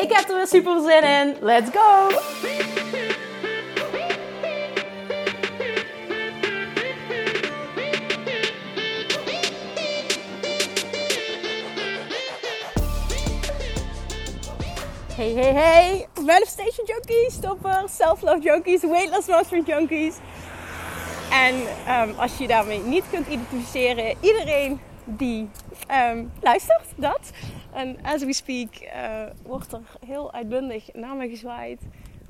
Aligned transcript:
Ik 0.00 0.12
heb 0.12 0.28
er 0.28 0.36
weer 0.36 0.46
super 0.46 0.80
zin 0.80 1.02
in. 1.02 1.36
Let's 1.40 1.70
go! 1.70 2.08
Hey, 15.14 15.32
hey, 15.32 15.52
hey! 15.52 16.08
Manifestation 16.24 16.86
junkies, 16.86 17.32
stoppers, 17.32 17.96
self-love 17.96 18.40
junkies, 18.42 18.82
weight 18.82 19.10
loss 19.10 19.26
mastery 19.26 19.62
junkies. 19.66 20.14
En 21.30 21.54
um, 22.08 22.14
als 22.18 22.38
je 22.38 22.46
daarmee 22.46 22.78
niet 22.78 23.04
kunt 23.10 23.26
identificeren, 23.26 24.16
iedereen 24.20 24.80
die 25.04 25.48
um, 26.10 26.32
luistert, 26.40 26.84
dat. 26.96 27.20
En 27.72 27.96
as 28.02 28.24
we 28.24 28.32
speak 28.32 28.68
uh, 28.82 29.22
wordt 29.46 29.72
er 29.72 29.80
heel 30.06 30.32
uitbundig 30.32 30.92
naar 30.92 31.16
me 31.16 31.28
gezwaaid 31.28 31.80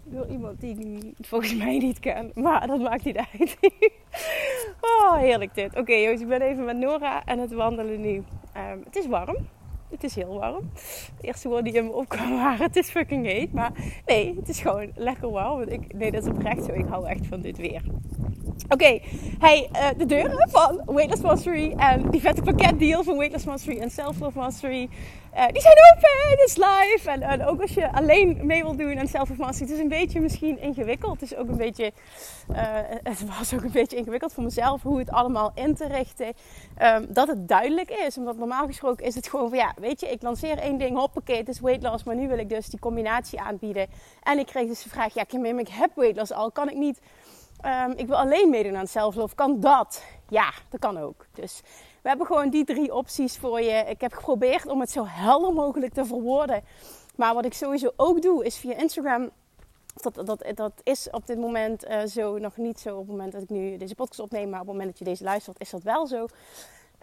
door 0.05 0.27
iemand 0.27 0.61
die 0.61 0.79
ik 0.79 1.15
volgens 1.27 1.55
mij 1.55 1.79
niet 1.79 1.99
ken. 1.99 2.31
Maar 2.35 2.67
dat 2.67 2.81
maakt 2.81 3.05
niet 3.05 3.17
uit. 3.17 3.57
oh, 4.81 5.17
heerlijk 5.17 5.55
dit. 5.55 5.71
Oké 5.71 5.79
okay, 5.79 6.03
jongens, 6.03 6.21
ik 6.21 6.29
ben 6.29 6.43
even 6.43 6.65
met 6.65 6.77
Nora 6.77 7.25
en 7.25 7.39
het 7.39 7.53
wandelen 7.53 8.01
nu. 8.01 8.15
Um, 8.17 8.83
het 8.85 8.97
is 8.97 9.07
warm. 9.07 9.37
Het 9.91 10.05
is 10.05 10.15
heel 10.15 10.39
warm. 10.39 10.71
De 11.21 11.27
eerste 11.27 11.49
woorden 11.49 11.73
die 11.73 11.83
in 11.83 11.87
me 11.87 11.93
opkwamen 11.93 12.37
waren: 12.37 12.67
het 12.67 12.77
is 12.77 12.91
fucking 12.91 13.27
heet. 13.27 13.53
Maar 13.53 13.73
nee, 14.07 14.37
het 14.37 14.49
is 14.49 14.61
gewoon 14.61 14.93
lekker 14.95 15.31
warm. 15.31 15.59
Want 15.59 15.73
ik, 15.73 15.95
nee, 15.95 16.11
dat 16.11 16.23
is 16.23 16.29
oprecht 16.29 16.65
zo. 16.65 16.73
Ik 16.73 16.87
hou 16.89 17.07
echt 17.07 17.27
van 17.27 17.41
dit 17.41 17.57
weer. 17.57 17.83
Oké, 18.69 19.01
hey, 19.39 19.69
uh, 19.73 19.89
de 19.97 20.07
deuren 20.07 20.49
van 20.51 20.83
Weightless 20.87 21.23
Mastery 21.23 21.73
en 21.77 22.11
die 22.11 22.21
vette 22.21 22.43
pakketdeal 22.43 23.05
van 23.05 23.17
Weightless 23.17 23.45
Mastery 23.45 23.79
en 23.79 23.91
Self 23.91 24.19
Love 24.21 24.39
Mastery, 24.39 24.89
uh, 25.35 25.47
die 25.47 25.63
zijn 25.63 25.75
open, 25.93 26.31
het 26.31 26.43
is 26.45 26.57
live. 26.57 27.11
En, 27.11 27.23
en, 27.23 27.47
ook 27.47 27.61
als 27.61 27.75
je 27.75 27.93
alleen 27.93 28.41
mee 28.43 28.63
wilt 28.63 28.79
doen 28.79 28.99
aan 28.99 29.27
Mastery, 29.37 29.69
het 29.69 29.71
is 29.71 29.79
een 29.79 29.89
beetje 29.89 30.21
misschien 30.21 30.61
ingewikkeld. 30.61 31.21
Het 31.21 31.33
is 31.33 31.37
ook 31.37 31.49
een 31.49 31.57
beetje, 31.57 31.93
uh, 32.51 32.57
het 33.03 33.39
was 33.39 33.55
ook 33.55 33.63
een 33.63 33.73
beetje 33.73 33.97
ingewikkeld 33.97 34.33
voor 34.33 34.45
mezelf 34.45 34.83
hoe 34.83 34.99
het 34.99 35.11
allemaal 35.11 35.53
in 35.55 35.75
te 35.75 35.87
richten. 35.87 36.33
Um, 36.83 37.07
dat 37.09 37.29
het 37.29 37.49
duidelijk 37.49 37.91
is, 37.91 38.19
omdat 38.19 38.37
normaal 38.37 38.67
gesproken 38.67 39.05
is 39.05 39.15
het 39.15 39.29
gewoon 39.29 39.49
van 39.49 39.59
ja, 39.59 39.75
weet 39.77 40.01
je, 40.01 40.11
ik 40.11 40.23
lanceer 40.23 40.59
één 40.59 40.79
ding, 40.79 40.97
hoppakee, 40.97 41.37
het 41.37 41.49
is 41.49 41.61
weight 41.61 41.83
loss, 41.83 42.05
maar 42.05 42.17
nu 42.17 42.29
wil 42.29 42.39
ik 42.39 42.49
dus 42.49 42.67
die 42.67 42.81
combinatie 42.81 43.41
aanbieden. 43.41 43.87
En 44.23 44.39
ik 44.39 44.47
kreeg 44.47 44.67
dus 44.67 44.83
de 44.83 44.89
vraag, 44.89 45.15
ja 45.15 45.25
Kim, 45.25 45.59
ik 45.59 45.69
heb 45.69 45.91
weight 45.95 46.17
loss 46.17 46.33
al, 46.33 46.51
kan 46.51 46.69
ik 46.71 46.77
niet 46.77 47.01
Um, 47.67 47.93
ik 47.97 48.07
wil 48.07 48.17
alleen 48.17 48.51
meedoen 48.51 48.77
aan 48.77 48.87
zelflof. 48.87 49.35
Kan 49.35 49.61
dat? 49.61 50.05
Ja, 50.29 50.53
dat 50.69 50.81
kan 50.81 50.99
ook. 50.99 51.27
Dus 51.33 51.63
we 52.03 52.09
hebben 52.09 52.27
gewoon 52.27 52.51
die 52.51 52.65
drie 52.65 52.95
opties 52.95 53.39
voor 53.39 53.61
je. 53.61 53.85
Ik 53.89 54.01
heb 54.01 54.13
geprobeerd 54.13 54.67
om 54.67 54.81
het 54.81 54.91
zo 54.91 55.05
helder 55.07 55.53
mogelijk 55.53 55.95
te 55.95 56.05
verwoorden. 56.05 56.63
Maar 57.17 57.35
wat 57.35 57.45
ik 57.45 57.55
sowieso 57.55 57.93
ook 57.97 58.23
doe, 58.23 58.45
is 58.45 58.57
via 58.57 58.77
Instagram. 58.77 59.31
Dat, 59.95 60.27
dat, 60.27 60.45
dat 60.55 60.73
is 60.83 61.11
op 61.11 61.27
dit 61.27 61.39
moment 61.39 61.89
uh, 61.89 62.05
zo 62.05 62.39
nog 62.39 62.57
niet 62.57 62.81
zo. 62.81 62.95
Op 62.95 63.01
het 63.01 63.11
moment 63.11 63.33
dat 63.33 63.43
ik 63.43 63.51
nu 63.51 63.77
deze 63.77 63.95
podcast 63.95 64.21
opneem, 64.21 64.49
maar 64.51 64.61
op 64.61 64.67
het 64.67 64.75
moment 64.75 64.91
dat 64.91 64.99
je 64.99 65.05
deze 65.05 65.25
luistert, 65.25 65.61
is 65.61 65.71
dat 65.71 65.83
wel 65.83 66.07
zo. 66.07 66.27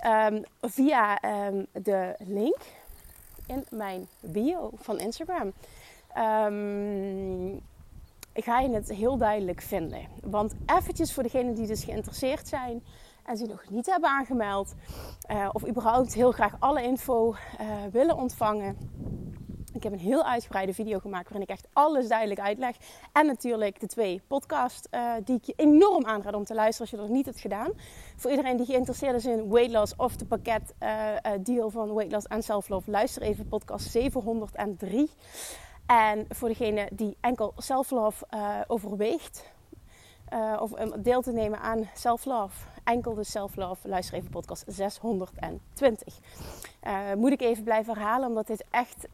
Um, 0.06 0.44
via 0.62 1.24
um, 1.48 1.66
de 1.72 2.16
link 2.18 2.58
in 3.48 3.66
mijn 3.70 4.08
bio 4.20 4.72
van 4.76 5.00
Instagram. 5.00 5.54
Um, 6.18 7.62
ga 8.34 8.60
je 8.60 8.70
het 8.70 8.90
heel 8.90 9.18
duidelijk 9.18 9.62
vinden. 9.62 10.08
Want 10.24 10.54
eventjes 10.66 11.14
voor 11.14 11.24
degenen 11.24 11.54
die 11.54 11.68
dus 11.68 11.84
geïnteresseerd 11.84 12.48
zijn 12.48 12.84
en 13.28 13.38
zich 13.38 13.48
nog 13.48 13.70
niet 13.70 13.86
hebben 13.86 14.10
aangemeld, 14.10 14.74
uh, 15.32 15.50
of 15.52 15.68
überhaupt 15.68 16.14
heel 16.14 16.32
graag 16.32 16.56
alle 16.60 16.84
info 16.84 17.36
uh, 17.62 17.68
willen 17.92 18.18
ontvangen. 18.18 18.78
Ik 19.74 19.84
heb 19.84 19.92
een 19.92 20.00
heel 20.00 20.24
uitgebreide 20.24 20.74
video 20.74 21.00
gemaakt 21.00 21.24
waarin 21.24 21.42
ik 21.42 21.50
echt 21.50 21.68
alles 21.74 22.08
duidelijk 22.08 22.40
uitleg. 22.40 22.76
En 23.12 23.26
natuurlijk 23.26 23.80
de 23.80 23.88
twee 23.88 24.22
podcasts 24.28 24.88
uh, 24.92 25.14
die 25.24 25.36
ik 25.36 25.44
je 25.44 25.54
enorm 25.56 26.06
aanraad 26.06 26.34
om 26.34 26.44
te 26.44 26.54
luisteren 26.54 26.82
als 26.82 26.90
je 26.90 27.08
dat 27.08 27.16
niet 27.16 27.26
hebt 27.26 27.40
gedaan. 27.40 27.72
Voor 28.16 28.30
iedereen 28.30 28.58
die 28.58 28.66
geïnteresseerd 28.66 29.16
is 29.16 29.26
in 29.26 29.50
weight 29.50 29.72
loss 29.72 29.96
of 29.96 30.16
de 30.16 30.26
pakket 30.26 30.74
deal 31.42 31.70
van 31.70 31.94
weight 31.94 32.12
loss 32.12 32.28
en 32.28 32.44
self-love, 32.44 32.92
luister 32.92 33.22
even 33.22 33.48
podcast 33.48 33.92
703. 33.92 35.10
En 35.86 36.26
voor 36.30 36.48
degene 36.48 36.90
die 36.94 37.18
enkel 37.22 37.54
self-love 37.58 38.26
uh, 38.34 38.60
overweegt, 38.68 39.52
of 40.60 40.72
deel 41.00 41.22
te 41.22 41.32
nemen 41.32 41.60
aan 41.60 41.90
self-love, 41.94 42.66
enkel 42.88 43.14
de 43.14 43.24
self-love, 43.24 43.88
luister 43.88 44.16
even 44.16 44.30
podcast 44.30 44.64
620. 44.68 46.20
Uh, 46.88 47.14
moet 47.16 47.32
ik 47.32 47.42
even 47.42 47.64
blijven 47.64 47.94
herhalen, 47.94 48.28
omdat 48.28 48.48
dit 48.48 48.64
echt 48.70 49.08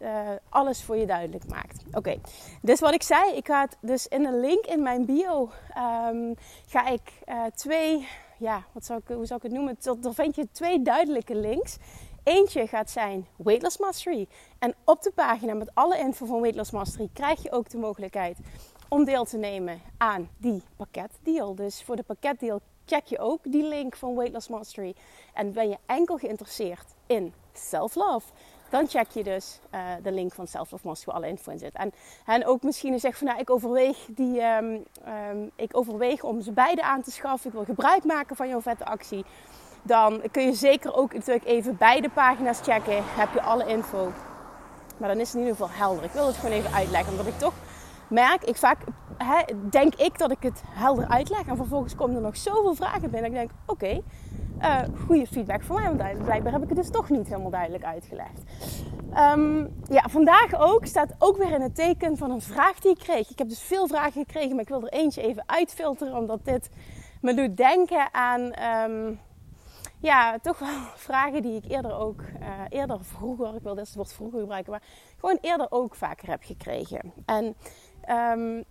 alles 0.49 0.83
voor 0.83 0.97
je 0.97 1.05
duidelijk 1.05 1.47
maakt. 1.47 1.83
Oké, 1.91 2.19
dus 2.61 2.79
wat 2.79 2.93
ik 2.93 3.03
zei, 3.03 3.35
ik 3.35 3.47
ga 3.47 3.61
het 3.61 3.77
dus 3.81 4.07
in 4.07 4.23
de 4.23 4.33
link 4.33 4.65
in 4.65 4.81
mijn 4.81 5.05
bio, 5.05 5.49
um, 6.09 6.35
ga 6.67 6.87
ik 6.87 7.01
twee, 7.55 8.07
ja, 8.37 8.63
wat 8.71 8.85
zou 8.85 8.99
ik, 8.99 9.15
hoe 9.15 9.25
zou 9.25 9.39
ik 9.43 9.51
het 9.51 9.55
noemen? 9.55 9.77
Dan 10.01 10.13
vind 10.13 10.35
je 10.35 10.47
twee 10.51 10.81
duidelijke 10.81 11.35
links 11.35 11.77
Eentje 12.23 12.67
gaat 12.67 12.89
zijn 12.89 13.27
Weightless 13.35 13.77
Mastery. 13.77 14.27
En 14.59 14.75
op 14.83 15.01
de 15.01 15.11
pagina 15.11 15.53
met 15.53 15.69
alle 15.73 15.97
info 15.97 16.25
van 16.25 16.41
Weightless 16.41 16.71
Mastery 16.71 17.09
krijg 17.13 17.43
je 17.43 17.51
ook 17.51 17.69
de 17.69 17.77
mogelijkheid 17.77 18.37
om 18.87 19.05
deel 19.05 19.25
te 19.25 19.37
nemen 19.37 19.81
aan 19.97 20.29
die 20.37 20.63
pakketdeal. 20.75 21.55
Dus 21.55 21.83
voor 21.83 21.95
de 21.95 22.03
pakketdeal 22.03 22.61
check 22.85 23.05
je 23.05 23.19
ook 23.19 23.39
die 23.43 23.63
link 23.63 23.95
van 23.95 24.15
Weightless 24.15 24.47
Mastery. 24.47 24.95
En 25.33 25.53
ben 25.53 25.69
je 25.69 25.77
enkel 25.85 26.17
geïnteresseerd 26.17 26.85
in 27.07 27.33
self-love, 27.53 28.27
dan 28.69 28.87
check 28.87 29.09
je 29.09 29.23
dus 29.23 29.59
uh, 29.75 29.81
de 30.03 30.11
link 30.11 30.33
van 30.33 30.47
Self-Love 30.47 30.87
Mastery 30.87 31.13
waar 31.13 31.21
alle 31.21 31.31
info 31.31 31.51
in 31.51 31.59
zit. 31.59 31.73
En, 31.73 31.91
en 32.25 32.45
ook 32.45 32.63
misschien 32.63 32.99
zeg 32.99 33.17
van 33.17 33.27
nou, 33.27 33.39
ik 33.39 33.49
overweeg, 33.49 33.97
die, 34.09 34.41
um, 34.41 34.83
um, 35.07 35.51
ik 35.55 35.77
overweeg 35.77 36.23
om 36.23 36.41
ze 36.41 36.51
beide 36.51 36.83
aan 36.83 37.01
te 37.01 37.11
schaffen. 37.11 37.49
Ik 37.49 37.55
wil 37.55 37.65
gebruik 37.65 38.03
maken 38.03 38.35
van 38.35 38.47
jouw 38.47 38.61
vette 38.61 38.85
actie 38.85 39.25
dan 39.83 40.21
kun 40.31 40.43
je 40.43 40.53
zeker 40.53 40.95
ook 40.95 41.13
natuurlijk 41.13 41.45
even 41.45 41.77
beide 41.77 42.09
pagina's 42.09 42.59
checken. 42.61 43.03
Heb 43.05 43.33
je 43.33 43.41
alle 43.41 43.67
info. 43.67 44.11
Maar 44.97 45.09
dan 45.09 45.19
is 45.19 45.27
het 45.27 45.35
in 45.35 45.41
ieder 45.41 45.55
geval 45.55 45.77
helder. 45.77 46.03
Ik 46.03 46.11
wil 46.11 46.27
het 46.27 46.35
gewoon 46.35 46.55
even 46.55 46.73
uitleggen. 46.73 47.11
Omdat 47.11 47.27
ik 47.27 47.37
toch 47.39 47.53
merk, 48.13 48.43
ik 48.43 48.55
vaak 48.55 48.77
hè, 49.17 49.41
denk 49.69 49.95
ik 49.95 50.17
dat 50.17 50.31
ik 50.31 50.43
het 50.43 50.61
helder 50.65 51.07
uitleg. 51.07 51.47
En 51.47 51.57
vervolgens 51.57 51.95
komen 51.95 52.15
er 52.15 52.21
nog 52.21 52.37
zoveel 52.37 52.75
vragen 52.75 53.11
binnen. 53.11 53.31
Ik 53.31 53.37
denk, 53.37 53.51
oké, 53.65 54.01
uh, 54.61 54.79
goede 55.05 55.27
feedback 55.27 55.63
voor 55.63 55.75
mij. 55.75 55.95
Want 55.95 56.23
blijkbaar 56.23 56.51
heb 56.51 56.61
ik 56.61 56.69
het 56.69 56.77
dus 56.77 56.89
toch 56.89 57.09
niet 57.09 57.27
helemaal 57.27 57.49
duidelijk 57.49 57.83
uitgelegd. 57.83 58.43
Um, 59.17 59.73
ja, 59.89 60.03
vandaag 60.09 60.55
ook 60.59 60.85
staat 60.85 61.15
ook 61.19 61.37
weer 61.37 61.51
in 61.51 61.61
het 61.61 61.75
teken 61.75 62.17
van 62.17 62.31
een 62.31 62.41
vraag 62.41 62.79
die 62.79 62.91
ik 62.91 62.99
kreeg. 62.99 63.29
Ik 63.29 63.37
heb 63.37 63.49
dus 63.49 63.61
veel 63.61 63.87
vragen 63.87 64.25
gekregen, 64.25 64.49
maar 64.49 64.63
ik 64.63 64.69
wil 64.69 64.81
er 64.81 64.93
eentje 64.93 65.21
even 65.21 65.43
uitfilteren. 65.45 66.15
Omdat 66.15 66.45
dit 66.45 66.69
me 67.21 67.33
doet 67.33 67.57
denken 67.57 68.13
aan... 68.13 68.53
Um, 68.89 69.19
ja, 70.03 70.39
toch 70.39 70.59
wel 70.59 70.79
vragen 71.09 71.41
die 71.41 71.55
ik 71.55 71.71
eerder 71.71 71.95
ook, 71.95 72.21
uh, 72.21 72.47
eerder 72.69 73.05
vroeger, 73.05 73.55
ik 73.55 73.63
wil 73.63 73.75
dit 73.75 73.95
woord 73.95 74.13
vroeger 74.13 74.39
gebruiken, 74.39 74.71
maar 74.71 74.83
gewoon 75.19 75.37
eerder 75.41 75.67
ook 75.69 75.95
vaker 75.95 76.29
heb 76.29 76.43
gekregen. 76.43 77.13
En 77.25 77.55
um, 78.09 78.63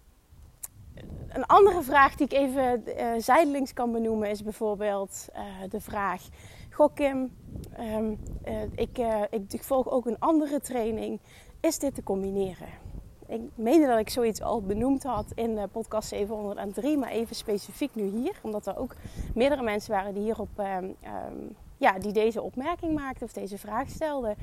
een 1.29 1.47
andere 1.47 1.83
vraag 1.83 2.15
die 2.15 2.27
ik 2.27 2.33
even 2.33 2.83
uh, 2.87 3.13
zijdelings 3.19 3.73
kan 3.73 3.93
benoemen 3.93 4.31
is 4.31 4.43
bijvoorbeeld 4.43 5.29
uh, 5.35 5.43
de 5.71 5.81
vraag: 5.81 6.23
Goh, 6.71 6.95
Kim, 6.95 7.33
um, 7.81 8.19
ik, 8.75 8.99
ik, 9.31 9.53
ik 9.53 9.65
volg 9.65 9.91
ook 9.91 10.07
een 10.07 10.19
andere 10.19 10.61
training. 10.61 11.21
Is 11.61 11.79
dit 11.79 11.95
te 11.95 12.03
combineren? 12.03 12.69
Ik 13.27 13.41
meende 13.55 13.87
dat 13.87 13.99
ik 13.99 14.11
zoiets 14.11 14.43
al 14.43 14.63
benoemd 14.63 15.03
had 15.03 15.27
in 15.35 15.55
de 15.55 15.69
podcast 15.73 16.09
703, 16.09 16.99
maar 16.99 17.11
even 17.11 17.37
specifiek 17.37 17.95
nu 17.95 18.03
hier, 18.03 18.39
omdat 18.43 18.67
er 18.67 18.77
ook 18.77 18.95
meerdere 19.35 19.63
mensen 19.63 19.93
waren 19.93 20.15
die 20.15 20.23
hierop, 20.23 20.49
um, 20.59 21.57
ja, 21.77 21.99
die 21.99 22.13
deze 22.13 22.43
opmerking 22.43 22.95
maakten 22.95 23.27
of 23.27 23.33
deze 23.33 23.59
vraag 23.59 23.89
stelden. 23.89 24.37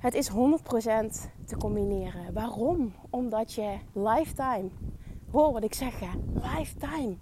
Het 0.00 0.14
is 0.14 0.28
100% 0.28 0.32
te 1.44 1.56
combineren. 1.58 2.32
Waarom? 2.32 2.94
Omdat 3.10 3.52
je 3.52 3.78
lifetime, 3.92 4.68
hoor 5.30 5.52
wat 5.52 5.64
ik 5.64 5.74
zeg, 5.74 6.00
lifetime 6.34 7.16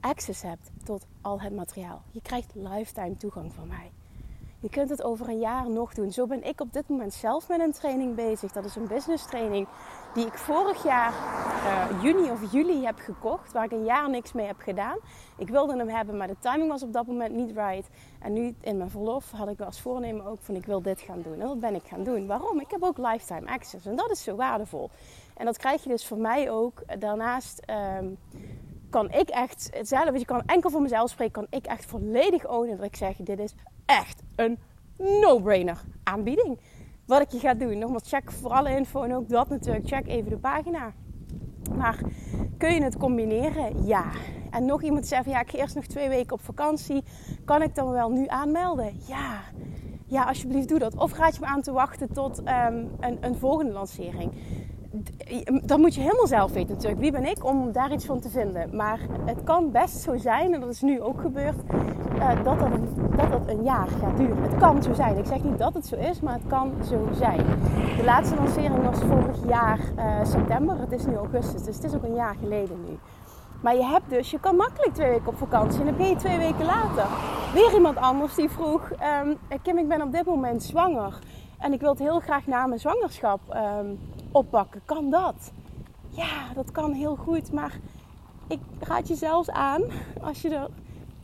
access 0.00 0.42
hebt 0.42 0.70
tot 0.84 1.06
al 1.20 1.40
het 1.40 1.54
materiaal. 1.54 2.02
Je 2.10 2.22
krijgt 2.22 2.52
lifetime 2.54 3.16
toegang 3.16 3.52
van 3.52 3.68
mij. 3.68 3.90
Je 4.62 4.68
kunt 4.68 4.90
het 4.90 5.02
over 5.02 5.28
een 5.28 5.38
jaar 5.38 5.70
nog 5.70 5.94
doen. 5.94 6.12
Zo 6.12 6.26
ben 6.26 6.44
ik 6.44 6.60
op 6.60 6.72
dit 6.72 6.88
moment 6.88 7.14
zelf 7.14 7.48
met 7.48 7.60
een 7.60 7.72
training 7.72 8.14
bezig. 8.14 8.52
Dat 8.52 8.64
is 8.64 8.76
een 8.76 8.86
business 8.86 9.26
training 9.26 9.66
die 10.14 10.26
ik 10.26 10.38
vorig 10.38 10.82
jaar 10.82 11.12
uh, 11.12 12.02
juni 12.02 12.30
of 12.30 12.52
juli 12.52 12.84
heb 12.84 12.98
gekocht. 12.98 13.52
Waar 13.52 13.64
ik 13.64 13.72
een 13.72 13.84
jaar 13.84 14.10
niks 14.10 14.32
mee 14.32 14.46
heb 14.46 14.60
gedaan. 14.60 14.98
Ik 15.36 15.48
wilde 15.48 15.76
hem 15.76 15.88
hebben, 15.88 16.16
maar 16.16 16.26
de 16.26 16.38
timing 16.38 16.68
was 16.70 16.82
op 16.82 16.92
dat 16.92 17.06
moment 17.06 17.34
niet 17.34 17.56
right. 17.56 17.88
En 18.18 18.32
nu 18.32 18.54
in 18.60 18.76
mijn 18.76 18.90
verlof 18.90 19.30
had 19.30 19.48
ik 19.48 19.60
als 19.60 19.80
voornemen 19.80 20.26
ook 20.26 20.40
van 20.40 20.54
ik 20.54 20.66
wil 20.66 20.82
dit 20.82 21.00
gaan 21.00 21.22
doen. 21.22 21.40
En 21.40 21.46
dat 21.46 21.60
ben 21.60 21.74
ik 21.74 21.84
gaan 21.84 22.04
doen. 22.04 22.26
Waarom? 22.26 22.60
Ik 22.60 22.70
heb 22.70 22.82
ook 22.82 22.98
lifetime 22.98 23.50
access. 23.50 23.86
En 23.86 23.96
dat 23.96 24.10
is 24.10 24.22
zo 24.22 24.36
waardevol. 24.36 24.90
En 25.36 25.44
dat 25.44 25.56
krijg 25.56 25.82
je 25.82 25.88
dus 25.88 26.06
voor 26.06 26.18
mij 26.18 26.50
ook. 26.50 26.82
Daarnaast... 26.98 27.62
Um, 28.00 28.18
kan 28.90 29.10
ik 29.10 29.28
echt 29.28 29.70
hetzelfde, 29.72 30.18
je 30.18 30.24
kan 30.24 30.42
enkel 30.46 30.70
voor 30.70 30.82
mezelf 30.82 31.10
spreken, 31.10 31.32
kan 31.32 31.46
ik 31.50 31.66
echt 31.66 31.84
volledig 31.84 32.48
ownen 32.48 32.76
dat 32.76 32.86
ik 32.86 32.96
zeg: 32.96 33.16
dit 33.16 33.38
is 33.38 33.54
echt 33.86 34.22
een 34.36 34.58
no-brainer 34.96 35.80
aanbieding. 36.02 36.60
Wat 37.06 37.20
ik 37.20 37.30
je 37.30 37.38
ga 37.38 37.54
doen. 37.54 37.78
Nogmaals, 37.78 38.08
check 38.08 38.30
voor 38.30 38.50
alle 38.50 38.76
info 38.76 39.02
en 39.02 39.14
ook 39.14 39.28
dat 39.28 39.48
natuurlijk. 39.48 39.86
Check 39.86 40.06
even 40.06 40.30
de 40.30 40.38
pagina. 40.38 40.92
Maar 41.74 42.00
kun 42.58 42.74
je 42.74 42.82
het 42.82 42.96
combineren? 42.96 43.86
Ja. 43.86 44.10
En 44.50 44.64
nog 44.64 44.82
iemand 44.82 45.06
zegt: 45.06 45.24
ja, 45.24 45.40
ik 45.40 45.50
ga 45.50 45.58
eerst 45.58 45.74
nog 45.74 45.86
twee 45.86 46.08
weken 46.08 46.32
op 46.32 46.40
vakantie. 46.40 47.04
Kan 47.44 47.62
ik 47.62 47.74
dan 47.74 47.90
wel 47.90 48.10
nu 48.10 48.26
aanmelden? 48.26 49.00
Ja. 49.06 49.40
Ja, 50.06 50.24
alsjeblieft 50.24 50.68
doe 50.68 50.78
dat. 50.78 50.96
Of 50.96 51.12
raad 51.12 51.34
je 51.34 51.40
me 51.40 51.46
aan 51.46 51.62
te 51.62 51.72
wachten 51.72 52.12
tot 52.12 52.38
um, 52.38 52.90
een, 53.00 53.18
een 53.20 53.36
volgende 53.36 53.72
lancering 53.72 54.32
dat 55.62 55.78
moet 55.78 55.94
je 55.94 56.00
helemaal 56.00 56.26
zelf 56.26 56.52
weten 56.52 56.74
natuurlijk. 56.74 57.00
Wie 57.00 57.12
ben 57.12 57.24
ik 57.24 57.44
om 57.44 57.72
daar 57.72 57.92
iets 57.92 58.04
van 58.04 58.20
te 58.20 58.28
vinden? 58.28 58.76
Maar 58.76 59.00
het 59.24 59.44
kan 59.44 59.70
best 59.70 59.96
zo 60.00 60.16
zijn, 60.16 60.54
en 60.54 60.60
dat 60.60 60.70
is 60.70 60.80
nu 60.80 61.00
ook 61.00 61.20
gebeurd, 61.20 61.56
uh, 62.14 62.44
dat, 62.44 62.58
dat, 62.58 62.72
een, 62.72 62.88
dat 63.16 63.30
dat 63.30 63.40
een 63.46 63.62
jaar 63.62 63.88
gaat 63.88 64.16
duren. 64.16 64.42
Het 64.42 64.56
kan 64.56 64.82
zo 64.82 64.92
zijn. 64.92 65.18
Ik 65.18 65.26
zeg 65.26 65.42
niet 65.42 65.58
dat 65.58 65.74
het 65.74 65.86
zo 65.86 65.96
is, 65.96 66.20
maar 66.20 66.32
het 66.32 66.46
kan 66.46 66.72
zo 66.88 67.08
zijn. 67.12 67.44
De 67.96 68.04
laatste 68.04 68.36
lancering 68.36 68.84
was 68.84 68.98
vorig 68.98 69.48
jaar 69.48 69.78
uh, 69.96 70.24
september. 70.24 70.80
Het 70.80 70.92
is 70.92 71.06
nu 71.06 71.16
augustus, 71.16 71.62
dus 71.62 71.74
het 71.74 71.84
is 71.84 71.94
ook 71.94 72.04
een 72.04 72.14
jaar 72.14 72.36
geleden 72.40 72.84
nu. 72.88 72.98
Maar 73.62 73.74
je 73.74 73.84
hebt 73.84 74.10
dus, 74.10 74.30
je 74.30 74.40
kan 74.40 74.56
makkelijk 74.56 74.94
twee 74.94 75.10
weken 75.10 75.26
op 75.26 75.36
vakantie 75.36 75.80
en 75.80 75.86
dan 75.86 75.96
ben 75.96 76.08
je 76.08 76.16
twee 76.16 76.38
weken 76.38 76.64
later. 76.64 77.06
Weer 77.54 77.74
iemand 77.74 77.96
anders 77.96 78.34
die 78.34 78.50
vroeg, 78.50 78.90
um, 79.22 79.38
Kim, 79.62 79.78
ik 79.78 79.88
ben 79.88 80.02
op 80.02 80.12
dit 80.12 80.24
moment 80.24 80.62
zwanger. 80.62 81.18
En 81.58 81.72
ik 81.72 81.80
wil 81.80 81.90
het 81.90 81.98
heel 81.98 82.20
graag 82.20 82.46
na 82.46 82.66
mijn 82.66 82.80
zwangerschap 82.80 83.40
um, 83.80 83.98
oppakken. 84.32 84.80
Kan 84.84 85.10
dat? 85.10 85.52
Ja, 86.08 86.52
dat 86.54 86.70
kan 86.70 86.92
heel 86.92 87.16
goed. 87.16 87.52
Maar 87.52 87.78
ik 88.48 88.60
raad 88.78 89.08
je 89.08 89.14
zelfs 89.14 89.50
aan, 89.50 89.82
als 90.22 90.42
je 90.42 90.48
er 90.48 90.68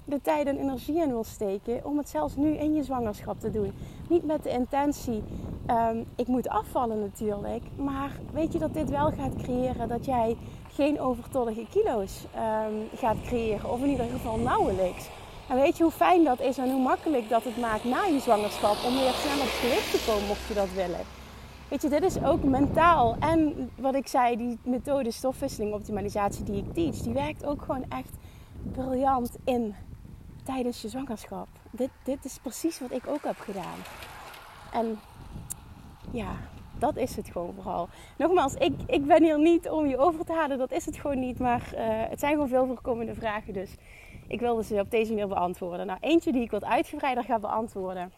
de 0.04 0.20
tijd 0.20 0.46
en 0.46 0.58
energie 0.58 1.02
in 1.02 1.08
wil 1.08 1.24
steken, 1.24 1.84
om 1.84 1.98
het 1.98 2.08
zelfs 2.08 2.36
nu 2.36 2.48
in 2.48 2.74
je 2.74 2.82
zwangerschap 2.82 3.40
te 3.40 3.50
doen. 3.50 3.72
Niet 4.08 4.24
met 4.24 4.42
de 4.42 4.50
intentie, 4.50 5.22
um, 5.70 6.06
ik 6.16 6.26
moet 6.26 6.48
afvallen 6.48 7.00
natuurlijk. 7.00 7.62
Maar 7.76 8.10
weet 8.32 8.52
je 8.52 8.58
dat 8.58 8.74
dit 8.74 8.90
wel 8.90 9.10
gaat 9.10 9.36
creëren 9.42 9.88
dat 9.88 10.04
jij 10.04 10.36
geen 10.72 11.00
overtollige 11.00 11.66
kilo's 11.70 12.24
um, 12.34 12.98
gaat 12.98 13.20
creëren. 13.22 13.70
Of 13.70 13.82
in 13.82 13.88
ieder 13.88 14.06
geval 14.06 14.38
nauwelijks. 14.38 15.08
En 15.48 15.56
weet 15.56 15.76
je 15.76 15.82
hoe 15.82 15.92
fijn 15.92 16.24
dat 16.24 16.40
is 16.40 16.58
en 16.58 16.70
hoe 16.70 16.82
makkelijk 16.82 17.28
dat 17.28 17.44
het 17.44 17.56
maakt 17.56 17.84
na 17.84 18.04
je 18.04 18.20
zwangerschap 18.20 18.76
om 18.86 18.92
weer 18.92 19.12
snel 19.12 19.40
op 19.42 19.52
gewicht 19.60 19.90
te 19.90 20.04
komen 20.06 20.26
mocht 20.26 20.46
je 20.48 20.54
dat 20.54 20.72
willen. 20.74 21.15
Weet 21.68 21.82
je, 21.82 21.88
dit 21.88 22.02
is 22.02 22.22
ook 22.22 22.42
mentaal. 22.42 23.16
En 23.20 23.70
wat 23.76 23.94
ik 23.94 24.08
zei, 24.08 24.36
die 24.36 24.58
methode 24.62 25.10
stofwisseling 25.10 25.74
optimalisatie 25.74 26.44
die 26.44 26.56
ik 26.56 26.74
teach, 26.74 26.96
die 26.96 27.12
werkt 27.12 27.44
ook 27.44 27.62
gewoon 27.62 27.84
echt 27.88 28.16
briljant 28.72 29.36
in 29.44 29.74
tijdens 30.44 30.82
je 30.82 30.88
zwangerschap. 30.88 31.48
Dit, 31.70 31.90
dit 32.04 32.24
is 32.24 32.38
precies 32.38 32.80
wat 32.80 32.92
ik 32.92 33.06
ook 33.06 33.22
heb 33.22 33.38
gedaan. 33.38 33.78
En 34.72 34.98
ja, 36.10 36.36
dat 36.78 36.96
is 36.96 37.16
het 37.16 37.28
gewoon 37.28 37.54
vooral. 37.54 37.88
Nogmaals, 38.16 38.54
ik, 38.54 38.74
ik 38.86 39.06
ben 39.06 39.22
hier 39.22 39.38
niet 39.38 39.68
om 39.68 39.86
je 39.86 39.98
over 39.98 40.24
te 40.24 40.32
halen, 40.32 40.58
dat 40.58 40.72
is 40.72 40.86
het 40.86 40.96
gewoon 40.96 41.18
niet. 41.18 41.38
Maar 41.38 41.70
uh, 41.74 41.80
het 41.84 42.20
zijn 42.20 42.32
gewoon 42.32 42.48
veel 42.48 42.66
voorkomende 42.66 43.14
vragen, 43.14 43.52
dus 43.52 43.74
ik 44.26 44.40
wilde 44.40 44.64
ze 44.64 44.80
op 44.80 44.90
deze 44.90 45.10
manier 45.12 45.28
beantwoorden. 45.28 45.86
Nou, 45.86 45.98
eentje 46.00 46.32
die 46.32 46.42
ik 46.42 46.50
wat 46.50 46.64
uitgebreider 46.64 47.24
ga 47.24 47.38
beantwoorden. 47.38 48.12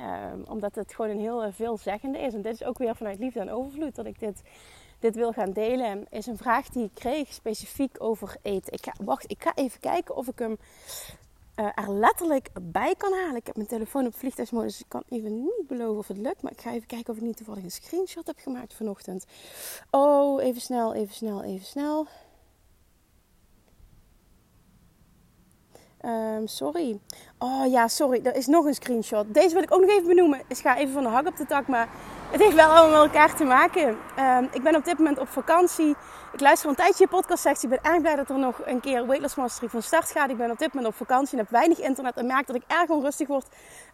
Um, 0.00 0.44
omdat 0.48 0.74
het 0.74 0.94
gewoon 0.94 1.10
een 1.10 1.20
heel 1.20 1.52
veelzeggende 1.52 2.18
is. 2.18 2.34
En 2.34 2.42
dit 2.42 2.54
is 2.54 2.64
ook 2.64 2.78
weer 2.78 2.96
vanuit 2.96 3.18
liefde 3.18 3.40
en 3.40 3.50
overvloed 3.50 3.94
dat 3.94 4.06
ik 4.06 4.18
dit, 4.18 4.42
dit 4.98 5.14
wil 5.14 5.32
gaan 5.32 5.52
delen. 5.52 6.06
Is 6.10 6.26
een 6.26 6.36
vraag 6.36 6.68
die 6.68 6.84
ik 6.84 6.94
kreeg 6.94 7.32
specifiek 7.32 7.96
over 7.98 8.36
eten. 8.42 8.72
Ik 8.72 8.84
ga, 8.84 8.92
wacht, 9.04 9.30
ik 9.30 9.42
ga 9.42 9.54
even 9.54 9.80
kijken 9.80 10.16
of 10.16 10.28
ik 10.28 10.38
hem 10.38 10.58
uh, 11.56 11.66
er 11.74 11.90
letterlijk 11.90 12.48
bij 12.62 12.94
kan 12.94 13.12
halen. 13.12 13.36
Ik 13.36 13.46
heb 13.46 13.56
mijn 13.56 13.68
telefoon 13.68 14.06
op 14.06 14.14
vliegtuigsmodus, 14.14 14.72
dus 14.72 14.80
ik 14.80 14.88
kan 14.88 15.02
even 15.08 15.42
niet 15.42 15.66
beloven 15.66 15.98
of 15.98 16.08
het 16.08 16.18
lukt. 16.18 16.42
Maar 16.42 16.52
ik 16.52 16.60
ga 16.60 16.72
even 16.72 16.86
kijken 16.86 17.12
of 17.12 17.18
ik 17.18 17.24
niet 17.24 17.36
toevallig 17.36 17.62
een 17.62 17.70
screenshot 17.70 18.26
heb 18.26 18.38
gemaakt 18.38 18.74
vanochtend. 18.74 19.26
Oh, 19.90 20.42
even 20.42 20.60
snel, 20.60 20.94
even 20.94 21.14
snel, 21.14 21.42
even 21.42 21.66
snel. 21.66 22.06
Um, 26.06 26.46
sorry. 26.46 27.00
Oh 27.38 27.70
ja, 27.70 27.88
sorry. 27.88 28.20
Er 28.24 28.34
is 28.34 28.46
nog 28.46 28.64
een 28.64 28.74
screenshot. 28.74 29.34
Deze 29.34 29.54
wil 29.54 29.62
ik 29.62 29.74
ook 29.74 29.80
nog 29.80 29.90
even 29.90 30.06
benoemen. 30.06 30.42
Ik 30.48 30.56
ga 30.56 30.76
even 30.76 30.92
van 30.92 31.02
de 31.02 31.08
hak 31.08 31.26
op 31.26 31.36
de 31.36 31.46
tak, 31.46 31.66
maar 31.66 31.88
het 32.30 32.40
heeft 32.40 32.54
wel 32.54 32.68
allemaal 32.68 33.02
met 33.02 33.14
elkaar 33.14 33.36
te 33.36 33.44
maken. 33.44 33.88
Um, 34.18 34.48
ik 34.52 34.62
ben 34.62 34.76
op 34.76 34.84
dit 34.84 34.98
moment 34.98 35.18
op 35.18 35.28
vakantie. 35.28 35.96
Ik 36.32 36.40
luister 36.40 36.68
een 36.68 36.74
tijdje 36.74 37.04
je 37.04 37.10
podcast 37.10 37.62
Ik 37.62 37.68
ben 37.68 37.82
erg 37.82 38.00
blij 38.00 38.16
dat 38.16 38.30
er 38.30 38.38
nog 38.38 38.60
een 38.64 38.80
keer 38.80 39.06
Weightless 39.06 39.34
Mastery 39.34 39.68
van 39.68 39.82
start 39.82 40.10
gaat. 40.10 40.30
Ik 40.30 40.36
ben 40.36 40.50
op 40.50 40.58
dit 40.58 40.74
moment 40.74 40.92
op 40.92 40.98
vakantie 40.98 41.38
en 41.38 41.44
heb 41.44 41.52
weinig 41.52 41.80
internet. 41.80 42.16
En 42.16 42.26
merk 42.26 42.46
dat 42.46 42.56
ik 42.56 42.62
erg 42.66 42.88
onrustig 42.90 43.26
word 43.26 43.46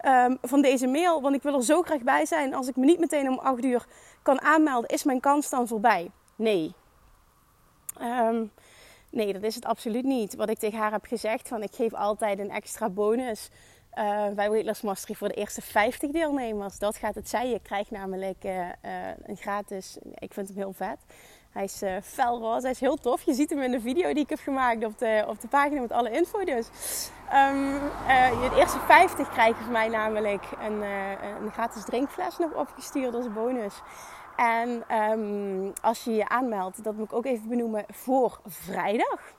um, 0.06 0.38
van 0.42 0.62
deze 0.62 0.86
mail. 0.86 1.20
Want 1.20 1.34
ik 1.34 1.42
wil 1.42 1.54
er 1.54 1.64
zo 1.64 1.82
graag 1.82 2.02
bij 2.02 2.26
zijn. 2.26 2.54
Als 2.54 2.68
ik 2.68 2.76
me 2.76 2.84
niet 2.84 3.00
meteen 3.00 3.28
om 3.28 3.38
8 3.38 3.64
uur 3.64 3.86
kan 4.22 4.40
aanmelden, 4.40 4.90
is 4.90 5.04
mijn 5.04 5.20
kans 5.20 5.50
dan 5.50 5.68
voorbij? 5.68 6.10
Nee. 6.36 6.74
Nee, 9.12 9.32
dat 9.32 9.42
is 9.42 9.54
het 9.54 9.64
absoluut 9.64 10.04
niet. 10.04 10.34
Wat 10.34 10.48
ik 10.48 10.58
tegen 10.58 10.78
haar 10.78 10.92
heb 10.92 11.04
gezegd, 11.04 11.48
van 11.48 11.62
ik 11.62 11.74
geef 11.74 11.94
altijd 11.94 12.38
een 12.38 12.50
extra 12.50 12.90
bonus 12.90 13.48
uh, 13.98 14.28
bij 14.28 14.50
Weightless 14.50 14.82
Mastery 14.82 15.14
voor 15.14 15.28
de 15.28 15.34
eerste 15.34 15.62
50 15.62 16.10
deelnemers. 16.10 16.78
Dat 16.78 16.96
gaat 16.96 17.14
het 17.14 17.28
zijn. 17.28 17.50
Je 17.50 17.60
krijgt 17.60 17.90
namelijk 17.90 18.44
uh, 18.44 18.52
uh, 18.52 18.70
een 19.22 19.36
gratis, 19.36 19.98
ik 20.14 20.32
vind 20.32 20.48
hem 20.48 20.56
heel 20.56 20.72
vet. 20.72 20.98
Hij 21.50 21.64
is 21.64 21.82
felroze, 22.02 22.60
hij 22.60 22.70
is 22.70 22.80
heel 22.80 22.96
tof. 22.96 23.22
Je 23.22 23.34
ziet 23.34 23.50
hem 23.50 23.60
in 23.60 23.70
de 23.70 23.80
video 23.80 24.12
die 24.12 24.22
ik 24.22 24.28
heb 24.28 24.38
gemaakt 24.38 24.84
op 24.84 24.98
de, 24.98 25.24
op 25.28 25.40
de 25.40 25.48
pagina 25.48 25.80
met 25.80 25.92
alle 25.92 26.10
info 26.10 26.44
dus. 26.44 26.66
Um, 27.34 27.78
de 28.40 28.56
eerste 28.58 28.78
50 28.78 29.30
krijgen 29.30 29.62
van 29.62 29.72
mij 29.72 29.88
namelijk 29.88 30.44
een, 30.60 30.82
een 31.42 31.52
gratis 31.52 31.84
drinkfles 31.84 32.38
nog 32.38 32.54
opgestuurd 32.54 33.14
als 33.14 33.32
bonus. 33.32 33.74
En 34.42 34.84
um, 34.98 35.72
als 35.82 36.04
je 36.04 36.14
je 36.14 36.28
aanmeldt, 36.28 36.84
dat 36.84 36.94
moet 36.94 37.04
ik 37.04 37.12
ook 37.12 37.24
even 37.24 37.48
benoemen, 37.48 37.84
voor 37.88 38.40
vrijdag. 38.46 39.34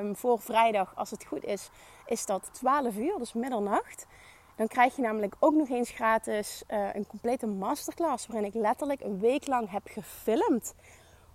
Um, 0.00 0.16
voor 0.16 0.40
vrijdag, 0.40 0.92
als 0.94 1.10
het 1.10 1.24
goed 1.24 1.44
is, 1.44 1.70
is 2.06 2.26
dat 2.26 2.48
12 2.52 2.96
uur, 2.96 3.18
dus 3.18 3.32
middernacht. 3.32 4.06
Dan 4.56 4.66
krijg 4.66 4.96
je 4.96 5.02
namelijk 5.02 5.34
ook 5.38 5.54
nog 5.54 5.68
eens 5.68 5.90
gratis 5.90 6.62
uh, 6.68 6.94
een 6.94 7.06
complete 7.06 7.46
masterclass. 7.46 8.26
Waarin 8.26 8.46
ik 8.46 8.54
letterlijk 8.54 9.00
een 9.00 9.18
week 9.18 9.46
lang 9.46 9.70
heb 9.70 9.82
gefilmd 9.84 10.74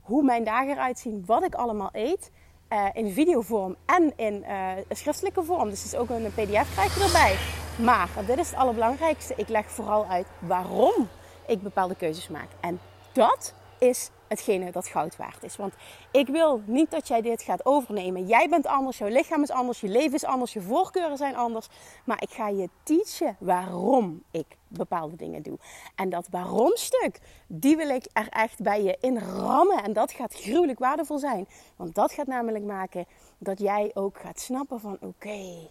hoe 0.01 0.23
mijn 0.23 0.43
dagen 0.43 0.71
eruit 0.71 0.99
zien, 0.99 1.23
wat 1.25 1.43
ik 1.43 1.55
allemaal 1.55 1.89
eet. 1.91 2.31
Uh, 2.69 2.85
in 2.93 3.11
videovorm 3.11 3.75
en 3.85 4.13
in 4.15 4.43
uh, 4.47 4.71
schriftelijke 4.89 5.43
vorm. 5.43 5.69
Dus 5.69 5.83
het 5.83 5.93
is 5.93 5.99
ook 5.99 6.09
een 6.09 6.31
pdf 6.31 6.73
krijg 6.73 6.95
je 6.95 7.03
erbij. 7.03 7.37
Maar 7.85 8.09
dit 8.25 8.37
is 8.37 8.49
het 8.49 8.59
allerbelangrijkste. 8.59 9.33
Ik 9.37 9.47
leg 9.47 9.71
vooral 9.71 10.05
uit 10.05 10.27
waarom 10.39 11.07
ik 11.47 11.61
bepaalde 11.61 11.95
keuzes 11.95 12.29
maak. 12.29 12.47
En 12.59 12.79
dat 13.15 13.53
is 13.79 14.09
hetgene 14.27 14.71
dat 14.71 14.87
goud 14.87 15.15
waard 15.15 15.43
is. 15.43 15.55
Want 15.55 15.73
ik 16.11 16.27
wil 16.27 16.61
niet 16.65 16.91
dat 16.91 17.07
jij 17.07 17.21
dit 17.21 17.41
gaat 17.41 17.65
overnemen. 17.65 18.27
Jij 18.27 18.49
bent 18.49 18.67
anders, 18.67 18.97
jouw 18.97 19.07
lichaam 19.07 19.41
is 19.41 19.51
anders, 19.51 19.81
je 19.81 19.87
leven 19.87 20.13
is 20.13 20.25
anders, 20.25 20.53
je 20.53 20.61
voorkeuren 20.61 21.17
zijn 21.17 21.35
anders. 21.35 21.67
Maar 22.05 22.21
ik 22.21 22.29
ga 22.29 22.47
je 22.47 22.69
teachen 22.83 23.35
waarom 23.39 24.23
ik 24.31 24.45
bepaalde 24.67 25.15
dingen 25.15 25.41
doe. 25.41 25.57
En 25.95 26.09
dat 26.09 26.27
waarom 26.31 26.75
stuk, 26.75 27.19
die 27.47 27.77
wil 27.77 27.89
ik 27.89 28.05
er 28.13 28.27
echt 28.29 28.61
bij 28.61 28.83
je 28.83 28.97
in 28.99 29.19
rammen. 29.19 29.83
En 29.83 29.93
dat 29.93 30.11
gaat 30.11 30.33
gruwelijk 30.33 30.79
waardevol 30.79 31.19
zijn. 31.19 31.47
Want 31.75 31.95
dat 31.95 32.11
gaat 32.11 32.27
namelijk 32.27 32.63
maken 32.63 33.05
dat 33.37 33.59
jij 33.59 33.91
ook 33.93 34.19
gaat 34.19 34.39
snappen 34.39 34.79
van 34.79 34.97
oké 35.01 35.69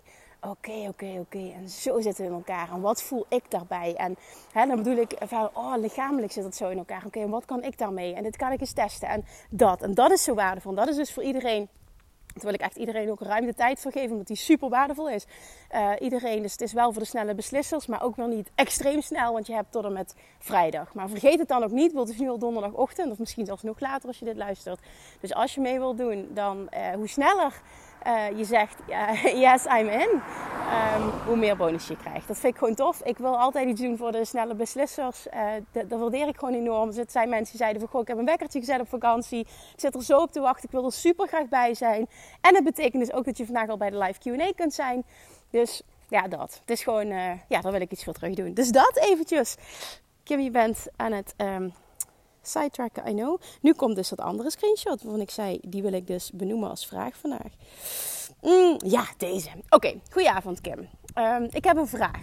oké, 0.49 0.87
oké, 0.89 1.19
oké. 1.21 1.53
En 1.55 1.69
zo 1.69 2.01
zitten 2.01 2.25
we 2.25 2.31
in 2.31 2.37
elkaar. 2.37 2.71
En 2.73 2.81
wat 2.81 3.03
voel 3.03 3.27
ik 3.29 3.51
daarbij? 3.51 3.95
En 3.97 4.17
hè, 4.53 4.67
dan 4.67 4.77
bedoel 4.77 4.97
ik 4.97 5.17
van, 5.21 5.51
oh, 5.53 5.75
lichamelijk 5.77 6.33
zit 6.33 6.45
het 6.45 6.57
zo 6.57 6.69
in 6.69 6.79
elkaar. 6.79 7.03
Oké, 7.07 7.21
en 7.21 7.31
wat 7.31 7.45
kan 7.45 7.63
ik 7.63 7.79
daarmee? 7.79 8.15
En 8.15 8.23
dit 8.23 8.37
kan 8.37 8.53
ik 8.53 8.61
eens 8.61 8.73
testen. 8.73 9.09
En 9.09 9.25
dat. 9.51 9.83
En 9.83 9.95
dat 9.95 10.11
is 10.11 10.23
zo 10.23 10.35
waardevol. 10.35 10.75
Dat 10.75 10.89
is 10.89 10.97
dus 10.97 11.13
voor 11.13 11.23
iedereen. 11.23 11.69
Terwijl 12.35 12.55
ik 12.55 12.61
echt 12.61 12.77
iedereen 12.77 13.11
ook 13.11 13.21
ruim 13.21 13.47
de 13.47 13.55
tijd 13.55 13.81
voor 13.81 13.93
geef, 13.93 14.11
omdat 14.11 14.27
die 14.27 14.37
super 14.37 14.69
waardevol 14.69 15.09
is. 15.09 15.27
Uh, 15.75 15.91
iedereen, 15.99 16.43
dus 16.43 16.53
het 16.53 16.61
is 16.61 16.73
wel 16.73 16.93
voor 16.93 17.03
de 17.03 17.09
snelle 17.09 17.35
beslissers, 17.35 17.87
maar 17.87 18.03
ook 18.03 18.17
wel 18.17 18.27
niet 18.27 18.51
extreem 18.55 19.01
snel, 19.01 19.33
want 19.33 19.47
je 19.47 19.53
hebt 19.55 19.73
tot 19.73 19.85
en 19.85 19.93
met 19.93 20.15
vrijdag. 20.39 20.95
Maar 20.95 21.09
vergeet 21.09 21.39
het 21.39 21.49
dan 21.49 21.65
ook 21.65 21.71
niet, 21.71 21.93
want 21.93 22.09
het 22.09 22.17
is 22.17 22.23
nu 22.23 22.29
al 22.29 22.39
donderdagochtend, 22.39 23.11
of 23.11 23.19
misschien 23.19 23.47
zelfs 23.47 23.63
nog 23.63 23.81
later 23.81 24.09
als 24.09 24.19
je 24.19 24.25
dit 24.25 24.37
luistert. 24.37 24.81
Dus 25.21 25.35
als 25.35 25.55
je 25.55 25.61
mee 25.61 25.79
wilt 25.79 25.99
doen, 25.99 26.29
dan 26.33 26.69
uh, 26.77 26.89
hoe 26.95 27.09
sneller 27.09 27.63
uh, 28.07 28.39
je 28.39 28.45
zegt 28.45 28.79
yes, 29.45 29.65
I'm 29.65 29.89
in, 29.89 30.09
um, 30.11 31.11
hoe 31.27 31.37
meer 31.37 31.57
bonus 31.57 31.87
je 31.87 31.97
krijgt. 31.97 32.29
Dat 32.29 32.39
vind 32.39 32.53
ik 32.53 32.59
gewoon 32.59 32.75
tof. 32.75 33.03
Ik 33.03 33.19
wil 33.19 33.39
altijd 33.39 33.69
iets 33.69 33.81
doen 33.81 33.97
voor 33.97 34.13
de 34.13 34.25
snelle 34.25 34.55
beslissers. 34.55 35.27
Uh, 35.35 35.41
dat, 35.73 35.91
dat, 35.91 36.01
waardeer 36.01 36.29
ik 36.29 36.39
gewoon 36.39 36.55
enorm. 36.55 36.89
Het 36.89 37.13
zijn 37.13 37.29
mensen 37.29 37.51
die 37.51 37.61
zeiden 37.61 37.81
van, 37.81 37.91
goh, 37.91 38.01
ik 38.01 38.09
heb 38.09 38.19
een 38.19 38.25
wekkertje 38.25 38.59
gezet 38.59 38.81
op 38.81 38.89
vakantie. 38.89 39.41
Ik 39.41 39.81
zit 39.81 39.95
er 39.95 40.03
zo 40.03 40.19
op 40.19 40.33
te 40.33 40.41
wachten. 40.41 40.65
Ik 40.65 40.71
wil 40.71 40.85
er 40.85 40.93
super 40.93 41.29
graag 41.29 41.49
bij 41.49 41.75
zijn. 41.75 42.07
En 42.41 42.55
het 42.55 42.65
betekent 42.65 43.03
dus 43.03 43.13
ook 43.13 43.25
dat 43.25 43.37
je 43.37 43.45
vandaag 43.45 43.69
al 43.69 43.77
bij 43.77 43.91
de 43.91 43.99
live 43.99 44.19
Q&A 44.19 44.53
kunt 44.57 44.75
zijn. 44.75 45.05
Dus 45.51 45.83
ja, 46.09 46.29
dat. 46.29 46.61
Het 46.61 46.71
is 46.71 46.83
gewoon, 46.83 47.07
uh, 47.07 47.31
ja, 47.49 47.61
daar 47.61 47.73
wil 47.73 47.81
ik 47.81 47.93
iets 47.93 48.05
voor 48.05 48.13
terug 48.13 48.35
doen. 48.35 48.55
Dus 48.55 48.71
dat 48.71 48.97
eventjes. 48.97 49.57
Kim, 50.23 50.41
je 50.41 50.51
bent 50.51 50.87
aan 50.97 51.13
het 51.13 51.35
um, 51.37 51.73
sidetracken, 52.49 53.09
I 53.09 53.15
know. 53.15 53.41
Nu 53.61 53.73
komt 53.73 53.97
dus 53.97 54.09
dat 54.09 54.21
andere 54.21 54.51
screenshot 54.51 55.03
waarvan 55.03 55.21
ik 55.21 55.31
zei, 55.31 55.59
die 55.63 55.83
wil 55.83 55.93
ik 55.93 56.07
dus 56.07 56.31
benoemen 56.31 56.71
als 56.71 56.87
vraag 56.87 57.17
vandaag. 57.17 57.53
Mm, 58.43 58.77
ja, 58.79 59.05
deze. 59.17 59.49
Oké, 59.49 59.75
okay, 59.75 60.01
goedenavond 60.11 60.61
Kim. 60.61 60.89
Um, 61.19 61.49
ik 61.51 61.65
heb 61.65 61.77
een 61.77 61.87
vraag. 61.87 62.21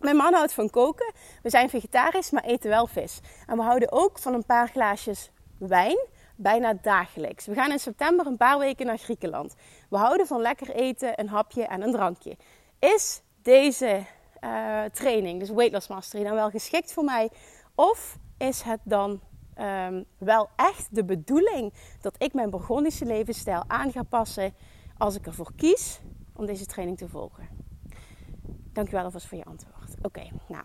Mijn 0.00 0.16
man 0.16 0.34
houdt 0.34 0.52
van 0.52 0.70
koken. 0.70 1.12
We 1.42 1.50
zijn 1.50 1.70
vegetarisch, 1.70 2.30
maar 2.30 2.44
eten 2.44 2.70
wel 2.70 2.86
vis. 2.86 3.20
En 3.46 3.56
we 3.56 3.62
houden 3.62 3.92
ook 3.92 4.18
van 4.18 4.34
een 4.34 4.46
paar 4.46 4.68
glaasjes 4.68 5.30
wijn, 5.58 6.06
bijna 6.36 6.74
dagelijks. 6.82 7.46
We 7.46 7.54
gaan 7.54 7.70
in 7.70 7.78
september 7.78 8.26
een 8.26 8.36
paar 8.36 8.58
weken 8.58 8.86
naar 8.86 8.98
Griekenland. 8.98 9.54
We 9.90 9.96
houden 9.96 10.26
van 10.26 10.40
lekker 10.40 10.70
eten, 10.70 11.20
een 11.20 11.28
hapje 11.28 11.64
en 11.64 11.82
een 11.82 11.92
drankje. 11.92 12.36
Is 12.78 13.22
deze 13.42 14.04
uh, 14.44 14.82
training, 14.92 15.40
dus 15.40 15.50
Weight 15.50 15.72
Loss 15.72 15.88
Mastery, 15.88 16.24
dan 16.24 16.34
wel 16.34 16.50
geschikt 16.50 16.92
voor 16.92 17.04
mij? 17.04 17.30
Of 17.74 18.16
is 18.38 18.62
het 18.62 18.80
dan 18.84 19.20
um, 19.62 20.04
wel 20.18 20.48
echt 20.56 20.88
de 20.90 21.04
bedoeling 21.04 21.72
dat 22.00 22.22
ik 22.22 22.34
mijn 22.34 22.50
Burgondische 22.50 23.04
levensstijl 23.04 23.64
aan 23.66 23.92
ga 23.92 24.02
passen 24.02 24.54
als 24.98 25.16
ik 25.16 25.26
ervoor 25.26 25.52
kies 25.56 26.00
om 26.32 26.46
deze 26.46 26.66
training 26.66 26.98
te 26.98 27.08
volgen? 27.08 27.48
Dankjewel 28.72 29.04
alvast 29.04 29.26
voor 29.26 29.38
je 29.38 29.44
antwoord. 29.44 29.94
Oké, 30.02 30.28
nou. 30.48 30.64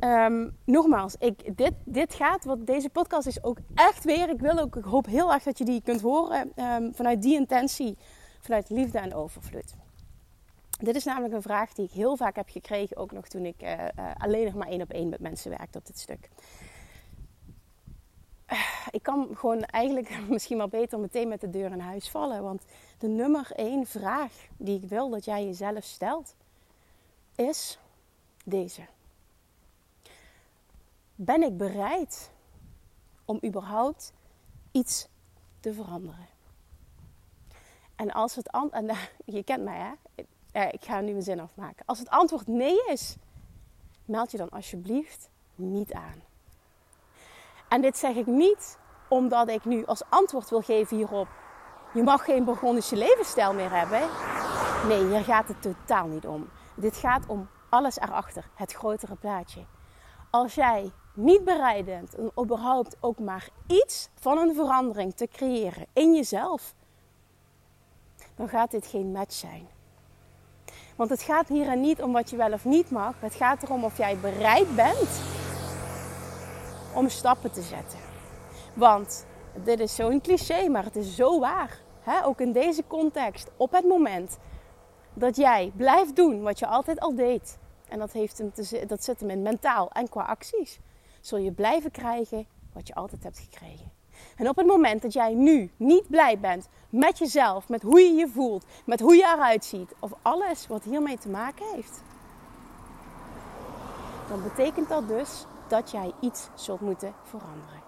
Um, 0.00 0.56
nogmaals, 0.64 1.16
ik, 1.18 1.56
dit, 1.56 1.72
dit 1.84 2.14
gaat, 2.14 2.44
wat 2.44 2.66
deze 2.66 2.90
podcast 2.90 3.26
is 3.26 3.42
ook 3.42 3.58
echt 3.74 4.04
weer. 4.04 4.28
Ik 4.28 4.40
wil 4.40 4.58
ook, 4.58 4.76
ik 4.76 4.84
hoop 4.84 5.06
heel 5.06 5.32
erg 5.32 5.42
dat 5.42 5.58
je 5.58 5.64
die 5.64 5.82
kunt 5.82 6.00
horen 6.00 6.52
um, 6.64 6.94
vanuit 6.94 7.22
die 7.22 7.34
intentie, 7.34 7.98
vanuit 8.40 8.70
liefde 8.70 8.98
en 8.98 9.14
overvloed. 9.14 9.74
Dit 10.78 10.96
is 10.96 11.04
namelijk 11.04 11.34
een 11.34 11.42
vraag 11.42 11.72
die 11.72 11.84
ik 11.84 11.90
heel 11.90 12.16
vaak 12.16 12.36
heb 12.36 12.48
gekregen, 12.48 12.96
ook 12.96 13.12
nog 13.12 13.28
toen 13.28 13.44
ik 13.44 13.62
uh, 13.62 13.70
uh, 13.70 14.10
alleen 14.18 14.44
nog 14.44 14.54
maar 14.54 14.68
één 14.68 14.82
op 14.82 14.90
één 14.90 15.08
met 15.08 15.20
mensen 15.20 15.50
werkte 15.50 15.78
op 15.78 15.86
dit 15.86 15.98
stuk. 15.98 16.28
Ik 18.90 19.02
kan 19.02 19.28
gewoon 19.36 19.62
eigenlijk 19.62 20.18
misschien 20.28 20.56
wel 20.56 20.68
beter 20.68 20.98
meteen 20.98 21.28
met 21.28 21.40
de 21.40 21.50
deur 21.50 21.70
in 21.70 21.80
huis 21.80 22.10
vallen. 22.10 22.42
Want 22.42 22.64
de 22.98 23.08
nummer 23.08 23.50
één 23.52 23.86
vraag 23.86 24.32
die 24.56 24.82
ik 24.82 24.88
wil 24.88 25.08
dat 25.10 25.24
jij 25.24 25.44
jezelf 25.44 25.84
stelt, 25.84 26.34
is 27.34 27.78
deze. 28.44 28.82
Ben 31.14 31.42
ik 31.42 31.56
bereid 31.56 32.30
om 33.24 33.38
überhaupt 33.44 34.12
iets 34.72 35.08
te 35.60 35.72
veranderen? 35.72 36.26
En 37.96 38.12
als 38.12 38.34
het 38.34 38.50
antwoord, 38.50 38.96
je 39.24 39.42
kent 39.42 39.64
mij 39.64 39.96
hè, 40.52 40.68
ik 40.68 40.84
ga 40.84 41.00
nu 41.00 41.10
mijn 41.10 41.22
zin 41.22 41.40
afmaken. 41.40 41.86
Als 41.86 41.98
het 41.98 42.08
antwoord 42.08 42.46
nee 42.46 42.84
is, 42.86 43.16
meld 44.04 44.30
je 44.30 44.36
dan 44.36 44.48
alsjeblieft 44.48 45.28
niet 45.54 45.92
aan. 45.92 46.22
En 47.68 47.80
dit 47.80 47.98
zeg 47.98 48.14
ik 48.14 48.26
niet 48.26 48.78
omdat 49.08 49.48
ik 49.48 49.64
nu 49.64 49.84
als 49.86 50.02
antwoord 50.08 50.50
wil 50.50 50.60
geven 50.60 50.96
hierop: 50.96 51.28
je 51.92 52.02
mag 52.02 52.24
geen 52.24 52.44
Burgondische 52.44 52.96
levensstijl 52.96 53.54
meer 53.54 53.70
hebben. 53.70 54.00
Nee, 54.88 55.06
hier 55.06 55.24
gaat 55.24 55.48
het 55.48 55.62
totaal 55.62 56.06
niet 56.06 56.26
om. 56.26 56.48
Dit 56.74 56.96
gaat 56.96 57.26
om 57.26 57.48
alles 57.68 57.98
erachter, 57.98 58.44
het 58.54 58.72
grotere 58.72 59.14
plaatje. 59.14 59.64
Als 60.30 60.54
jij 60.54 60.92
niet 61.14 61.44
bereid 61.44 61.84
bent 61.84 62.14
om 62.16 62.44
überhaupt 62.44 62.96
ook 63.00 63.18
maar 63.18 63.48
iets 63.66 64.08
van 64.20 64.38
een 64.38 64.54
verandering 64.54 65.14
te 65.14 65.28
creëren 65.32 65.86
in 65.92 66.14
jezelf, 66.14 66.74
dan 68.34 68.48
gaat 68.48 68.70
dit 68.70 68.86
geen 68.86 69.12
match 69.12 69.32
zijn. 69.32 69.68
Want 70.96 71.10
het 71.10 71.22
gaat 71.22 71.48
hier 71.48 71.76
niet 71.76 72.02
om 72.02 72.12
wat 72.12 72.30
je 72.30 72.36
wel 72.36 72.52
of 72.52 72.64
niet 72.64 72.90
mag. 72.90 73.14
Het 73.20 73.34
gaat 73.34 73.62
erom 73.62 73.84
of 73.84 73.96
jij 73.96 74.18
bereid 74.18 74.76
bent 74.76 75.37
om 76.98 77.08
stappen 77.08 77.50
te 77.50 77.62
zetten. 77.62 77.98
Want 78.74 79.26
dit 79.64 79.80
is 79.80 79.94
zo'n 79.94 80.20
cliché, 80.20 80.68
maar 80.68 80.84
het 80.84 80.96
is 80.96 81.14
zo 81.14 81.40
waar. 81.40 81.80
Ook 82.24 82.40
in 82.40 82.52
deze 82.52 82.82
context, 82.86 83.50
op 83.56 83.72
het 83.72 83.84
moment 83.84 84.38
dat 85.14 85.36
jij 85.36 85.72
blijft 85.76 86.16
doen 86.16 86.42
wat 86.42 86.58
je 86.58 86.66
altijd 86.66 87.00
al 87.00 87.14
deed. 87.14 87.58
En 87.88 87.98
dat, 87.98 88.12
heeft 88.12 88.38
hem 88.38 88.52
te, 88.52 88.84
dat 88.86 89.04
zit 89.04 89.20
hem 89.20 89.30
in 89.30 89.42
mentaal 89.42 89.90
en 89.90 90.08
qua 90.08 90.22
acties. 90.22 90.78
Zul 91.20 91.38
je 91.38 91.52
blijven 91.52 91.90
krijgen 91.90 92.46
wat 92.72 92.86
je 92.86 92.94
altijd 92.94 93.22
hebt 93.22 93.38
gekregen. 93.38 93.92
En 94.36 94.48
op 94.48 94.56
het 94.56 94.66
moment 94.66 95.02
dat 95.02 95.12
jij 95.12 95.34
nu 95.34 95.70
niet 95.76 96.08
blij 96.08 96.38
bent 96.38 96.68
met 96.88 97.18
jezelf, 97.18 97.68
met 97.68 97.82
hoe 97.82 98.00
je 98.00 98.12
je 98.12 98.28
voelt, 98.28 98.64
met 98.86 99.00
hoe 99.00 99.16
je 99.16 99.32
eruit 99.34 99.64
ziet, 99.64 99.94
of 99.98 100.12
alles 100.22 100.66
wat 100.66 100.84
hiermee 100.84 101.18
te 101.18 101.28
maken 101.28 101.66
heeft, 101.74 102.02
dan 104.28 104.42
betekent 104.42 104.88
dat 104.88 105.08
dus 105.08 105.46
dat 105.68 105.90
jij 105.90 106.12
iets 106.20 106.48
zult 106.54 106.80
moeten 106.80 107.14
veranderen. 107.22 107.82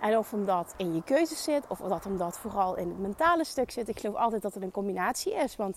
En 0.00 0.18
of 0.18 0.32
omdat 0.32 0.74
in 0.76 0.94
je 0.94 1.02
keuzes 1.02 1.42
zit, 1.42 1.64
of 1.68 1.78
dat 1.78 2.06
omdat 2.06 2.38
vooral 2.38 2.76
in 2.76 2.88
het 2.88 2.98
mentale 2.98 3.44
stuk 3.44 3.70
zit. 3.70 3.88
Ik 3.88 4.00
geloof 4.00 4.16
altijd 4.16 4.42
dat 4.42 4.54
het 4.54 4.62
een 4.62 4.70
combinatie 4.70 5.34
is. 5.34 5.56
Want 5.56 5.76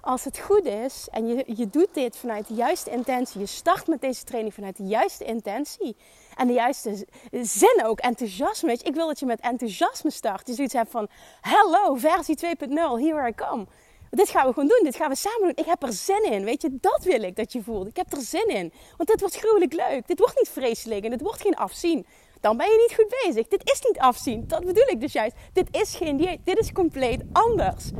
als 0.00 0.24
het 0.24 0.38
goed 0.38 0.64
is 0.64 1.08
en 1.10 1.26
je, 1.26 1.44
je 1.46 1.70
doet 1.70 1.94
dit 1.94 2.16
vanuit 2.16 2.48
de 2.48 2.54
juiste 2.54 2.90
intentie, 2.90 3.40
je 3.40 3.46
start 3.46 3.86
met 3.86 4.00
deze 4.00 4.24
training 4.24 4.54
vanuit 4.54 4.76
de 4.76 4.84
juiste 4.84 5.24
intentie 5.24 5.96
en 6.36 6.46
de 6.46 6.52
juiste 6.52 7.06
zin 7.30 7.82
ook, 7.84 7.98
enthousiasme. 7.98 8.72
Ik 8.72 8.94
wil 8.94 9.06
dat 9.06 9.18
je 9.18 9.26
met 9.26 9.40
enthousiasme 9.40 10.10
start. 10.10 10.46
Je 10.46 10.54
zoiets 10.54 10.74
hebt 10.74 10.90
van, 10.90 11.08
hello, 11.40 11.94
versie 11.94 12.36
2.0, 12.36 12.74
here 12.74 13.28
I 13.28 13.34
come. 13.34 13.66
Dit 14.14 14.28
gaan 14.28 14.46
we 14.46 14.52
gewoon 14.52 14.68
doen, 14.68 14.80
dit 14.82 14.96
gaan 14.96 15.08
we 15.08 15.16
samen 15.16 15.40
doen. 15.40 15.64
Ik 15.64 15.66
heb 15.66 15.82
er 15.82 15.92
zin 15.92 16.32
in, 16.32 16.44
weet 16.44 16.62
je, 16.62 16.76
dat 16.80 17.04
wil 17.04 17.22
ik 17.22 17.36
dat 17.36 17.52
je 17.52 17.62
voelt. 17.62 17.88
Ik 17.88 17.96
heb 17.96 18.12
er 18.12 18.20
zin 18.20 18.48
in, 18.48 18.72
want 18.96 19.08
dit 19.08 19.20
wordt 19.20 19.36
gruwelijk 19.36 19.72
leuk. 19.72 20.06
Dit 20.06 20.18
wordt 20.18 20.36
niet 20.36 20.48
vreselijk 20.48 21.04
en 21.04 21.10
dit 21.10 21.20
wordt 21.20 21.40
geen 21.40 21.56
afzien 21.56 22.06
dan 22.44 22.56
ben 22.56 22.66
je 22.66 22.86
niet 22.88 22.96
goed 22.96 23.22
bezig. 23.24 23.48
Dit 23.48 23.70
is 23.72 23.80
niet 23.86 23.98
afzien. 23.98 24.44
Dat 24.46 24.64
bedoel 24.64 24.88
ik 24.88 25.00
dus 25.00 25.12
juist. 25.12 25.36
Dit 25.52 25.68
is 25.70 25.96
geen 25.96 26.16
dieet. 26.16 26.38
Dit 26.44 26.58
is 26.58 26.72
compleet 26.72 27.22
anders. 27.32 27.90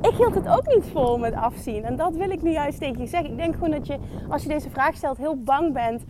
Ik 0.00 0.14
hield 0.16 0.34
het 0.34 0.48
ook 0.48 0.66
niet 0.66 0.84
vol 0.92 1.18
met 1.18 1.34
afzien. 1.34 1.84
En 1.84 1.96
dat 1.96 2.14
wil 2.14 2.30
ik 2.30 2.42
nu 2.42 2.50
juist 2.50 2.78
tegen 2.78 3.00
je 3.00 3.06
zeggen. 3.06 3.30
Ik 3.30 3.36
denk 3.36 3.54
gewoon 3.54 3.70
dat 3.70 3.86
je, 3.86 3.98
als 4.28 4.42
je 4.42 4.48
deze 4.48 4.70
vraag 4.70 4.96
stelt, 4.96 5.16
heel 5.16 5.42
bang 5.42 5.72
bent 5.72 6.02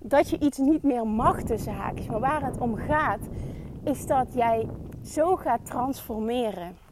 dat 0.00 0.30
je 0.30 0.38
iets 0.38 0.58
niet 0.58 0.82
meer 0.82 1.06
mag 1.06 1.42
tussen 1.42 1.72
haakjes. 1.72 2.06
Maar 2.06 2.20
waar 2.20 2.44
het 2.44 2.58
om 2.58 2.76
gaat, 2.76 3.20
is 3.84 4.06
dat 4.06 4.26
jij 4.34 4.68
zo 5.02 5.36
gaat 5.36 5.66
transformeren 5.66 6.83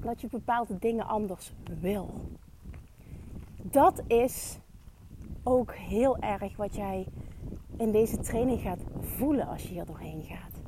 dat 0.00 0.20
je 0.20 0.28
bepaalde 0.30 0.78
dingen 0.78 1.06
anders 1.06 1.52
wil. 1.80 2.14
Dat 3.62 4.02
is 4.06 4.58
ook 5.42 5.74
heel 5.74 6.18
erg 6.18 6.56
wat 6.56 6.74
jij 6.76 7.06
in 7.76 7.92
deze 7.92 8.18
training 8.18 8.60
gaat 8.60 8.80
voelen 9.00 9.46
als 9.46 9.62
je 9.62 9.68
hier 9.68 9.86
doorheen 9.86 10.22
gaat. 10.22 10.62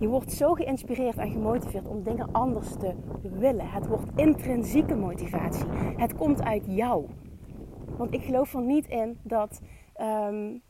Je 0.00 0.08
wordt 0.08 0.32
zo 0.32 0.52
geïnspireerd 0.52 1.16
en 1.16 1.30
gemotiveerd 1.30 1.88
om 1.88 2.02
dingen 2.02 2.32
anders 2.32 2.72
te 2.78 2.94
willen. 3.22 3.70
Het 3.70 3.86
wordt 3.86 4.10
intrinsieke 4.14 4.94
motivatie. 4.94 5.66
Het 5.96 6.14
komt 6.14 6.42
uit 6.42 6.64
jou. 6.66 7.06
Want 7.96 8.14
ik 8.14 8.22
geloof 8.22 8.54
er 8.54 8.62
niet 8.62 8.86
in 8.86 9.18
dat 9.22 9.60
um, 10.00 10.62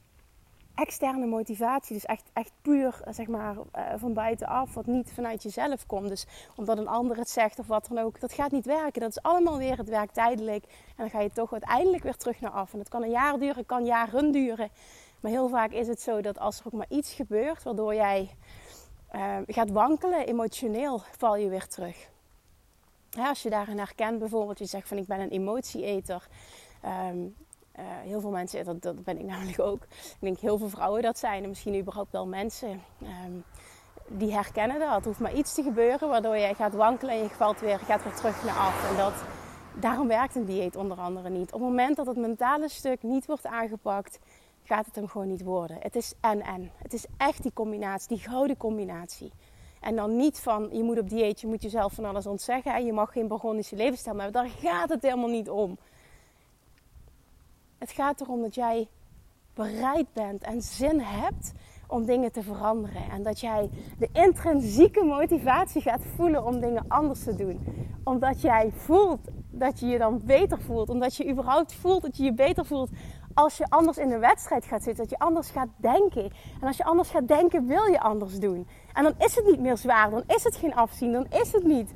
externe 0.76 1.26
motivatie, 1.26 1.94
dus 1.94 2.04
echt, 2.04 2.30
echt 2.32 2.52
puur 2.62 3.00
zeg 3.10 3.26
maar, 3.26 3.54
uh, 3.54 3.82
van 3.96 4.12
buitenaf, 4.12 4.74
wat 4.74 4.86
niet 4.86 5.12
vanuit 5.12 5.42
jezelf 5.42 5.86
komt. 5.86 6.08
Dus 6.08 6.26
omdat 6.56 6.78
een 6.78 6.88
ander 6.88 7.16
het 7.16 7.30
zegt 7.30 7.58
of 7.58 7.66
wat 7.66 7.86
dan 7.88 7.98
ook, 7.98 8.20
dat 8.20 8.32
gaat 8.32 8.50
niet 8.50 8.64
werken. 8.64 9.00
Dat 9.00 9.10
is 9.10 9.22
allemaal 9.22 9.58
weer, 9.58 9.76
het 9.76 9.88
werkt 9.88 10.14
tijdelijk. 10.14 10.64
En 10.64 10.94
dan 10.96 11.10
ga 11.10 11.20
je 11.20 11.30
toch 11.30 11.52
uiteindelijk 11.52 12.02
weer 12.02 12.16
terug 12.16 12.40
naar 12.40 12.50
af. 12.50 12.72
En 12.72 12.78
dat 12.78 12.88
kan 12.88 13.02
een 13.02 13.10
jaar 13.10 13.38
duren, 13.38 13.66
kan 13.66 13.84
jaren 13.84 14.32
duren. 14.32 14.70
Maar 15.20 15.30
heel 15.30 15.48
vaak 15.48 15.70
is 15.70 15.88
het 15.88 16.00
zo 16.00 16.20
dat 16.20 16.38
als 16.38 16.60
er 16.60 16.66
ook 16.66 16.72
maar 16.72 16.86
iets 16.88 17.12
gebeurt 17.12 17.62
waardoor 17.62 17.94
jij 17.94 18.30
uh, 19.14 19.36
gaat 19.46 19.70
wankelen, 19.70 20.26
emotioneel 20.26 21.02
val 21.18 21.36
je 21.36 21.48
weer 21.48 21.66
terug. 21.66 22.08
als 23.18 23.42
je 23.42 23.50
daarin 23.50 23.78
herkent, 23.78 24.18
bijvoorbeeld, 24.18 24.58
je 24.58 24.64
zegt 24.64 24.88
van 24.88 24.96
ik 24.96 25.06
ben 25.06 25.20
een 25.20 25.30
emotieeter. 25.30 26.28
Um, 26.84 27.34
uh, 27.78 27.84
heel 28.02 28.20
veel 28.20 28.30
mensen, 28.30 28.64
dat, 28.64 28.82
dat, 28.82 29.04
ben 29.04 29.18
ik 29.18 29.24
namelijk 29.32 29.60
ook. 29.60 29.82
Ik 29.82 30.16
denk 30.20 30.38
heel 30.38 30.58
veel 30.58 30.68
vrouwen 30.68 31.02
dat 31.02 31.18
zijn, 31.18 31.42
en 31.42 31.48
misschien 31.48 31.78
überhaupt 31.78 32.12
wel 32.12 32.26
mensen. 32.26 32.82
Um, 33.02 33.44
die 34.08 34.32
herkennen 34.32 34.78
dat. 34.78 35.00
Er 35.00 35.04
hoeft 35.04 35.20
maar 35.20 35.34
iets 35.34 35.54
te 35.54 35.62
gebeuren 35.62 36.08
waardoor 36.08 36.36
je 36.36 36.54
gaat 36.54 36.74
wankelen 36.74 37.14
en 37.14 37.22
je 37.22 37.28
valt 37.28 37.60
weer, 37.60 37.78
gaat 37.78 38.04
weer 38.04 38.14
terug 38.14 38.44
naar 38.44 38.56
af. 38.56 38.90
En 38.90 38.96
dat, 38.96 39.14
daarom 39.80 40.08
werkt 40.08 40.34
een 40.34 40.44
dieet 40.44 40.76
onder 40.76 40.98
andere 40.98 41.30
niet. 41.30 41.52
Op 41.52 41.60
het 41.60 41.68
moment 41.68 41.96
dat 41.96 42.06
het 42.06 42.16
mentale 42.16 42.68
stuk 42.68 43.02
niet 43.02 43.26
wordt 43.26 43.46
aangepakt, 43.46 44.18
gaat 44.62 44.86
het 44.86 44.94
hem 44.94 45.08
gewoon 45.08 45.28
niet 45.28 45.42
worden. 45.42 45.76
Het 45.80 45.96
is 45.96 46.14
en 46.20 46.42
en. 46.42 46.70
Het 46.76 46.92
is 46.92 47.06
echt 47.16 47.42
die 47.42 47.52
combinatie, 47.52 48.08
die 48.08 48.28
gouden 48.28 48.56
combinatie. 48.56 49.32
En 49.80 49.96
dan 49.96 50.16
niet 50.16 50.40
van 50.40 50.68
je 50.72 50.82
moet 50.82 50.98
op 50.98 51.08
dieet, 51.08 51.40
je 51.40 51.46
moet 51.46 51.62
jezelf 51.62 51.92
van 51.92 52.04
alles 52.04 52.26
ontzeggen. 52.26 52.84
Je 52.84 52.92
mag 52.92 53.12
geen 53.12 53.28
Burgondische 53.28 53.76
levensstijl 53.76 54.16
hebben. 54.16 54.42
Daar 54.42 54.50
gaat 54.50 54.88
het 54.88 55.02
helemaal 55.02 55.28
niet 55.28 55.50
om. 55.50 55.78
Het 57.78 57.90
gaat 57.90 58.20
erom 58.20 58.42
dat 58.42 58.54
jij 58.54 58.88
bereid 59.54 60.12
bent 60.12 60.42
en 60.42 60.62
zin 60.62 61.00
hebt 61.00 61.52
om 61.86 62.04
dingen 62.04 62.32
te 62.32 62.42
veranderen. 62.42 63.10
En 63.10 63.22
dat 63.22 63.40
jij 63.40 63.70
de 63.98 64.08
intrinsieke 64.12 65.04
motivatie 65.04 65.82
gaat 65.82 66.02
voelen 66.16 66.44
om 66.44 66.60
dingen 66.60 66.84
anders 66.88 67.24
te 67.24 67.34
doen. 67.34 67.64
Omdat 68.04 68.40
jij 68.40 68.70
voelt 68.74 69.20
dat 69.50 69.80
je 69.80 69.86
je 69.86 69.98
dan 69.98 70.20
beter 70.24 70.60
voelt. 70.60 70.88
Omdat 70.88 71.16
je 71.16 71.30
überhaupt 71.30 71.74
voelt 71.74 72.02
dat 72.02 72.16
je 72.16 72.24
je 72.24 72.34
beter 72.34 72.66
voelt 72.66 72.90
als 73.34 73.56
je 73.56 73.66
anders 73.68 73.98
in 73.98 74.08
de 74.08 74.18
wedstrijd 74.18 74.64
gaat 74.64 74.82
zitten. 74.82 75.02
Dat 75.02 75.18
je 75.18 75.24
anders 75.24 75.50
gaat 75.50 75.68
denken. 75.76 76.24
En 76.60 76.66
als 76.66 76.76
je 76.76 76.84
anders 76.84 77.10
gaat 77.10 77.28
denken, 77.28 77.66
wil 77.66 77.84
je 77.84 78.00
anders 78.00 78.38
doen. 78.38 78.68
En 78.92 79.02
dan 79.02 79.14
is 79.18 79.34
het 79.34 79.46
niet 79.46 79.60
meer 79.60 79.76
zwaar. 79.76 80.10
Dan 80.10 80.22
is 80.26 80.44
het 80.44 80.56
geen 80.56 80.74
afzien. 80.74 81.12
Dan 81.12 81.26
is 81.30 81.52
het 81.52 81.64
niet. 81.64 81.90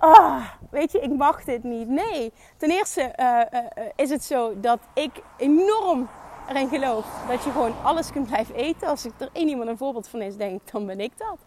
Oh, 0.00 0.40
weet 0.70 0.92
je, 0.92 1.00
ik 1.00 1.10
mag 1.10 1.44
dit 1.44 1.62
niet. 1.62 1.88
Nee, 1.88 2.32
ten 2.56 2.70
eerste 2.70 3.12
uh, 3.20 3.40
uh, 3.52 3.84
is 3.96 4.10
het 4.10 4.24
zo 4.24 4.60
dat 4.60 4.78
ik 4.94 5.10
enorm 5.36 6.08
erin 6.48 6.68
geloof 6.68 7.06
dat 7.28 7.44
je 7.44 7.50
gewoon 7.50 7.74
alles 7.82 8.12
kunt 8.12 8.26
blijven 8.26 8.54
eten. 8.54 8.88
Als 8.88 9.04
ik 9.04 9.12
er 9.18 9.28
één 9.32 9.48
iemand 9.48 9.68
een 9.68 9.76
voorbeeld 9.76 10.08
van 10.08 10.22
is, 10.22 10.36
denk 10.36 10.70
dan 10.70 10.86
ben 10.86 11.00
ik 11.00 11.12
dat. 11.16 11.38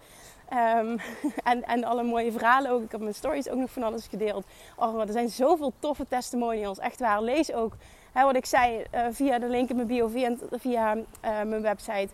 Um, 0.54 1.00
en, 1.52 1.64
en 1.64 1.84
alle 1.84 2.04
mooie 2.04 2.32
verhalen 2.32 2.72
ook. 2.72 2.84
Ik 2.84 2.92
heb 2.92 3.02
mijn 3.02 3.14
stories 3.14 3.50
ook 3.50 3.58
nog 3.58 3.72
van 3.72 3.84
alles 3.84 4.08
gedeeld. 4.08 4.46
Oh, 4.76 5.02
er 5.02 5.12
zijn 5.12 5.30
zoveel 5.30 5.74
toffe 5.80 6.06
testimonials. 6.08 6.80
Echt 6.80 7.00
waar. 7.00 7.22
Lees 7.22 7.54
ook 7.54 7.74
hè, 8.12 8.24
wat 8.24 8.36
ik 8.36 8.46
zei 8.46 8.84
via 9.12 9.40
de 9.40 9.50
link 9.50 9.70
in 9.70 9.76
mijn 9.76 9.88
bio, 9.88 10.08
via, 10.08 10.36
via 10.52 10.98
mijn 11.22 11.62
website. 11.62 12.10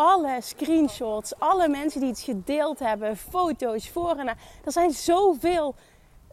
Alle 0.00 0.38
screenshots, 0.40 1.38
alle 1.38 1.68
mensen 1.68 2.00
die 2.00 2.08
iets 2.10 2.22
gedeeld 2.22 2.78
hebben, 2.78 3.16
foto's 3.16 3.88
voor 3.88 4.16
en 4.16 4.24
na. 4.24 4.34
Er 4.64 4.72
zijn 4.72 4.90
zoveel, 4.90 5.74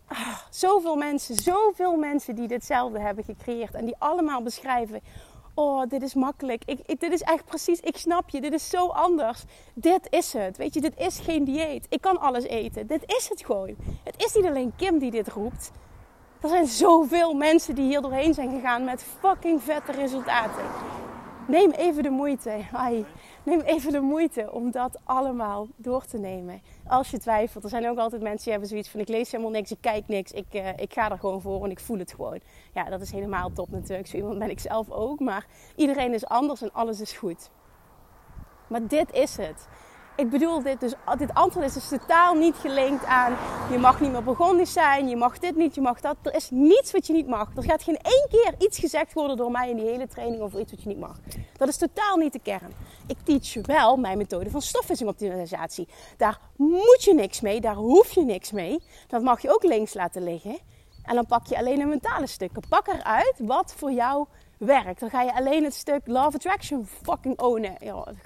ah, 0.07 0.37
zoveel 0.49 0.95
mensen, 0.95 1.35
zoveel 1.35 1.95
mensen 1.95 2.35
die 2.35 2.47
ditzelfde 2.47 2.99
hebben 2.99 3.23
gecreëerd. 3.23 3.73
En 3.73 3.85
die 3.85 3.95
allemaal 3.97 4.41
beschrijven 4.41 5.01
oh, 5.53 5.89
dit 5.89 6.01
is 6.01 6.13
makkelijk. 6.13 6.63
Ik, 6.65 6.79
ik, 6.85 6.99
dit 6.99 7.11
is 7.11 7.21
echt 7.21 7.45
precies, 7.45 7.79
ik 7.79 7.97
snap 7.97 8.29
je, 8.29 8.41
dit 8.41 8.53
is 8.53 8.69
zo 8.69 8.87
anders. 8.87 9.43
Dit 9.73 10.07
is 10.09 10.33
het. 10.33 10.57
Weet 10.57 10.73
je, 10.73 10.81
dit 10.81 10.97
is 10.97 11.19
geen 11.19 11.43
dieet. 11.43 11.85
Ik 11.89 12.01
kan 12.01 12.19
alles 12.19 12.43
eten. 12.43 12.87
Dit 12.87 13.03
is 13.05 13.29
het 13.29 13.45
gewoon. 13.45 13.75
Het 14.03 14.23
is 14.23 14.33
niet 14.33 14.45
alleen 14.45 14.73
Kim 14.75 14.99
die 14.99 15.11
dit 15.11 15.27
roept. 15.27 15.71
Er 16.41 16.49
zijn 16.49 16.67
zoveel 16.67 17.33
mensen 17.33 17.75
die 17.75 17.85
hier 17.85 18.01
doorheen 18.01 18.33
zijn 18.33 18.49
gegaan 18.49 18.83
met 18.83 19.05
fucking 19.19 19.63
vette 19.63 19.91
resultaten. 19.91 20.63
Neem 21.47 21.71
even 21.71 22.03
de 22.03 22.09
moeite. 22.09 22.65
Ai, 22.71 23.05
neem 23.43 23.59
even 23.59 23.91
de 23.91 23.99
moeite 23.99 24.51
om 24.51 24.71
dat 24.71 24.99
allemaal 25.03 25.67
door 25.75 26.05
te 26.05 26.17
nemen. 26.17 26.61
Als 26.87 27.09
je 27.09 27.19
twijfelt. 27.19 27.63
Er 27.63 27.69
zijn 27.69 27.89
ook 27.89 27.97
altijd 27.97 28.21
mensen 28.21 28.43
die 28.43 28.51
hebben 28.51 28.69
zoiets 28.69 28.89
van 28.89 28.99
ik 28.99 29.07
lees 29.07 29.31
helemaal 29.31 29.51
niks, 29.51 29.71
ik 29.71 29.77
kijk 29.81 30.07
niks. 30.07 30.31
Ik, 30.31 30.45
uh, 30.51 30.69
ik 30.77 30.93
ga 30.93 31.11
er 31.11 31.19
gewoon 31.19 31.41
voor 31.41 31.63
en 31.63 31.71
ik 31.71 31.79
voel 31.79 31.97
het 31.97 32.13
gewoon. 32.13 32.39
Ja, 32.73 32.83
dat 32.89 33.01
is 33.01 33.11
helemaal 33.11 33.51
top 33.51 33.69
natuurlijk. 33.69 34.07
Zo 34.07 34.17
iemand 34.17 34.39
ben 34.39 34.49
ik 34.49 34.59
zelf 34.59 34.91
ook. 34.91 35.19
Maar 35.19 35.45
iedereen 35.75 36.13
is 36.13 36.25
anders 36.25 36.61
en 36.61 36.73
alles 36.73 37.01
is 37.01 37.11
goed. 37.11 37.49
Maar 38.67 38.87
dit 38.87 39.11
is 39.13 39.37
het 39.37 39.67
ik 40.15 40.29
bedoel, 40.29 40.61
dit, 40.61 40.79
dus, 40.79 40.93
dit 41.17 41.33
antwoord 41.33 41.65
is 41.65 41.73
dus 41.73 41.87
totaal 41.87 42.33
niet 42.33 42.55
gelinkt 42.55 43.05
aan 43.05 43.35
je 43.71 43.77
mag 43.77 43.99
niet 43.99 44.11
meer 44.11 44.23
begonnen 44.23 44.67
zijn, 44.67 45.07
je 45.09 45.15
mag 45.15 45.39
dit 45.39 45.55
niet, 45.55 45.75
je 45.75 45.81
mag 45.81 46.01
dat. 46.01 46.15
Er 46.21 46.35
is 46.35 46.49
niets 46.51 46.91
wat 46.91 47.07
je 47.07 47.13
niet 47.13 47.27
mag. 47.27 47.51
Er 47.55 47.63
gaat 47.63 47.83
geen 47.83 47.97
één 48.01 48.27
keer 48.29 48.53
iets 48.57 48.79
gezegd 48.79 49.13
worden 49.13 49.37
door 49.37 49.51
mij 49.51 49.69
in 49.69 49.75
die 49.75 49.85
hele 49.85 50.07
training 50.07 50.41
over 50.41 50.59
iets 50.59 50.71
wat 50.71 50.81
je 50.83 50.89
niet 50.89 50.99
mag. 50.99 51.19
Dat 51.57 51.67
is 51.67 51.77
totaal 51.77 52.17
niet 52.17 52.33
de 52.33 52.39
kern. 52.39 52.73
Ik 53.07 53.17
teach 53.23 53.53
je 53.53 53.61
wel 53.61 53.97
mijn 53.97 54.17
methode 54.17 54.49
van 54.49 54.61
stofwissingoptimalisatie. 54.61 55.87
Daar 56.17 56.39
moet 56.55 57.03
je 57.03 57.13
niks 57.13 57.41
mee, 57.41 57.61
daar 57.61 57.75
hoef 57.75 58.11
je 58.11 58.21
niks 58.21 58.51
mee. 58.51 58.83
Dat 59.07 59.21
mag 59.21 59.41
je 59.41 59.53
ook 59.53 59.63
links 59.63 59.93
laten 59.93 60.23
liggen. 60.23 60.57
En 61.03 61.15
dan 61.15 61.25
pak 61.25 61.47
je 61.47 61.57
alleen 61.57 61.79
de 61.79 61.85
mentale 61.85 62.27
stukken. 62.27 62.63
Pak 62.69 62.87
eruit 62.87 63.35
wat 63.37 63.73
voor 63.77 63.91
jou 63.91 64.25
werkt. 64.65 64.99
Dan 64.99 65.09
ga 65.09 65.21
je 65.21 65.35
alleen 65.35 65.63
het 65.63 65.73
stuk 65.73 66.01
Love 66.05 66.35
Attraction 66.35 66.87
fucking 67.03 67.39
ownen. 67.39 67.77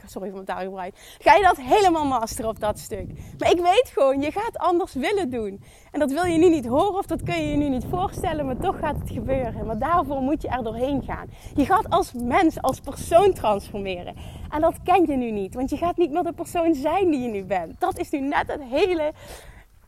Sorry 0.05 0.27
voor 0.27 0.43
mijn 0.43 0.45
taalgebruik. 0.45 0.95
Ga 1.19 1.35
je 1.35 1.43
dat 1.43 1.57
helemaal 1.57 2.05
masteren 2.05 2.49
op 2.49 2.59
dat 2.59 2.79
stuk. 2.79 3.07
Maar 3.37 3.51
ik 3.51 3.59
weet 3.59 3.91
gewoon, 3.93 4.21
je 4.21 4.31
gaat 4.31 4.57
anders 4.57 4.93
willen 4.93 5.29
doen. 5.29 5.63
En 5.91 5.99
dat 5.99 6.11
wil 6.11 6.23
je 6.23 6.37
nu 6.37 6.49
niet 6.49 6.65
horen 6.65 6.97
of 6.97 7.05
dat 7.05 7.23
kun 7.23 7.41
je 7.41 7.49
je 7.49 7.57
nu 7.57 7.69
niet 7.69 7.85
voorstellen, 7.89 8.45
maar 8.45 8.57
toch 8.57 8.79
gaat 8.79 8.99
het 8.99 9.09
gebeuren. 9.11 9.65
Maar 9.65 9.79
daarvoor 9.79 10.21
moet 10.21 10.41
je 10.41 10.47
er 10.47 10.63
doorheen 10.63 11.03
gaan. 11.03 11.29
Je 11.55 11.65
gaat 11.65 11.89
als 11.89 12.13
mens, 12.13 12.61
als 12.61 12.79
persoon 12.79 13.33
transformeren. 13.33 14.15
En 14.49 14.61
dat 14.61 14.75
ken 14.83 15.05
je 15.05 15.15
nu 15.15 15.31
niet, 15.31 15.53
want 15.53 15.69
je 15.69 15.77
gaat 15.77 15.97
niet 15.97 16.11
meer 16.11 16.23
de 16.23 16.33
persoon 16.33 16.73
zijn 16.73 17.11
die 17.11 17.21
je 17.21 17.27
nu 17.27 17.43
bent. 17.43 17.79
Dat 17.79 17.97
is 17.97 18.09
nu 18.09 18.19
net 18.19 18.47
het 18.47 18.63
hele, 18.63 19.11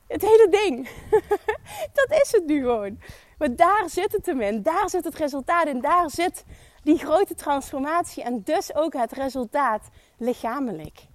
het 0.08 0.22
hele 0.22 0.48
ding. 0.50 0.90
dat 2.00 2.12
is 2.24 2.32
het 2.32 2.46
nu 2.46 2.62
gewoon. 2.62 3.00
Maar 3.42 3.56
daar 3.56 3.90
zit 3.90 4.12
het 4.12 4.26
hem 4.26 4.42
in. 4.42 4.62
Daar 4.62 4.90
zit 4.90 5.04
het 5.04 5.16
resultaat 5.16 5.68
in. 5.68 5.82
Daar 5.82 6.10
zit 6.10 6.46
die 6.84 6.98
grote 6.98 7.36
transformatie. 7.36 8.24
En 8.24 8.42
dus 8.44 8.76
ook 8.76 8.94
het 8.94 9.12
resultaat 9.12 9.90
lichamelijk. 10.18 11.08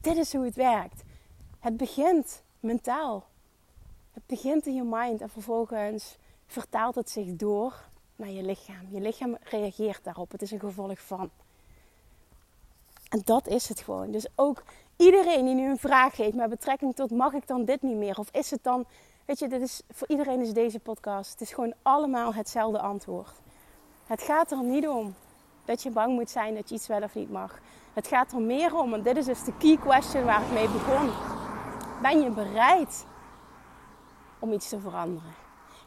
Dit 0.00 0.16
is 0.16 0.32
hoe 0.32 0.44
het 0.44 0.54
werkt. 0.54 1.02
Het 1.60 1.76
begint 1.76 2.42
mentaal. 2.60 3.26
Het 4.12 4.26
begint 4.26 4.66
in 4.66 4.74
je 4.74 4.82
mind 4.82 5.20
en 5.20 5.28
vervolgens 5.28 6.16
vertaalt 6.46 6.94
het 6.94 7.10
zich 7.10 7.36
door 7.36 7.74
naar 8.16 8.30
je 8.30 8.42
lichaam. 8.42 8.88
Je 8.90 9.00
lichaam 9.00 9.36
reageert 9.42 10.04
daarop. 10.04 10.32
Het 10.32 10.42
is 10.42 10.50
een 10.50 10.60
gevolg 10.60 11.00
van. 11.00 11.30
En 13.08 13.22
dat 13.24 13.46
is 13.46 13.68
het 13.68 13.80
gewoon. 13.80 14.10
Dus 14.10 14.26
ook 14.34 14.62
iedereen 14.96 15.44
die 15.44 15.54
nu 15.54 15.70
een 15.70 15.78
vraag 15.78 16.16
heeft 16.16 16.36
met 16.36 16.50
betrekking 16.50 16.94
tot 16.94 17.10
mag 17.10 17.32
ik 17.32 17.46
dan 17.46 17.64
dit 17.64 17.82
niet 17.82 17.96
meer? 17.96 18.18
Of 18.18 18.28
is 18.30 18.50
het 18.50 18.62
dan 18.62 18.86
Weet 19.26 19.38
je, 19.38 19.48
dit 19.48 19.60
is, 19.60 19.82
voor 19.90 20.08
iedereen 20.08 20.40
is 20.40 20.52
deze 20.52 20.78
podcast. 20.78 21.30
Het 21.30 21.40
is 21.40 21.52
gewoon 21.52 21.74
allemaal 21.82 22.34
hetzelfde 22.34 22.80
antwoord. 22.80 23.32
Het 24.06 24.22
gaat 24.22 24.50
er 24.50 24.62
niet 24.62 24.88
om 24.88 25.14
dat 25.64 25.82
je 25.82 25.90
bang 25.90 26.12
moet 26.12 26.30
zijn 26.30 26.54
dat 26.54 26.68
je 26.68 26.74
iets 26.74 26.86
wel 26.86 27.02
of 27.02 27.14
niet 27.14 27.30
mag. 27.30 27.58
Het 27.92 28.06
gaat 28.06 28.32
er 28.32 28.40
meer 28.40 28.76
om, 28.76 28.94
en 28.94 29.02
dit 29.02 29.16
is 29.16 29.24
dus 29.24 29.44
de 29.44 29.56
key 29.58 29.76
question 29.76 30.24
waar 30.24 30.42
ik 30.42 30.52
mee 30.52 30.68
begon. 30.68 31.10
Ben 32.02 32.20
je 32.20 32.30
bereid 32.30 33.04
om 34.38 34.52
iets 34.52 34.68
te 34.68 34.80
veranderen? 34.80 35.34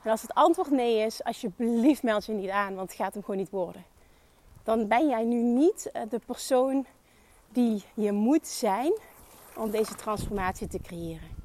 En 0.03 0.11
als 0.11 0.21
het 0.21 0.33
antwoord 0.33 0.69
nee 0.69 1.05
is, 1.05 1.23
alsjeblieft 1.23 2.03
meld 2.03 2.25
je 2.25 2.33
niet 2.33 2.49
aan, 2.49 2.75
want 2.75 2.89
het 2.89 2.99
gaat 2.99 3.13
hem 3.13 3.23
gewoon 3.23 3.39
niet 3.39 3.49
worden. 3.49 3.85
Dan 4.63 4.87
ben 4.87 5.07
jij 5.07 5.23
nu 5.23 5.41
niet 5.41 5.91
eh, 5.91 6.01
de 6.09 6.19
persoon 6.25 6.85
die 7.49 7.83
je 7.93 8.11
moet 8.11 8.47
zijn 8.47 8.93
om 9.55 9.71
deze 9.71 9.95
transformatie 9.95 10.67
te 10.67 10.79
creëren. 10.79 11.38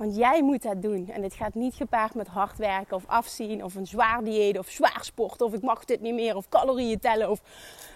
Want 0.00 0.16
jij 0.16 0.42
moet 0.42 0.62
dat 0.62 0.82
doen. 0.82 1.08
En 1.08 1.22
dit 1.22 1.34
gaat 1.34 1.54
niet 1.54 1.74
gepaard 1.74 2.14
met 2.14 2.26
hard 2.26 2.58
werken 2.58 2.96
of 2.96 3.06
afzien 3.06 3.64
of 3.64 3.74
een 3.74 3.86
zwaar 3.86 4.24
dieet 4.24 4.58
of 4.58 4.68
zwaar 4.68 4.98
sport 5.00 5.40
of 5.40 5.52
ik 5.52 5.62
mag 5.62 5.84
dit 5.84 6.00
niet 6.00 6.14
meer 6.14 6.36
of 6.36 6.48
calorieën 6.48 6.98
tellen 6.98 7.30
of 7.30 7.40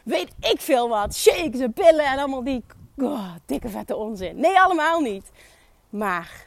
weet 0.05 0.33
ik 0.41 0.61
veel 0.61 0.89
wat. 0.89 1.15
Shakes 1.15 1.61
en 1.61 1.73
pillen 1.73 2.05
en 2.05 2.19
allemaal 2.19 2.45
die 2.45 2.65
oh, 2.97 3.35
dikke 3.47 3.69
vette 3.69 3.97
onzin. 3.97 4.37
Nee, 4.37 4.61
allemaal 4.61 5.01
niet. 5.01 5.31
Maar 5.91 6.47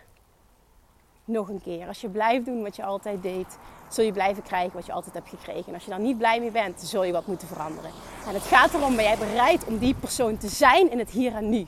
nog 1.25 1.49
een 1.49 1.61
keer, 1.61 1.87
als 1.87 2.01
je 2.01 2.09
blijft 2.09 2.45
doen 2.45 2.63
wat 2.63 2.75
je 2.75 2.83
altijd 2.83 3.21
deed, 3.23 3.57
zul 3.89 4.03
je 4.03 4.11
blijven 4.11 4.43
krijgen 4.43 4.73
wat 4.73 4.85
je 4.85 4.91
altijd 4.91 5.13
hebt 5.13 5.29
gekregen. 5.29 5.67
En 5.67 5.73
als 5.73 5.83
je 5.83 5.89
daar 5.89 5.99
niet 5.99 6.17
blij 6.17 6.39
mee 6.39 6.51
bent, 6.51 6.81
zul 6.81 7.03
je 7.03 7.11
wat 7.11 7.27
moeten 7.27 7.47
veranderen. 7.47 7.91
En 8.27 8.33
het 8.33 8.43
gaat 8.43 8.73
erom, 8.73 8.95
ben 8.95 9.05
jij 9.05 9.17
bereid 9.17 9.65
om 9.65 9.77
die 9.77 9.95
persoon 9.95 10.37
te 10.37 10.47
zijn 10.47 10.91
in 10.91 10.99
het 10.99 11.09
hier 11.09 11.35
en 11.35 11.49
nu? 11.49 11.67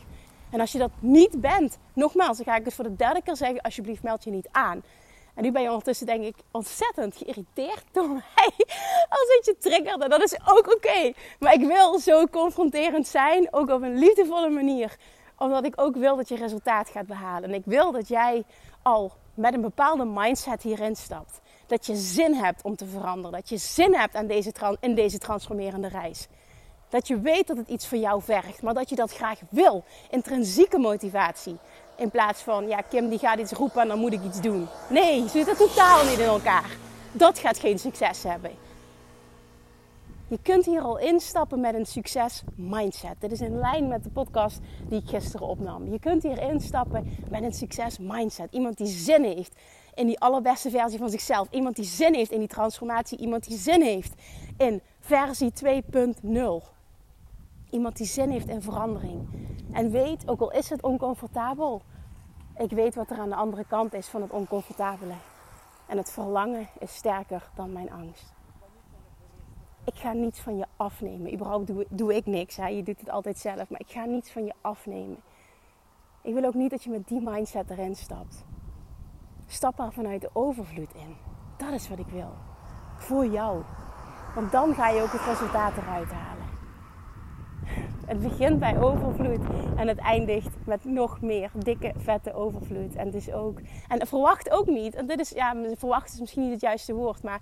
En 0.52 0.60
als 0.60 0.72
je 0.72 0.78
dat 0.78 0.92
niet 1.00 1.42
bent, 1.42 1.78
nogmaals, 1.94 2.38
dan 2.38 2.46
ga 2.46 2.56
ik 2.56 2.66
het 2.66 2.74
voor 2.74 2.84
de 2.84 2.96
derde 2.96 3.22
keer 3.22 3.36
zeggen: 3.36 3.62
alsjeblieft, 3.62 4.04
meld 4.04 4.24
je 4.24 4.32
niet 4.32 4.48
aan. 4.52 4.84
En 5.40 5.46
nu 5.46 5.52
ben 5.52 5.62
je 5.62 5.68
ondertussen, 5.68 6.06
denk 6.06 6.24
ik, 6.24 6.36
ontzettend 6.52 7.16
geïrriteerd 7.16 7.84
door 7.94 8.08
mij. 8.08 8.52
Als 9.10 9.36
het 9.36 9.46
je 9.46 9.56
triggert. 9.60 10.02
En 10.02 10.10
dat 10.10 10.24
is 10.24 10.38
ook 10.46 10.74
oké. 10.76 11.14
Maar 11.40 11.54
ik 11.54 11.66
wil 11.66 12.00
zo 12.00 12.26
confronterend 12.26 13.08
zijn, 13.08 13.48
ook 13.54 13.70
op 13.70 13.82
een 13.82 13.98
liefdevolle 13.98 14.50
manier. 14.50 14.98
Omdat 15.38 15.66
ik 15.66 15.74
ook 15.76 15.96
wil 15.96 16.16
dat 16.16 16.28
je 16.28 16.36
resultaat 16.36 16.90
gaat 16.90 17.08
behalen. 17.08 17.50
En 17.50 17.56
ik 17.56 17.66
wil 17.66 17.92
dat 17.92 18.08
jij 18.08 18.44
al 18.82 19.12
met 19.34 19.54
een 19.54 19.62
bepaalde 19.62 20.06
mindset 20.06 20.62
hierin 20.62 20.96
stapt. 20.96 21.42
Dat 21.68 21.86
je 21.86 21.96
zin 21.96 22.34
hebt 22.34 22.64
om 22.64 22.76
te 22.76 22.86
veranderen. 22.86 23.32
Dat 23.32 23.50
je 23.50 23.58
zin 23.58 23.96
hebt 23.96 24.16
aan 24.16 24.28
deze, 24.28 24.52
in 24.80 24.96
deze 24.96 25.18
transformerende 25.18 25.88
reis. 25.88 26.28
Dat 26.90 27.08
je 27.08 27.20
weet 27.20 27.48
dat 27.48 27.58
het 27.58 27.68
iets 27.68 27.88
voor 27.88 27.98
jou 27.98 28.22
vergt, 28.22 28.62
maar 28.62 28.74
dat 28.74 28.90
je 28.90 28.96
dat 28.96 29.12
graag 29.12 29.40
wil. 29.50 29.84
Intrinsieke 30.10 30.78
motivatie. 30.78 31.58
In 31.96 32.10
plaats 32.10 32.42
van, 32.42 32.68
ja, 32.68 32.82
Kim 32.82 33.10
die 33.10 33.20
gaat 33.20 33.40
iets 33.40 33.52
roepen 33.52 33.82
en 33.82 33.88
dan 33.88 34.00
moet 34.00 34.14
ik 34.14 34.24
iets 34.24 34.42
doen. 34.42 34.68
Nee, 34.90 35.22
ze 35.22 35.30
zitten 35.30 35.58
totaal 35.58 36.04
niet 36.04 36.20
in 36.20 36.26
elkaar. 36.26 36.78
Dat 37.12 37.40
gaat 37.40 37.60
geen 37.60 37.80
succes 37.80 38.24
hebben. 38.24 38.52
Je 40.28 40.40
kunt 40.42 40.66
hier 40.66 40.82
al 40.82 40.98
instappen 40.98 41.60
met 41.60 41.74
een 41.74 41.86
succes 41.86 42.44
mindset. 42.56 43.16
Dit 43.20 43.32
is 43.32 43.42
in 43.42 43.60
lijn 43.60 43.88
met 43.88 44.04
de 44.04 44.10
podcast 44.10 44.60
die 44.88 45.02
ik 45.02 45.10
gisteren 45.10 45.48
opnam. 45.48 45.92
Je 45.92 46.00
kunt 46.00 46.24
hier 46.24 46.42
instappen 46.42 47.18
met 47.30 47.44
een 47.44 47.54
succes 47.54 47.98
mindset. 47.98 48.48
Iemand 48.52 48.78
die 48.78 48.88
zin 48.88 49.24
heeft 49.24 49.56
in 49.96 50.08
die 50.08 50.20
allerbeste 50.20 50.70
versie 50.70 51.00
van 51.00 51.10
zichzelf. 51.10 51.48
Iemand 51.52 51.76
die 51.76 51.86
zin 51.86 52.14
heeft 52.14 52.32
in 52.32 52.40
die 52.40 52.48
transformatie. 52.48 53.18
Iemand 53.18 53.48
die 53.48 53.58
zin 53.58 53.82
heeft 53.82 54.14
in 54.58 54.82
versie 55.00 55.52
2.0. 55.66 56.79
Iemand 57.70 57.98
die 57.98 58.08
zin 58.08 58.30
heeft 58.30 58.48
in 58.48 58.62
verandering. 58.62 59.28
En 59.72 59.92
weet, 59.92 60.28
ook 60.28 60.40
al 60.40 60.52
is 60.52 60.70
het 60.70 60.82
oncomfortabel, 60.82 61.82
Ik 62.58 62.72
weet 62.72 62.96
wat 62.96 63.10
er 63.10 63.20
aan 63.20 63.30
de 63.30 63.36
andere 63.36 63.66
kant 63.66 63.94
is 63.94 64.08
van 64.08 64.22
het 64.22 64.32
oncomfortabele. 64.32 65.14
En 65.86 65.98
het 65.98 66.12
verlangen 66.12 66.68
is 66.80 66.96
sterker 66.96 67.50
dan 67.56 67.72
mijn 67.72 67.92
angst. 67.92 68.34
Ik 69.86 69.96
ga 69.96 70.14
niets 70.14 70.40
van 70.40 70.58
je 70.58 70.66
afnemen. 70.76 71.34
Überhaupt 71.34 71.68
doe, 71.68 71.86
doe 71.90 72.16
ik 72.16 72.26
niks. 72.26 72.56
Hè? 72.56 72.68
Je 72.68 72.84
doet 72.84 73.00
het 73.00 73.10
altijd 73.10 73.38
zelf. 73.38 73.70
Maar 73.70 73.80
ik 73.80 73.92
ga 73.92 74.06
niets 74.06 74.32
van 74.32 74.46
je 74.46 74.54
afnemen. 74.62 75.18
Ik 76.22 76.34
wil 76.34 76.44
ook 76.44 76.54
niet 76.54 76.70
dat 76.70 76.84
je 76.84 76.90
met 76.90 77.08
die 77.08 77.22
mindset 77.22 77.70
erin 77.70 77.96
stapt. 77.96 78.46
Stap 79.48 79.80
er 79.80 79.94
vanuit 79.94 80.22
de 80.22 80.30
overvloed 80.34 80.94
in. 80.94 81.16
Dat 81.58 81.72
is 81.72 81.90
wat 81.90 82.00
ik 82.00 82.08
wil. 82.08 82.32
Voor 82.98 83.26
jou. 83.26 83.62
Want 84.36 84.52
dan 84.52 84.74
ga 84.74 84.90
je 84.90 85.02
ook 85.02 85.12
het 85.12 85.26
resultaat 85.26 85.78
eruit 85.78 86.12
halen. 86.12 86.29
Het 88.10 88.22
begint 88.22 88.60
bij 88.60 88.82
overvloed 88.82 89.40
en 89.76 89.88
het 89.88 89.98
eindigt 89.98 90.66
met 90.66 90.86
nog 90.86 91.22
meer 91.22 91.52
dikke, 91.56 91.94
vette 91.98 92.34
overvloed. 92.34 92.96
En 92.96 93.10
dus 93.10 93.32
ook, 93.32 93.60
en 93.88 94.08
verwacht 94.08 94.52
ook 94.52 94.66
niet, 94.66 94.96
en 94.96 95.06
dit 95.06 95.20
is, 95.20 95.30
ja, 95.30 95.56
verwacht 95.78 96.14
is 96.14 96.20
misschien 96.20 96.42
niet 96.42 96.52
het 96.52 96.62
juiste 96.62 96.94
woord, 96.94 97.24
maar 97.24 97.42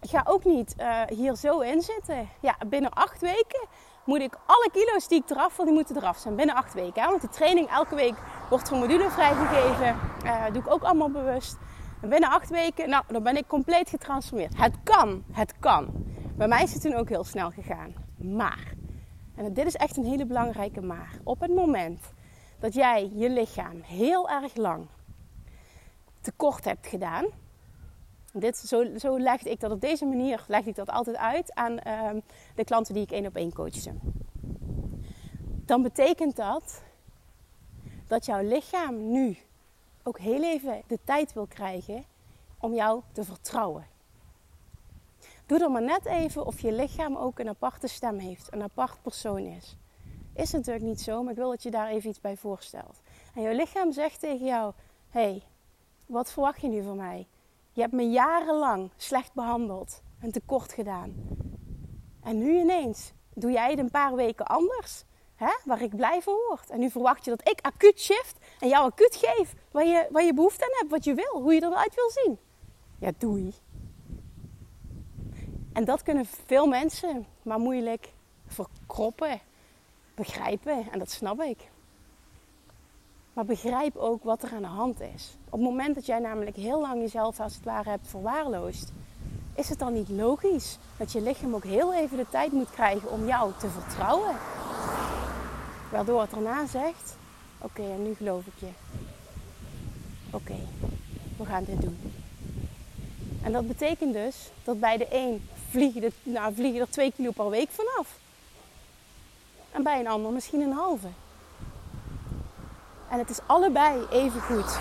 ga 0.00 0.24
ook 0.28 0.44
niet 0.44 0.74
uh, 0.78 1.00
hier 1.06 1.36
zo 1.36 1.60
in 1.60 1.82
zitten. 1.82 2.28
Ja, 2.40 2.56
binnen 2.66 2.90
acht 2.90 3.20
weken 3.20 3.66
moet 4.04 4.20
ik 4.20 4.38
alle 4.46 4.68
kilo's 4.72 5.08
die 5.08 5.22
ik 5.22 5.30
eraf 5.30 5.56
wil, 5.56 5.64
die 5.64 5.74
moeten 5.74 5.96
eraf 5.96 6.18
zijn. 6.18 6.36
Binnen 6.36 6.54
acht 6.54 6.74
weken. 6.74 7.04
Want 7.04 7.20
de 7.20 7.28
training 7.28 7.68
elke 7.68 7.94
week 7.94 8.14
wordt 8.50 8.68
zo'n 8.68 8.78
module 8.78 9.10
vrijgegeven. 9.10 9.96
Uh, 10.24 10.44
doe 10.52 10.62
ik 10.62 10.70
ook 10.70 10.82
allemaal 10.82 11.10
bewust. 11.10 11.56
En 12.00 12.08
binnen 12.08 12.30
acht 12.30 12.50
weken, 12.50 12.88
nou, 12.88 13.04
dan 13.08 13.22
ben 13.22 13.36
ik 13.36 13.46
compleet 13.46 13.88
getransformeerd. 13.88 14.56
Het 14.56 14.76
kan, 14.82 15.24
het 15.32 15.54
kan. 15.58 15.88
Bij 16.36 16.48
mij 16.48 16.62
is 16.62 16.72
het 16.72 16.82
toen 16.82 16.94
ook 16.94 17.08
heel 17.08 17.24
snel 17.24 17.50
gegaan. 17.50 17.94
Maar, 18.16 18.74
en 19.36 19.52
dit 19.52 19.66
is 19.66 19.74
echt 19.74 19.96
een 19.96 20.04
hele 20.04 20.26
belangrijke 20.26 20.80
maar. 20.80 21.18
Op 21.22 21.40
het 21.40 21.54
moment 21.54 22.00
dat 22.58 22.74
jij 22.74 23.10
je 23.14 23.30
lichaam 23.30 23.80
heel 23.80 24.30
erg 24.30 24.56
lang 24.56 24.86
tekort 26.20 26.64
hebt 26.64 26.86
gedaan. 26.86 27.26
Dit, 28.32 28.56
zo, 28.56 28.98
zo 28.98 29.18
legde 29.18 29.50
ik 29.50 29.60
dat 29.60 29.70
op 29.70 29.80
deze 29.80 30.04
manier 30.04 30.44
leg 30.48 30.66
ik 30.66 30.74
dat 30.74 30.90
altijd 30.90 31.16
uit 31.16 31.54
aan 31.54 31.78
ehm, 31.78 32.20
de 32.54 32.64
klanten 32.64 32.94
die 32.94 33.02
ik 33.02 33.10
één 33.10 33.26
op 33.26 33.36
één 33.36 33.52
coachte. 33.52 33.92
Dan 35.64 35.82
betekent 35.82 36.36
dat 36.36 36.82
dat 38.06 38.26
jouw 38.26 38.42
lichaam 38.42 39.10
nu 39.10 39.36
ook 40.02 40.18
heel 40.18 40.42
even 40.42 40.82
de 40.86 40.98
tijd 41.04 41.32
wil 41.32 41.46
krijgen 41.46 42.04
om 42.58 42.74
jou 42.74 43.00
te 43.12 43.24
vertrouwen. 43.24 43.86
Doe 45.46 45.58
dan 45.58 45.72
maar 45.72 45.82
net 45.82 46.04
even 46.04 46.46
of 46.46 46.60
je 46.60 46.72
lichaam 46.72 47.16
ook 47.16 47.38
een 47.38 47.48
aparte 47.48 47.86
stem 47.86 48.18
heeft, 48.18 48.52
een 48.52 48.62
apart 48.62 49.02
persoon 49.02 49.38
is. 49.38 49.76
Is 50.34 50.50
natuurlijk 50.52 50.84
niet 50.84 51.00
zo, 51.00 51.22
maar 51.22 51.32
ik 51.32 51.38
wil 51.38 51.50
dat 51.50 51.62
je 51.62 51.70
daar 51.70 51.88
even 51.88 52.10
iets 52.10 52.20
bij 52.20 52.36
voorstelt. 52.36 53.00
En 53.34 53.42
jouw 53.42 53.52
lichaam 53.52 53.92
zegt 53.92 54.20
tegen 54.20 54.46
jou: 54.46 54.72
hey, 55.08 55.42
wat 56.06 56.32
verwacht 56.32 56.60
je 56.60 56.68
nu 56.68 56.82
van 56.82 56.96
mij? 56.96 57.26
Je 57.72 57.80
hebt 57.80 57.92
me 57.92 58.10
jarenlang 58.10 58.90
slecht 58.96 59.32
behandeld 59.32 60.02
en 60.20 60.32
tekort 60.32 60.72
gedaan. 60.72 61.14
En 62.22 62.38
nu 62.38 62.58
ineens 62.58 63.12
doe 63.34 63.50
jij 63.50 63.70
het 63.70 63.78
een 63.78 63.90
paar 63.90 64.14
weken 64.14 64.46
anders, 64.46 65.04
hè? 65.34 65.52
waar 65.64 65.82
ik 65.82 65.96
blij 65.96 66.22
van 66.22 66.34
word. 66.48 66.70
En 66.70 66.80
nu 66.80 66.90
verwacht 66.90 67.24
je 67.24 67.30
dat 67.30 67.48
ik 67.48 67.60
acuut 67.60 68.00
shift 68.00 68.38
en 68.60 68.68
jou 68.68 68.84
acuut 68.84 69.16
geef 69.16 69.54
waar 69.70 69.86
je, 69.86 70.06
waar 70.10 70.24
je 70.24 70.34
behoefte 70.34 70.64
aan 70.64 70.78
hebt, 70.78 70.90
wat 70.90 71.04
je 71.04 71.14
wil, 71.14 71.42
hoe 71.42 71.54
je 71.54 71.62
eruit 71.62 71.94
wil 71.94 72.10
zien. 72.10 72.38
Ja, 72.98 73.10
doei. 73.18 73.54
En 75.74 75.84
dat 75.84 76.02
kunnen 76.02 76.26
veel 76.46 76.66
mensen 76.66 77.26
maar 77.42 77.58
moeilijk 77.58 78.12
verkroppen, 78.46 79.40
begrijpen. 80.14 80.86
En 80.92 80.98
dat 80.98 81.10
snap 81.10 81.42
ik. 81.42 81.58
Maar 83.32 83.44
begrijp 83.44 83.96
ook 83.96 84.24
wat 84.24 84.42
er 84.42 84.52
aan 84.52 84.62
de 84.62 84.68
hand 84.68 85.00
is. 85.00 85.36
Op 85.44 85.52
het 85.52 85.60
moment 85.60 85.94
dat 85.94 86.06
jij 86.06 86.18
namelijk 86.18 86.56
heel 86.56 86.80
lang 86.80 87.00
jezelf 87.00 87.40
als 87.40 87.54
het 87.54 87.64
ware 87.64 87.90
hebt 87.90 88.08
verwaarloosd, 88.08 88.92
is 89.54 89.68
het 89.68 89.78
dan 89.78 89.92
niet 89.92 90.08
logisch 90.08 90.78
dat 90.96 91.12
je 91.12 91.20
lichaam 91.20 91.54
ook 91.54 91.64
heel 91.64 91.94
even 91.94 92.16
de 92.16 92.28
tijd 92.30 92.52
moet 92.52 92.70
krijgen 92.70 93.10
om 93.10 93.26
jou 93.26 93.52
te 93.58 93.68
vertrouwen? 93.68 94.36
Waardoor 95.90 96.20
het 96.20 96.30
daarna 96.30 96.66
zegt: 96.66 97.16
Oké, 97.58 97.82
en 97.82 98.02
nu 98.02 98.14
geloof 98.14 98.46
ik 98.46 98.58
je. 98.58 98.70
Oké, 100.30 100.56
we 101.36 101.44
gaan 101.44 101.64
dit 101.64 101.80
doen. 101.80 101.98
En 103.42 103.52
dat 103.52 103.66
betekent 103.66 104.12
dus 104.12 104.50
dat 104.64 104.80
bij 104.80 104.96
de 104.96 105.06
een 105.10 105.48
vliegen 105.74 106.02
er, 106.02 106.12
nou, 106.22 106.54
vliegen 106.54 106.80
er 106.80 106.90
twee 106.90 107.12
kilo 107.12 107.30
per 107.30 107.50
week 107.50 107.70
vanaf. 107.70 108.18
En 109.72 109.82
bij 109.82 110.00
een 110.00 110.08
ander 110.08 110.32
misschien 110.32 110.60
een 110.60 110.72
halve. 110.72 111.08
En 113.10 113.18
het 113.18 113.30
is 113.30 113.38
allebei 113.46 114.06
even 114.10 114.40
goed. 114.40 114.78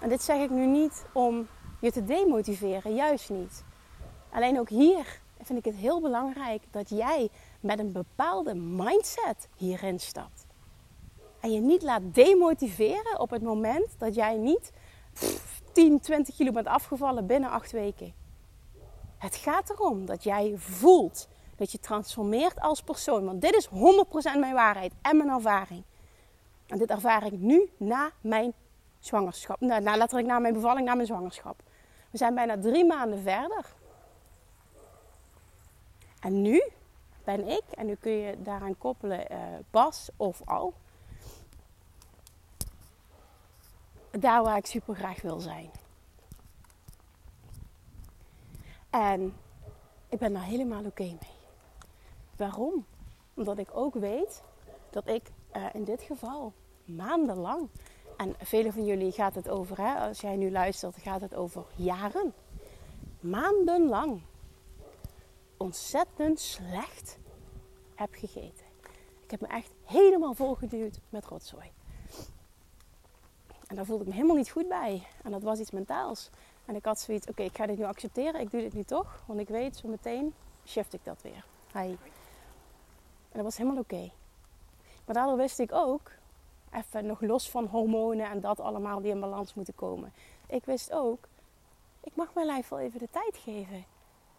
En 0.00 0.08
dit 0.08 0.22
zeg 0.22 0.40
ik 0.40 0.50
nu 0.50 0.66
niet 0.66 1.04
om 1.12 1.46
je 1.80 1.92
te 1.92 2.04
demotiveren, 2.04 2.94
juist 2.94 3.30
niet. 3.30 3.64
Alleen 4.30 4.58
ook 4.58 4.68
hier 4.68 5.20
vind 5.42 5.58
ik 5.58 5.64
het 5.64 5.74
heel 5.74 6.00
belangrijk 6.00 6.62
dat 6.70 6.88
jij 6.88 7.28
met 7.60 7.78
een 7.78 7.92
bepaalde 7.92 8.54
mindset 8.54 9.48
hierin 9.56 10.00
stapt. 10.00 10.46
En 11.40 11.52
je 11.52 11.60
niet 11.60 11.82
laat 11.82 12.02
demotiveren 12.02 13.18
op 13.18 13.30
het 13.30 13.42
moment 13.42 13.86
dat 13.98 14.14
jij 14.14 14.36
niet 14.36 14.72
10, 15.72 16.00
20 16.00 16.36
kilo 16.36 16.52
bent 16.52 16.66
afgevallen 16.66 17.26
binnen 17.26 17.50
8 17.50 17.72
weken. 17.72 18.19
Het 19.20 19.36
gaat 19.36 19.70
erom 19.70 20.06
dat 20.06 20.24
jij 20.24 20.54
voelt 20.56 21.28
dat 21.56 21.72
je 21.72 21.78
transformeert 21.78 22.60
als 22.60 22.82
persoon. 22.82 23.24
Want 23.24 23.40
dit 23.40 23.54
is 23.54 23.68
100% 23.68 23.70
mijn 24.38 24.54
waarheid 24.54 24.92
en 25.02 25.16
mijn 25.16 25.28
ervaring. 25.28 25.82
En 26.66 26.78
dit 26.78 26.90
ervaar 26.90 27.26
ik 27.26 27.32
nu 27.32 27.70
na 27.76 28.10
mijn 28.20 28.52
zwangerschap. 28.98 29.60
Nou, 29.60 29.82
nou, 29.82 29.96
letterlijk 29.98 30.28
na 30.28 30.38
mijn 30.38 30.54
bevalling, 30.54 30.86
na 30.86 30.94
mijn 30.94 31.06
zwangerschap. 31.06 31.62
We 32.10 32.18
zijn 32.18 32.34
bijna 32.34 32.58
drie 32.58 32.84
maanden 32.84 33.18
verder. 33.18 33.74
En 36.20 36.42
nu 36.42 36.62
ben 37.24 37.48
ik, 37.48 37.64
en 37.74 37.86
nu 37.86 37.94
kun 37.94 38.12
je 38.12 38.42
daaraan 38.42 38.78
koppelen 38.78 39.32
uh, 39.32 39.38
Bas 39.70 40.10
of 40.16 40.40
al. 40.44 40.74
Daar 44.10 44.42
waar 44.42 44.56
ik 44.56 44.66
super 44.66 44.94
graag 44.94 45.22
wil 45.22 45.40
zijn. 45.40 45.70
En 48.90 49.36
ik 50.08 50.18
ben 50.18 50.32
daar 50.32 50.44
helemaal 50.44 50.84
oké 50.84 51.02
mee. 51.02 51.38
Waarom? 52.36 52.86
Omdat 53.34 53.58
ik 53.58 53.68
ook 53.72 53.94
weet 53.94 54.42
dat 54.90 55.08
ik 55.08 55.30
uh, 55.56 55.66
in 55.72 55.84
dit 55.84 56.02
geval 56.02 56.52
maandenlang, 56.84 57.68
en 58.16 58.34
vele 58.38 58.72
van 58.72 58.84
jullie 58.84 59.12
gaat 59.12 59.34
het 59.34 59.48
over, 59.48 59.76
hè, 59.76 59.94
als 59.94 60.20
jij 60.20 60.36
nu 60.36 60.50
luistert, 60.50 60.96
gaat 60.96 61.20
het 61.20 61.34
over 61.34 61.64
jaren, 61.76 62.34
maandenlang 63.20 64.22
ontzettend 65.56 66.40
slecht 66.40 67.18
heb 67.94 68.14
gegeten. 68.14 68.64
Ik 69.24 69.30
heb 69.30 69.40
me 69.40 69.46
echt 69.46 69.70
helemaal 69.84 70.34
volgeduwd 70.34 71.00
met 71.08 71.24
rotzooi. 71.24 71.72
En 73.66 73.76
daar 73.76 73.84
voelde 73.84 74.02
ik 74.02 74.08
me 74.08 74.14
helemaal 74.14 74.36
niet 74.36 74.50
goed 74.50 74.68
bij. 74.68 75.06
En 75.22 75.30
dat 75.30 75.42
was 75.42 75.58
iets 75.58 75.70
mentaals. 75.70 76.30
En 76.70 76.76
ik 76.76 76.84
had 76.84 77.00
zoiets, 77.00 77.26
oké, 77.26 77.42
ik 77.42 77.56
ga 77.56 77.66
dit 77.66 77.78
nu 77.78 77.84
accepteren. 77.84 78.40
Ik 78.40 78.50
doe 78.50 78.60
dit 78.60 78.72
nu 78.72 78.84
toch. 78.84 79.22
Want 79.26 79.40
ik 79.40 79.48
weet, 79.48 79.76
zo 79.76 79.88
meteen 79.88 80.34
shift 80.66 80.92
ik 80.92 81.04
dat 81.04 81.22
weer. 81.22 81.44
Hi. 81.72 81.88
En 81.88 81.98
dat 83.32 83.42
was 83.42 83.56
helemaal 83.56 83.78
oké. 83.78 84.10
Maar 85.04 85.14
daardoor 85.14 85.36
wist 85.36 85.58
ik 85.58 85.72
ook, 85.72 86.10
even 86.72 87.06
nog 87.06 87.20
los 87.20 87.50
van 87.50 87.66
hormonen 87.66 88.30
en 88.30 88.40
dat 88.40 88.60
allemaal 88.60 89.00
die 89.00 89.10
in 89.10 89.20
balans 89.20 89.54
moeten 89.54 89.74
komen. 89.74 90.12
Ik 90.46 90.64
wist 90.64 90.92
ook, 90.92 91.28
ik 92.00 92.16
mag 92.16 92.34
mijn 92.34 92.46
lijf 92.46 92.68
wel 92.68 92.78
even 92.78 92.98
de 92.98 93.10
tijd 93.10 93.36
geven. 93.36 93.84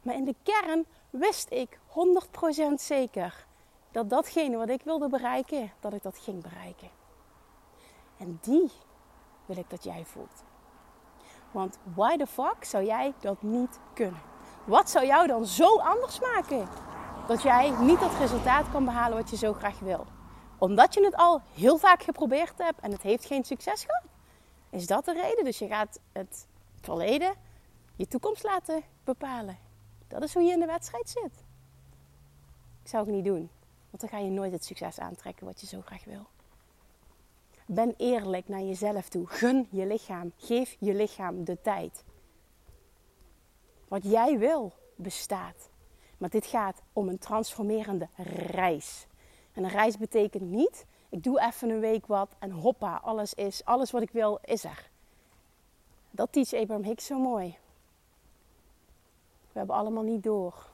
Maar 0.01 0.15
in 0.15 0.25
de 0.25 0.35
kern 0.43 0.85
wist 1.09 1.51
ik 1.51 1.79
100% 1.89 2.73
zeker 2.75 3.45
dat 3.91 4.09
datgene 4.09 4.57
wat 4.57 4.69
ik 4.69 4.83
wilde 4.83 5.09
bereiken, 5.09 5.71
dat 5.79 5.93
ik 5.93 6.03
dat 6.03 6.17
ging 6.17 6.41
bereiken. 6.41 6.89
En 8.17 8.39
die 8.41 8.71
wil 9.45 9.57
ik 9.57 9.69
dat 9.69 9.83
jij 9.83 10.05
voelt. 10.05 10.43
Want 11.51 11.77
why 11.95 12.17
the 12.17 12.27
fuck 12.27 12.63
zou 12.63 12.85
jij 12.85 13.13
dat 13.19 13.41
niet 13.41 13.79
kunnen? 13.93 14.21
Wat 14.63 14.89
zou 14.89 15.05
jou 15.05 15.27
dan 15.27 15.45
zo 15.45 15.77
anders 15.77 16.19
maken 16.19 16.67
dat 17.27 17.41
jij 17.41 17.69
niet 17.69 17.99
dat 17.99 18.17
resultaat 18.19 18.71
kan 18.71 18.85
behalen 18.85 19.17
wat 19.17 19.29
je 19.29 19.37
zo 19.37 19.53
graag 19.53 19.79
wil? 19.79 20.05
Omdat 20.57 20.93
je 20.93 21.03
het 21.03 21.15
al 21.15 21.41
heel 21.53 21.77
vaak 21.77 22.03
geprobeerd 22.03 22.57
hebt 22.57 22.79
en 22.79 22.91
het 22.91 23.01
heeft 23.01 23.25
geen 23.25 23.43
succes 23.43 23.83
gehad? 23.83 24.03
Is 24.69 24.87
dat 24.87 25.05
de 25.05 25.13
reden? 25.13 25.43
Dus 25.43 25.59
je 25.59 25.67
gaat 25.67 25.99
het 26.11 26.47
verleden 26.81 27.33
je 28.01 28.07
toekomst 28.07 28.43
laten 28.43 28.83
bepalen. 29.03 29.57
Dat 30.07 30.23
is 30.23 30.33
hoe 30.33 30.43
je 30.43 30.51
in 30.51 30.59
de 30.59 30.65
wedstrijd 30.65 31.09
zit. 31.09 31.43
Ik 32.83 32.89
zou 32.89 33.05
het 33.05 33.15
niet 33.15 33.25
doen, 33.25 33.49
want 33.89 34.01
dan 34.01 34.09
ga 34.09 34.17
je 34.17 34.29
nooit 34.29 34.51
het 34.51 34.65
succes 34.65 34.99
aantrekken 34.99 35.45
wat 35.45 35.61
je 35.61 35.67
zo 35.67 35.81
graag 35.81 36.03
wil. 36.03 36.27
Ben 37.73 37.93
eerlijk 37.97 38.47
naar 38.47 38.61
jezelf 38.61 39.09
toe. 39.09 39.27
Gun 39.27 39.67
je 39.69 39.85
lichaam. 39.85 40.31
Geef 40.37 40.75
je 40.79 40.93
lichaam 40.93 41.43
de 41.43 41.61
tijd. 41.61 42.03
Wat 43.87 44.03
jij 44.03 44.37
wil 44.37 44.73
bestaat. 44.95 45.69
Maar 46.17 46.29
dit 46.29 46.45
gaat 46.45 46.81
om 46.93 47.09
een 47.09 47.17
transformerende 47.17 48.07
reis. 48.47 49.07
En 49.53 49.63
een 49.63 49.69
reis 49.69 49.97
betekent 49.97 50.43
niet, 50.43 50.85
Ik 51.09 51.23
doe 51.23 51.41
even 51.41 51.69
een 51.69 51.79
week 51.79 52.05
wat 52.05 52.35
en 52.39 52.51
hoppa, 52.51 52.99
alles 53.03 53.33
is, 53.33 53.65
alles 53.65 53.91
wat 53.91 54.01
ik 54.01 54.11
wil 54.11 54.39
is 54.43 54.63
er. 54.63 54.89
Dat 56.09 56.31
teach 56.31 56.53
Abraham 56.53 56.83
Hicks 56.83 57.05
zo 57.05 57.19
mooi. 57.19 57.57
We 59.51 59.57
hebben 59.57 59.75
allemaal 59.75 60.03
niet 60.03 60.23
door 60.23 60.65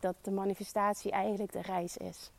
dat 0.00 0.14
de 0.22 0.30
manifestatie 0.30 1.10
eigenlijk 1.10 1.52
de 1.52 1.62
reis 1.62 1.96
is. 1.96 2.30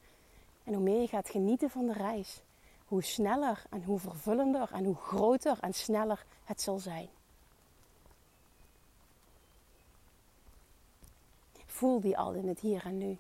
En 0.63 0.73
hoe 0.73 0.83
meer 0.83 1.01
je 1.01 1.07
gaat 1.07 1.29
genieten 1.29 1.69
van 1.69 1.85
de 1.85 1.93
reis, 1.93 2.41
hoe 2.89 3.03
sneller 3.03 3.63
en 3.69 3.83
hoe 3.83 3.99
vervullender 3.99 4.69
en 4.71 4.85
hoe 4.85 4.95
groter 4.95 5.57
en 5.61 5.73
sneller 5.73 6.25
het 6.43 6.61
zal 6.61 6.79
zijn. 6.79 7.09
Voel 11.65 11.99
die 11.99 12.17
al 12.17 12.33
in 12.33 12.47
het 12.47 12.59
hier 12.59 12.85
en 12.85 12.97
nu. 12.97 13.17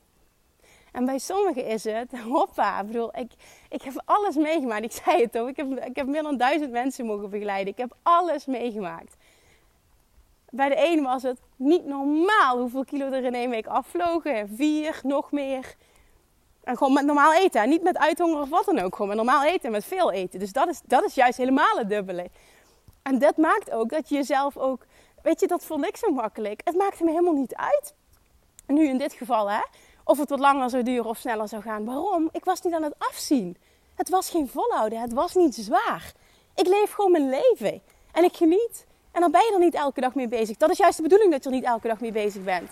En 0.91 1.05
bij 1.05 1.19
sommigen 1.19 1.65
is 1.65 1.83
het, 1.83 2.19
hoppa, 2.33 2.79
ik 2.79 2.87
bedoel, 2.87 3.17
ik, 3.17 3.31
ik 3.69 3.81
heb 3.81 4.01
alles 4.05 4.35
meegemaakt. 4.35 4.83
Ik 4.83 4.91
zei 4.91 5.21
het 5.21 5.37
ook, 5.37 5.47
ik 5.47 5.57
heb, 5.57 5.85
ik 5.85 5.95
heb 5.95 6.07
meer 6.07 6.23
dan 6.23 6.37
duizend 6.37 6.71
mensen 6.71 7.05
mogen 7.05 7.29
begeleiden. 7.29 7.73
Ik 7.73 7.79
heb 7.79 7.95
alles 8.03 8.45
meegemaakt. 8.45 9.15
Bij 10.49 10.69
de 10.69 10.87
een 10.87 11.03
was 11.03 11.23
het 11.23 11.39
niet 11.55 11.85
normaal 11.85 12.59
hoeveel 12.59 12.85
kilo 12.85 13.11
er 13.11 13.23
in 13.23 13.35
één 13.35 13.49
week 13.49 13.67
afvlogen. 13.67 14.49
Vier, 14.55 14.99
nog 15.03 15.31
meer. 15.31 15.75
En 16.63 16.77
gewoon 16.77 16.93
met 16.93 17.05
normaal 17.05 17.33
eten. 17.33 17.69
Niet 17.69 17.83
met 17.83 17.97
uithonger 17.97 18.41
of 18.41 18.49
wat 18.49 18.65
dan 18.65 18.79
ook. 18.79 18.95
Gewoon 18.95 19.07
met 19.07 19.17
normaal 19.17 19.43
eten, 19.43 19.71
met 19.71 19.85
veel 19.85 20.11
eten. 20.11 20.39
Dus 20.39 20.51
dat 20.51 20.67
is, 20.67 20.81
dat 20.85 21.03
is 21.05 21.13
juist 21.13 21.37
helemaal 21.37 21.77
het 21.77 21.89
dubbele. 21.89 22.29
En 23.01 23.19
dat 23.19 23.37
maakt 23.37 23.71
ook 23.71 23.89
dat 23.89 24.09
je 24.09 24.15
jezelf 24.15 24.57
ook... 24.57 24.85
Weet 25.21 25.39
je, 25.39 25.47
dat 25.47 25.63
vond 25.63 25.85
ik 25.85 25.97
zo 25.97 26.11
makkelijk. 26.11 26.61
Het 26.63 26.75
maakte 26.75 27.03
me 27.03 27.09
helemaal 27.09 27.33
niet 27.33 27.55
uit. 27.55 27.93
Nu 28.67 28.87
in 28.87 28.97
dit 28.97 29.13
geval, 29.13 29.51
hè. 29.51 29.61
Of 30.03 30.17
het 30.17 30.29
wat 30.29 30.39
langer 30.39 30.69
zou 30.69 30.83
duren 30.83 31.05
of 31.05 31.17
sneller 31.17 31.47
zou 31.47 31.61
gaan. 31.61 31.85
Waarom? 31.85 32.29
Ik 32.31 32.45
was 32.45 32.61
niet 32.61 32.73
aan 32.73 32.83
het 32.83 32.95
afzien. 32.97 33.57
Het 33.95 34.09
was 34.09 34.29
geen 34.29 34.47
volhouden. 34.47 35.01
Het 35.01 35.13
was 35.13 35.35
niet 35.35 35.55
zwaar. 35.55 36.11
Ik 36.55 36.67
leef 36.67 36.91
gewoon 36.91 37.11
mijn 37.11 37.29
leven. 37.29 37.81
En 38.11 38.23
ik 38.23 38.35
geniet. 38.35 38.85
En 39.11 39.21
dan 39.21 39.31
ben 39.31 39.41
je 39.41 39.53
er 39.53 39.59
niet 39.59 39.73
elke 39.73 40.01
dag 40.01 40.15
mee 40.15 40.27
bezig. 40.27 40.57
Dat 40.57 40.69
is 40.69 40.77
juist 40.77 40.97
de 40.97 41.03
bedoeling 41.03 41.31
dat 41.31 41.43
je 41.43 41.49
er 41.49 41.55
niet 41.55 41.65
elke 41.65 41.87
dag 41.87 41.99
mee 41.99 42.11
bezig 42.11 42.43
bent. 42.43 42.69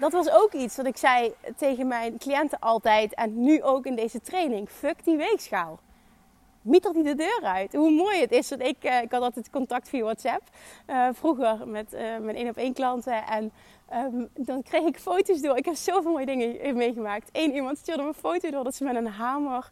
Dat 0.00 0.12
was 0.12 0.30
ook 0.30 0.52
iets 0.52 0.76
dat 0.76 0.86
ik 0.86 0.96
zei 0.96 1.34
tegen 1.56 1.86
mijn 1.86 2.18
cliënten 2.18 2.58
altijd. 2.58 3.14
En 3.14 3.42
nu 3.42 3.62
ook 3.62 3.86
in 3.86 3.94
deze 3.94 4.20
training. 4.20 4.68
Fuck 4.70 5.04
die 5.04 5.16
weegschaal. 5.16 5.78
Mieter 6.62 6.92
die 6.92 7.02
de 7.02 7.14
deur 7.14 7.40
uit. 7.42 7.72
Hoe 7.72 7.90
mooi 7.90 8.20
het 8.20 8.32
is 8.32 8.48
dat 8.48 8.60
ik... 8.60 8.76
Uh, 8.84 9.02
ik 9.02 9.10
had 9.12 9.22
altijd 9.22 9.50
contact 9.50 9.88
via 9.88 10.02
WhatsApp. 10.02 10.42
Uh, 10.86 11.08
vroeger 11.12 11.68
met 11.68 11.94
uh, 11.94 12.00
mijn 12.00 12.36
één 12.36 12.48
op 12.48 12.56
één 12.56 12.72
klanten. 12.72 13.26
En 13.26 13.52
um, 13.92 14.28
dan 14.34 14.62
kreeg 14.62 14.82
ik 14.82 14.98
foto's 14.98 15.40
door. 15.40 15.56
Ik 15.56 15.64
heb 15.64 15.74
zoveel 15.74 16.12
mooie 16.12 16.26
dingen 16.26 16.76
meegemaakt. 16.76 17.28
Eén 17.32 17.54
iemand 17.54 17.78
stuurde 17.78 18.02
me 18.02 18.08
een 18.08 18.14
foto 18.14 18.50
door 18.50 18.64
dat 18.64 18.74
ze 18.74 18.84
met 18.84 18.96
een 18.96 19.06
hamer 19.06 19.70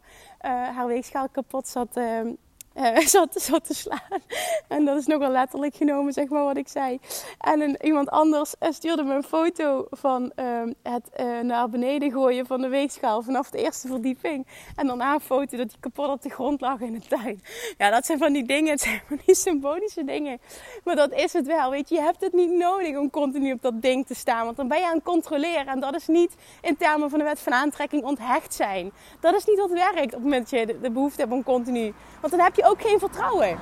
haar 0.73 0.87
weegschaal 0.87 1.29
kapot 1.29 1.67
zat 1.67 1.97
ehm, 1.97 2.29
uh, 2.83 2.97
zat, 2.99 3.65
te 3.65 3.73
slaan. 3.73 4.21
En 4.67 4.85
dat 4.85 4.97
is 4.97 5.05
nog 5.05 5.19
wel 5.19 5.31
letterlijk 5.31 5.75
genomen, 5.75 6.13
zeg 6.13 6.29
maar, 6.29 6.43
wat 6.43 6.57
ik 6.57 6.67
zei. 6.67 6.99
En 7.39 7.61
een, 7.61 7.77
iemand 7.85 8.09
anders 8.09 8.53
uh, 8.59 8.71
stuurde 8.71 9.03
me 9.03 9.13
een 9.13 9.23
foto 9.23 9.87
van 9.89 10.31
uh, 10.35 10.61
het 10.83 11.09
uh, 11.19 11.39
naar 11.39 11.69
beneden 11.69 12.11
gooien 12.11 12.45
van 12.45 12.61
de 12.61 12.67
weegschaal 12.67 13.21
vanaf 13.21 13.49
de 13.49 13.57
eerste 13.57 13.87
verdieping. 13.87 14.47
En 14.75 14.87
daarna 14.87 15.13
een 15.13 15.19
foto 15.19 15.57
dat 15.57 15.71
hij 15.71 15.79
kapot 15.79 16.09
op 16.09 16.21
de 16.21 16.29
grond 16.29 16.61
lag 16.61 16.79
in 16.79 16.93
de 16.93 16.99
tuin. 17.07 17.41
Ja, 17.77 17.89
dat 17.89 18.05
zijn 18.05 18.17
van 18.17 18.33
die 18.33 18.45
dingen, 18.45 18.71
het 18.71 18.81
zijn 18.81 19.01
van 19.07 19.19
die 19.25 19.35
symbolische 19.35 20.03
dingen. 20.03 20.39
Maar 20.83 20.95
dat 20.95 21.13
is 21.13 21.33
het 21.33 21.47
wel, 21.47 21.69
weet 21.69 21.89
je. 21.89 21.95
Je 21.95 22.01
hebt 22.01 22.21
het 22.21 22.33
niet 22.33 22.51
nodig 22.51 22.97
om 22.97 23.09
continu 23.09 23.51
op 23.51 23.61
dat 23.61 23.81
ding 23.81 24.07
te 24.07 24.15
staan. 24.15 24.45
Want 24.45 24.57
dan 24.57 24.67
ben 24.67 24.79
je 24.79 24.87
aan 24.87 24.95
het 24.95 25.03
controleren. 25.03 25.67
En 25.67 25.79
dat 25.79 25.95
is 25.95 26.07
niet 26.07 26.35
in 26.61 26.77
termen 26.77 27.09
van 27.09 27.19
de 27.19 27.25
wet 27.25 27.39
van 27.39 27.53
aantrekking 27.53 28.03
onthecht 28.03 28.53
zijn. 28.53 28.91
Dat 29.19 29.35
is 29.35 29.45
niet 29.45 29.57
wat 29.57 29.71
werkt 29.71 30.05
op 30.05 30.11
het 30.11 30.23
moment 30.23 30.49
dat 30.49 30.59
je 30.59 30.65
de, 30.65 30.79
de 30.79 30.91
behoefte 30.91 31.21
hebt 31.21 31.33
om 31.33 31.43
continu... 31.43 31.93
Want 32.21 32.33
dan 32.33 32.41
heb 32.41 32.55
je 32.55 32.68
geen 32.77 32.99
vertrouwen. 32.99 33.59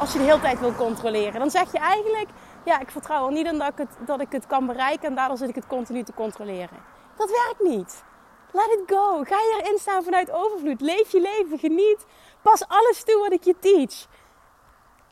Als 0.00 0.12
je 0.12 0.18
de 0.18 0.24
hele 0.24 0.40
tijd 0.40 0.60
wil 0.60 0.74
controleren. 0.74 1.40
Dan 1.40 1.50
zeg 1.50 1.72
je 1.72 1.78
eigenlijk, 1.78 2.28
ja, 2.64 2.80
ik 2.80 2.90
vertrouw 2.90 3.26
er 3.26 3.32
niet 3.32 3.46
in 3.46 3.58
dat 3.58 3.68
ik, 3.68 3.78
het, 3.78 3.96
dat 4.06 4.20
ik 4.20 4.32
het 4.32 4.46
kan 4.46 4.66
bereiken 4.66 5.08
en 5.08 5.14
daardoor 5.14 5.36
zit 5.36 5.48
ik 5.48 5.54
het 5.54 5.66
continu 5.66 6.02
te 6.02 6.14
controleren. 6.14 6.78
Dat 7.16 7.30
werkt 7.30 7.74
niet. 7.74 8.02
Let 8.52 8.70
it 8.70 8.82
go. 8.86 9.22
Ga 9.22 9.36
erin 9.58 9.78
staan 9.78 10.02
vanuit 10.02 10.30
overvloed. 10.30 10.80
Leef 10.80 11.12
je 11.12 11.20
leven, 11.20 11.58
geniet. 11.58 12.04
Pas 12.42 12.68
alles 12.68 13.04
toe 13.04 13.18
wat 13.18 13.32
ik 13.32 13.44
je 13.44 13.58
teach. 13.58 14.06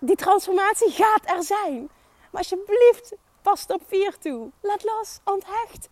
Die 0.00 0.16
transformatie 0.16 0.90
gaat 0.90 1.30
er 1.36 1.42
zijn. 1.42 1.90
Maar 2.30 2.40
alsjeblieft, 2.40 3.14
pas 3.42 3.66
op 3.66 3.82
vier 3.86 4.18
toe. 4.18 4.50
Laat 4.60 4.84
los, 4.84 5.18
onthecht. 5.24 5.88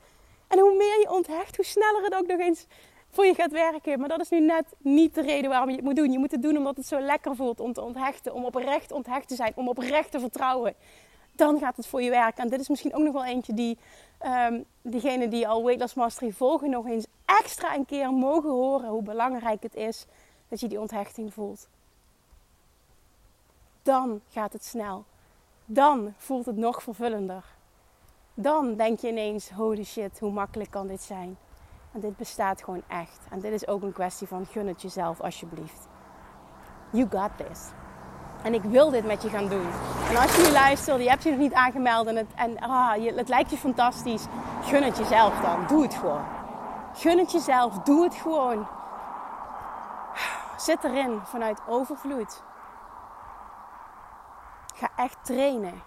En 0.49 0.59
hoe 0.59 0.77
meer 0.77 1.01
je 1.01 1.11
onthecht, 1.11 1.57
hoe 1.57 1.65
sneller 1.65 2.03
het 2.03 2.15
ook 2.15 2.27
nog 2.27 2.39
eens 2.39 2.67
voor 3.15 3.27
je 3.27 3.35
gaat 3.35 3.51
werken. 3.51 4.01
Maar 4.01 4.09
dat 4.09 4.21
is 4.21 4.29
nu 4.29 4.41
net 4.41 4.65
niet 4.79 5.15
de 5.15 5.23
reden 5.23 5.51
waarom 5.51 5.69
je 5.69 5.75
het 5.77 5.85
moet 5.85 5.97
doen. 5.97 6.13
Je 6.13 6.19
moet 6.19 6.31
het 6.31 6.43
doen 6.43 6.57
omdat 6.57 6.77
het 6.77 6.87
zo 6.87 7.01
lekker 7.01 7.37
voelt 7.37 7.61
om 7.61 7.73
te 7.73 7.83
onthechten. 7.83 8.35
Om 8.35 8.45
oprecht 8.45 8.93
onthecht 8.93 9.29
te 9.29 9.35
zijn. 9.35 9.53
Om 9.55 9.69
oprecht 9.69 10.11
te 10.11 10.21
vertrouwen. 10.21 10.75
Dan 11.33 11.59
gaat 11.59 11.77
het 11.77 11.87
voor 11.87 12.03
je 12.03 12.11
werken. 12.11 12.43
En 12.45 12.51
dit 12.51 12.61
is 12.61 12.69
misschien 12.69 12.95
ook 12.95 13.03
nog 13.03 13.13
wel 13.13 13.25
eentje 13.25 13.55
die 13.55 13.79
um, 14.49 14.65
diegenen 14.83 15.31
die 15.31 15.49
al 15.49 15.65
Weight 15.65 15.95
Mastery 15.95 16.33
volgen 16.33 16.71
nog 16.71 16.87
eens 16.87 17.07
extra 17.25 17.75
een 17.75 17.87
keer 17.87 18.13
mogen 18.13 18.51
horen. 18.51 18.89
Hoe 18.89 19.03
belangrijk 19.03 19.63
het 19.63 19.75
is 19.75 20.07
dat 20.49 20.61
je 20.61 20.69
die 20.69 20.81
onthechting 20.81 21.35
voelt. 21.35 21.69
Dan 23.83 24.21
gaat 24.29 24.53
het 24.53 24.65
snel. 24.65 25.05
Dan 25.65 26.15
voelt 26.17 26.47
het 26.47 26.57
nog 26.57 26.83
vervullender. 26.83 27.45
Dan 28.35 28.77
denk 28.77 29.01
je 29.01 29.09
ineens, 29.09 29.51
holy 29.51 29.85
shit, 29.85 30.19
hoe 30.19 30.31
makkelijk 30.31 30.71
kan 30.71 30.87
dit 30.87 31.03
zijn? 31.03 31.37
En 31.95 32.01
dit 32.01 32.17
bestaat 32.17 32.63
gewoon 32.63 32.83
echt. 32.89 33.27
En 33.31 33.41
dit 33.41 33.53
is 33.53 33.67
ook 33.67 33.83
een 33.83 33.93
kwestie 33.93 34.27
van 34.27 34.47
gun 34.47 34.67
het 34.67 34.83
jezelf 34.83 35.21
alsjeblieft. 35.21 35.89
You 36.91 37.09
got 37.11 37.31
this. 37.37 37.71
En 38.43 38.55
ik 38.55 38.63
wil 38.63 38.91
dit 38.91 39.07
met 39.07 39.23
je 39.23 39.29
gaan 39.29 39.49
doen. 39.49 39.67
En 40.09 40.17
als 40.17 40.37
je 40.37 40.43
nu 40.43 40.53
luistert, 40.53 41.03
je 41.03 41.09
hebt 41.09 41.23
je 41.23 41.31
nog 41.31 41.39
niet 41.39 41.53
aangemeld 41.53 42.07
en, 42.07 42.17
het, 42.17 42.35
en 42.35 42.59
ah, 42.59 43.03
je, 43.03 43.13
het 43.13 43.29
lijkt 43.29 43.51
je 43.51 43.57
fantastisch. 43.57 44.27
Gun 44.63 44.83
het 44.83 44.99
jezelf 44.99 45.41
dan. 45.41 45.67
Doe 45.67 45.83
het 45.83 45.95
gewoon. 45.95 46.25
Gun 46.95 47.19
het 47.19 47.33
jezelf. 47.33 47.79
Doe 47.79 48.05
het 48.05 48.15
gewoon. 48.15 48.67
Zit 50.57 50.85
erin 50.85 51.21
vanuit 51.25 51.61
overvloed. 51.69 52.43
Ga 54.75 54.91
echt 54.97 55.17
trainen. 55.23 55.83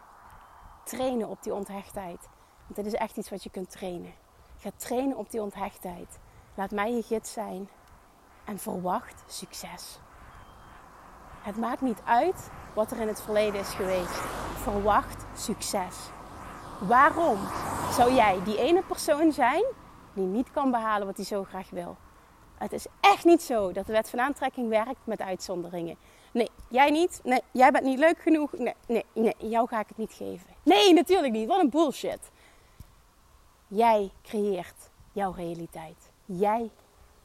Trainen 0.84 1.28
op 1.28 1.44
die 1.44 1.54
onthechtheid. 1.54 2.30
Want 2.64 2.76
dit 2.76 2.86
is 2.86 2.94
echt 2.94 3.18
iets 3.18 3.30
wat 3.30 3.44
je 3.44 3.50
kunt 3.50 3.72
trainen. 3.72 4.14
Ga 4.60 4.70
trainen 4.76 5.18
op 5.18 5.32
die 5.32 5.42
onthechtheid. 5.42 6.20
Laat 6.56 6.72
mij 6.72 6.92
je 6.92 7.04
gids 7.04 7.34
zijn. 7.34 7.70
En 8.46 8.60
verwacht 8.60 9.24
succes. 9.28 10.00
Het 11.42 11.58
maakt 11.58 11.82
niet 11.82 12.02
uit 12.06 12.50
wat 12.74 12.92
er 12.92 13.00
in 13.00 13.08
het 13.08 13.22
verleden 13.22 13.60
is 13.60 13.70
geweest. 13.70 14.20
Verwacht 14.56 15.26
succes. 15.36 15.96
Waarom 16.80 17.38
zou 17.92 18.14
jij 18.14 18.44
die 18.44 18.58
ene 18.58 18.84
persoon 18.84 19.32
zijn 19.32 19.64
die 20.14 20.26
niet 20.26 20.52
kan 20.52 20.72
behalen 20.72 21.08
wat 21.08 21.16
hij 21.16 21.26
zo 21.26 21.44
graag 21.44 21.70
wil? 21.70 21.98
Het 22.58 22.74
is 22.74 22.86
echt 23.00 23.26
niet 23.26 23.42
zo 23.42 23.72
dat 23.72 23.86
de 23.86 23.92
wet 23.92 24.10
van 24.10 24.20
aantrekking 24.20 24.70
werkt 24.70 25.00
met 25.04 25.22
uitzonderingen. 25.22 25.98
Nee, 26.32 26.50
jij 26.70 26.90
niet. 26.90 27.20
Nee, 27.24 27.42
jij 27.52 27.72
bent 27.72 27.84
niet 27.84 28.00
leuk 28.00 28.20
genoeg. 28.20 28.52
Nee, 28.58 28.74
nee, 28.88 29.06
nee, 29.14 29.36
jou 29.38 29.68
ga 29.68 29.80
ik 29.80 29.88
het 29.88 29.98
niet 29.98 30.14
geven. 30.14 30.48
Nee, 30.64 30.94
natuurlijk 30.94 31.34
niet. 31.34 31.48
Wat 31.48 31.60
een 31.60 31.70
bullshit. 31.70 32.20
Jij 33.68 34.12
creëert 34.24 34.90
jouw 35.12 35.32
realiteit. 35.32 36.12
Jij 36.26 36.72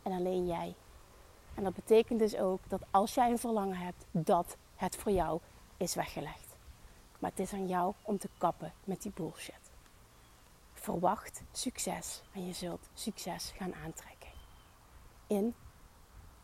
en 0.03 0.13
alleen 0.13 0.47
jij. 0.47 0.75
En 1.55 1.65
dat 1.65 1.75
betekent 1.75 2.19
dus 2.19 2.37
ook 2.37 2.61
dat 2.69 2.83
als 2.91 3.15
jij 3.15 3.31
een 3.31 3.39
verlangen 3.39 3.77
hebt, 3.77 4.05
dat 4.11 4.57
het 4.77 4.97
voor 4.97 5.13
jou 5.13 5.41
is 5.77 5.95
weggelegd. 5.95 6.57
Maar 7.19 7.31
het 7.31 7.41
is 7.41 7.53
aan 7.53 7.67
jou 7.67 7.95
om 8.03 8.19
te 8.19 8.29
kappen 8.39 8.73
met 8.85 9.03
die 9.03 9.13
bullshit. 9.15 9.71
Verwacht 10.73 11.43
succes 11.53 12.23
en 12.33 12.47
je 12.47 12.53
zult 12.53 12.89
succes 12.95 13.53
gaan 13.57 13.75
aantrekken. 13.75 14.31
In 15.27 15.55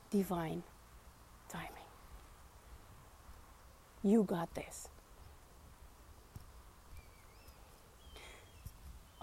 divine 0.09 0.61
timing. 1.47 1.87
You 4.01 4.25
got 4.27 4.49
this. 4.53 4.89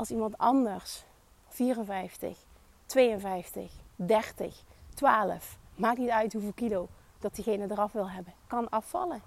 Als 0.05 0.13
iemand 0.13 0.37
anders 0.37 1.03
54, 1.47 2.37
52, 2.85 3.71
30, 3.95 4.63
12, 4.93 5.57
maakt 5.75 5.97
niet 5.97 6.09
uit 6.09 6.33
hoeveel 6.33 6.53
kilo 6.53 6.87
dat 7.19 7.35
diegene 7.35 7.71
eraf 7.71 7.91
wil 7.91 8.09
hebben, 8.09 8.33
kan 8.47 8.69
afvallen, 8.69 9.21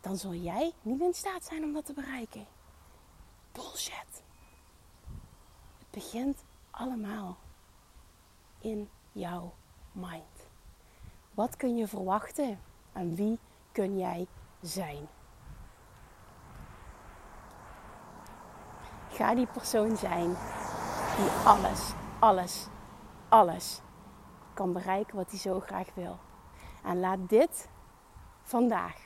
dan 0.00 0.16
zul 0.16 0.34
jij 0.34 0.72
niet 0.82 1.00
in 1.00 1.14
staat 1.14 1.44
zijn 1.44 1.64
om 1.64 1.72
dat 1.72 1.84
te 1.86 1.92
bereiken. 1.92 2.46
Bullshit. 3.52 4.22
Het 5.78 5.90
begint 5.90 6.44
allemaal 6.70 7.36
in 8.60 8.88
jouw 9.12 9.54
mind. 9.92 10.48
Wat 11.34 11.56
kun 11.56 11.76
je 11.76 11.88
verwachten 11.88 12.60
en 12.92 13.14
wie 13.14 13.38
kun 13.72 13.98
jij 13.98 14.26
zijn? 14.60 15.08
Ga 19.14 19.34
die 19.34 19.46
persoon 19.46 19.96
zijn 19.96 20.36
die 21.16 21.30
alles, 21.44 21.92
alles, 22.18 22.66
alles 23.28 23.80
kan 24.54 24.72
bereiken 24.72 25.16
wat 25.16 25.30
hij 25.30 25.38
zo 25.38 25.60
graag 25.60 25.88
wil. 25.94 26.18
En 26.82 27.00
laat 27.00 27.28
dit 27.28 27.68
vandaag 28.42 28.96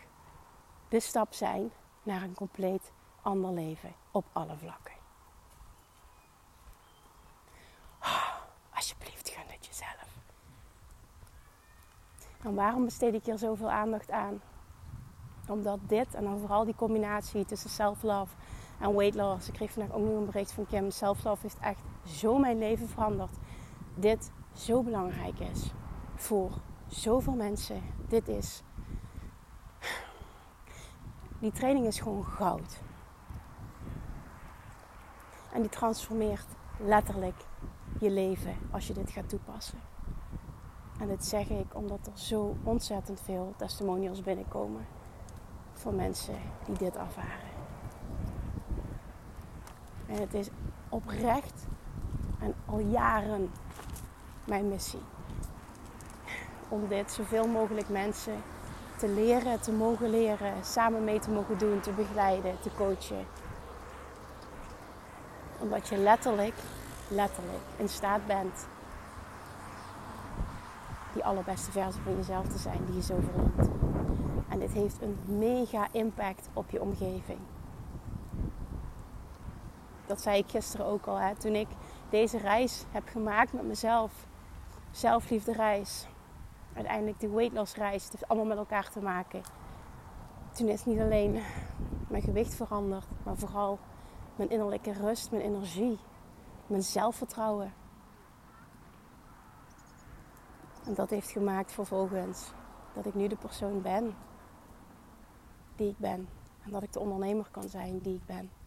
de 0.89 1.01
stap 1.01 1.33
zijn 1.33 1.71
naar 2.03 2.23
een 2.23 2.35
compleet 2.35 2.93
ander 3.23 3.53
leven 3.53 3.95
op 4.11 4.25
alle 4.33 4.57
vlakken. 4.57 4.95
Oh, 8.03 8.35
alsjeblieft, 8.75 9.29
gun 9.29 9.47
het 9.47 9.67
jezelf. 9.67 10.09
En 12.43 12.55
waarom 12.55 12.85
besteed 12.85 13.15
ik 13.15 13.25
hier 13.25 13.39
zoveel 13.39 13.71
aandacht 13.71 14.11
aan? 14.11 14.41
Omdat 15.49 15.79
dit, 15.83 16.15
en 16.15 16.25
dan 16.25 16.39
vooral 16.39 16.65
die 16.65 16.75
combinatie 16.75 17.45
tussen 17.45 17.71
self-love 17.71 18.35
en 18.79 18.95
weight 18.95 19.15
loss. 19.15 19.49
Ik 19.49 19.55
kreeg 19.55 19.71
vandaag 19.71 19.97
ook 19.97 20.05
nog 20.05 20.17
een 20.17 20.27
bericht 20.27 20.53
van 20.53 20.67
Kim. 20.67 20.91
Self-love 20.91 21.43
heeft 21.43 21.59
echt 21.61 21.81
zo 22.07 22.39
mijn 22.39 22.59
leven 22.59 22.89
veranderd. 22.89 23.37
Dit 23.95 24.31
zo 24.53 24.83
belangrijk 24.83 25.39
is 25.39 25.73
voor 26.15 26.51
zoveel 26.87 27.35
mensen. 27.35 27.83
Dit 28.09 28.29
is. 28.29 28.63
Die 31.41 31.53
training 31.53 31.87
is 31.87 32.01
gewoon 32.01 32.25
goud. 32.25 32.81
En 35.53 35.61
die 35.61 35.71
transformeert 35.71 36.47
letterlijk 36.79 37.45
je 38.01 38.11
leven 38.11 38.57
als 38.71 38.87
je 38.87 38.93
dit 38.93 39.11
gaat 39.11 39.29
toepassen. 39.29 39.79
En 41.01 41.09
dit 41.09 41.25
zeg 41.25 41.49
ik 41.49 41.75
omdat 41.75 42.07
er 42.07 42.19
zo 42.19 42.57
ontzettend 42.63 43.21
veel 43.21 43.55
testimonials 43.57 44.23
binnenkomen 44.23 44.87
van 45.73 45.95
mensen 45.95 46.35
die 46.67 46.79
dit 46.79 46.97
ervaren. 46.97 47.48
En 50.09 50.21
het 50.21 50.35
is 50.35 50.49
oprecht 50.89 51.67
en 52.41 52.55
al 52.67 52.79
jaren 52.79 53.51
mijn 54.45 54.69
missie. 54.69 55.03
Om 56.69 56.89
dit 56.89 57.11
zoveel 57.11 57.47
mogelijk 57.47 57.89
mensen 57.89 58.43
te 58.97 59.09
leren, 59.09 59.61
te 59.61 59.73
mogen 59.73 60.11
leren, 60.11 60.65
samen 60.65 61.05
mee 61.05 61.19
te 61.19 61.31
mogen 61.31 61.59
doen, 61.59 61.81
te 61.81 61.93
begeleiden, 61.93 62.61
te 62.61 62.71
coachen. 62.77 63.27
Omdat 65.59 65.89
je 65.89 65.97
letterlijk, 65.97 66.55
letterlijk 67.09 67.63
in 67.77 67.89
staat 67.89 68.27
bent 68.27 68.67
die 71.13 71.25
allerbeste 71.25 71.71
versie 71.71 72.03
van 72.03 72.17
jezelf 72.17 72.49
te 72.49 72.59
zijn 72.59 72.85
die 72.87 72.95
je 72.95 73.03
zo 73.03 73.19
verdient. 73.21 73.71
En 74.49 74.59
dit 74.59 74.73
heeft 74.73 75.03
een 75.03 75.19
mega 75.39 75.89
impact 75.93 76.49
op 76.53 76.71
je 76.71 76.81
omgeving. 76.81 77.39
Dat 80.09 80.21
zei 80.21 80.39
ik 80.39 80.51
gisteren 80.51 80.87
ook 80.87 81.07
al. 81.07 81.17
Hè? 81.17 81.35
Toen 81.35 81.55
ik 81.55 81.69
deze 82.11 82.39
reis 82.39 82.85
heb 82.91 83.09
gemaakt 83.09 83.53
met 83.53 83.67
mezelf. 83.67 84.27
Zelfliefde 84.91 85.53
reis. 85.53 86.07
Uiteindelijk 86.75 87.21
de 87.21 87.29
weight 87.29 87.55
loss 87.55 87.75
reis. 87.75 88.03
Het 88.03 88.13
heeft 88.13 88.29
allemaal 88.29 88.49
met 88.49 88.59
elkaar 88.59 88.91
te 88.91 89.01
maken. 89.01 89.43
Toen 90.53 90.69
is 90.69 90.85
niet 90.85 91.01
alleen 91.01 91.43
mijn 92.09 92.23
gewicht 92.23 92.55
veranderd. 92.55 93.07
Maar 93.23 93.37
vooral 93.37 93.79
mijn 94.37 94.51
innerlijke 94.51 94.93
rust, 94.93 95.31
mijn 95.31 95.43
energie. 95.43 95.99
Mijn 96.67 96.83
zelfvertrouwen. 96.83 97.73
En 100.87 100.95
dat 100.95 101.11
heeft 101.11 101.31
gemaakt 101.31 101.73
vervolgens 101.73 102.53
dat 102.95 103.07
ik 103.07 103.15
nu 103.15 103.29
de 103.29 103.37
persoon 103.37 103.83
ben 103.83 104.15
die 105.77 105.89
ik 105.89 105.99
ben. 105.99 106.29
En 106.65 106.71
dat 106.71 106.83
ik 106.83 106.93
de 106.93 107.01
ondernemer 107.01 107.49
kan 107.51 107.69
zijn 107.69 107.99
die 107.99 108.15
ik 108.15 108.27
ben. 108.27 108.58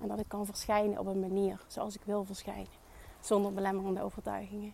En 0.00 0.08
dat 0.08 0.18
ik 0.18 0.28
kan 0.28 0.46
verschijnen 0.46 0.98
op 0.98 1.06
een 1.06 1.20
manier 1.20 1.60
zoals 1.66 1.94
ik 1.94 2.02
wil 2.04 2.24
verschijnen. 2.24 2.78
Zonder 3.20 3.52
belemmerende 3.52 4.02
overtuigingen. 4.02 4.72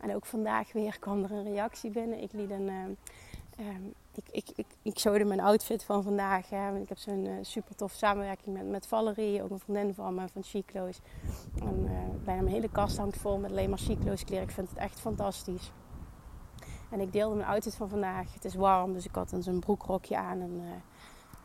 En 0.00 0.14
ook 0.14 0.26
vandaag 0.26 0.72
weer 0.72 0.98
kwam 0.98 1.24
er 1.24 1.32
een 1.32 1.44
reactie 1.44 1.90
binnen. 1.90 2.22
Ik 2.22 2.32
liet 2.32 2.50
een. 2.50 2.96
Uh, 3.60 3.66
ik, 4.14 4.24
ik, 4.30 4.50
ik, 4.54 4.66
ik 4.82 4.98
showde 4.98 5.24
mijn 5.24 5.40
outfit 5.40 5.84
van 5.84 6.02
vandaag. 6.02 6.50
Hè. 6.50 6.78
Ik 6.78 6.88
heb 6.88 6.98
zo'n 6.98 7.24
uh, 7.24 7.32
super 7.42 7.74
tof 7.74 7.92
samenwerking 7.92 8.56
met, 8.56 8.68
met 8.68 8.86
Valerie, 8.86 9.42
ook 9.42 9.50
een 9.50 9.58
vriendin 9.58 9.94
van 9.94 10.14
me 10.14 10.28
van 10.28 10.42
Chiclo's. 10.42 11.00
En 11.60 11.78
uh, 11.84 11.90
bijna 12.24 12.42
mijn 12.42 12.54
hele 12.54 12.68
kast 12.68 12.96
hangt 12.96 13.16
vol 13.16 13.38
met 13.38 13.50
alleen 13.50 13.68
maar 13.68 13.78
Chiclo's 13.78 14.24
kleren. 14.24 14.44
Ik 14.44 14.50
vind 14.50 14.68
het 14.68 14.78
echt 14.78 15.00
fantastisch. 15.00 15.70
En 16.90 17.00
ik 17.00 17.12
deelde 17.12 17.34
mijn 17.34 17.48
outfit 17.48 17.74
van 17.74 17.88
vandaag. 17.88 18.34
Het 18.34 18.44
is 18.44 18.54
warm, 18.54 18.92
dus 18.92 19.04
ik 19.04 19.14
had 19.14 19.32
een 19.32 19.42
zo'n 19.42 19.60
broekrokje 19.60 20.16
aan 20.16 20.40
en, 20.40 20.62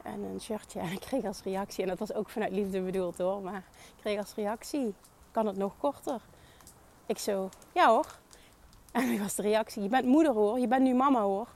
en 0.03 0.23
een 0.23 0.41
shirtje. 0.41 0.79
En 0.85 0.91
ik 0.91 0.99
kreeg 0.99 1.23
als 1.23 1.43
reactie, 1.43 1.83
en 1.83 1.89
dat 1.89 1.99
was 1.99 2.13
ook 2.13 2.29
vanuit 2.29 2.51
liefde 2.51 2.81
bedoeld 2.81 3.17
hoor, 3.17 3.41
maar 3.41 3.63
ik 3.95 4.01
kreeg 4.01 4.17
als 4.17 4.33
reactie: 4.35 4.93
kan 5.31 5.47
het 5.47 5.57
nog 5.57 5.77
korter? 5.77 6.21
Ik 7.05 7.17
zo, 7.17 7.49
ja 7.73 7.87
hoor. 7.87 8.05
En 8.91 9.07
dan 9.07 9.19
was 9.19 9.35
de 9.35 9.41
reactie: 9.41 9.83
je 9.83 9.89
bent 9.89 10.05
moeder 10.05 10.33
hoor, 10.33 10.59
je 10.59 10.67
bent 10.67 10.83
nu 10.83 10.93
mama 10.93 11.21
hoor. 11.21 11.47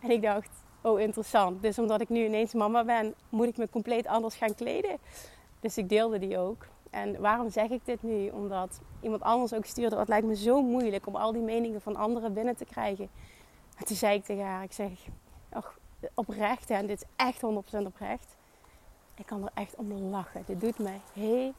En 0.00 0.10
ik 0.10 0.22
dacht: 0.22 0.50
oh 0.80 1.00
interessant. 1.00 1.62
Dus 1.62 1.78
omdat 1.78 2.00
ik 2.00 2.08
nu 2.08 2.24
ineens 2.24 2.54
mama 2.54 2.84
ben, 2.84 3.14
moet 3.28 3.46
ik 3.46 3.56
me 3.56 3.68
compleet 3.68 4.06
anders 4.06 4.34
gaan 4.34 4.54
kleden. 4.54 4.98
Dus 5.60 5.78
ik 5.78 5.88
deelde 5.88 6.18
die 6.18 6.38
ook. 6.38 6.66
En 6.90 7.20
waarom 7.20 7.50
zeg 7.50 7.70
ik 7.70 7.80
dit 7.84 8.02
nu? 8.02 8.28
Omdat 8.28 8.80
iemand 9.00 9.22
anders 9.22 9.54
ook 9.54 9.64
stuurde: 9.64 9.96
Het 9.96 10.08
lijkt 10.08 10.26
me 10.26 10.36
zo 10.36 10.62
moeilijk 10.62 11.06
om 11.06 11.16
al 11.16 11.32
die 11.32 11.42
meningen 11.42 11.80
van 11.80 11.96
anderen 11.96 12.32
binnen 12.32 12.56
te 12.56 12.64
krijgen. 12.64 13.08
En 13.76 13.84
toen 13.84 13.96
zei 13.96 14.16
ik 14.16 14.24
tegen 14.24 14.44
haar: 14.44 14.62
Ik 14.62 14.72
zeg, 14.72 14.90
oprecht, 16.14 16.70
en 16.70 16.86
dit 16.86 17.02
is 17.02 17.08
echt 17.16 17.40
100% 17.42 17.86
oprecht. 17.86 18.36
Ik 19.16 19.26
kan 19.26 19.42
er 19.42 19.50
echt 19.54 19.76
om 19.76 19.92
lachen. 19.92 20.42
Dit 20.46 20.60
doet 20.60 20.78
mij 20.78 21.00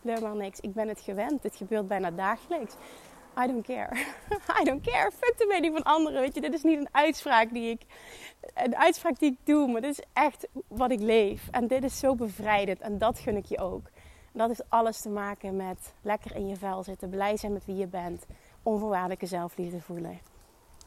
helemaal 0.02 0.36
niks. 0.36 0.60
Ik 0.60 0.74
ben 0.74 0.88
het 0.88 1.00
gewend. 1.00 1.42
Dit 1.42 1.56
gebeurt 1.56 1.88
bijna 1.88 2.12
dagelijks. 2.12 2.74
I 3.44 3.48
don't 3.48 3.66
care. 3.66 3.96
I 4.62 4.64
don't 4.64 4.82
care. 4.86 5.12
Fuck 5.12 5.38
de 5.38 5.46
mening 5.48 5.74
van 5.74 5.84
anderen. 5.84 6.22
Weet 6.22 6.36
je, 6.36 6.42
dit 6.42 6.54
is 6.54 6.64
niet 6.64 6.80
een 6.80 6.90
uitspraak 6.92 7.54
die 7.54 7.70
ik, 7.70 7.82
een 8.54 8.76
uitspraak 8.76 9.20
die 9.20 9.32
ik 9.32 9.38
doe, 9.44 9.72
maar 9.72 9.82
dit 9.82 9.92
is 9.92 10.06
echt 10.14 10.48
wat 10.68 10.92
ik 10.92 11.00
leef. 11.00 11.48
En 11.52 11.68
dit 11.68 11.84
is 11.84 12.00
zo 12.00 12.16
bevrijdend. 12.16 12.80
En 12.80 12.98
dat 12.98 13.20
gun 13.20 13.36
ik 13.36 13.46
je 13.46 13.58
ook 13.58 13.90
dat 14.36 14.48
heeft 14.48 14.70
alles 14.70 15.02
te 15.02 15.10
maken 15.10 15.56
met 15.56 15.94
lekker 16.02 16.36
in 16.36 16.48
je 16.48 16.56
vel 16.56 16.84
zitten, 16.84 17.10
blij 17.10 17.38
zijn 17.38 17.54
met 17.54 17.66
wie 17.66 17.76
je 17.76 17.88
bent, 17.88 18.26
onvoorwaardelijke 18.64 19.26
zelfliefde 19.26 19.82
voelen. 19.82 20.20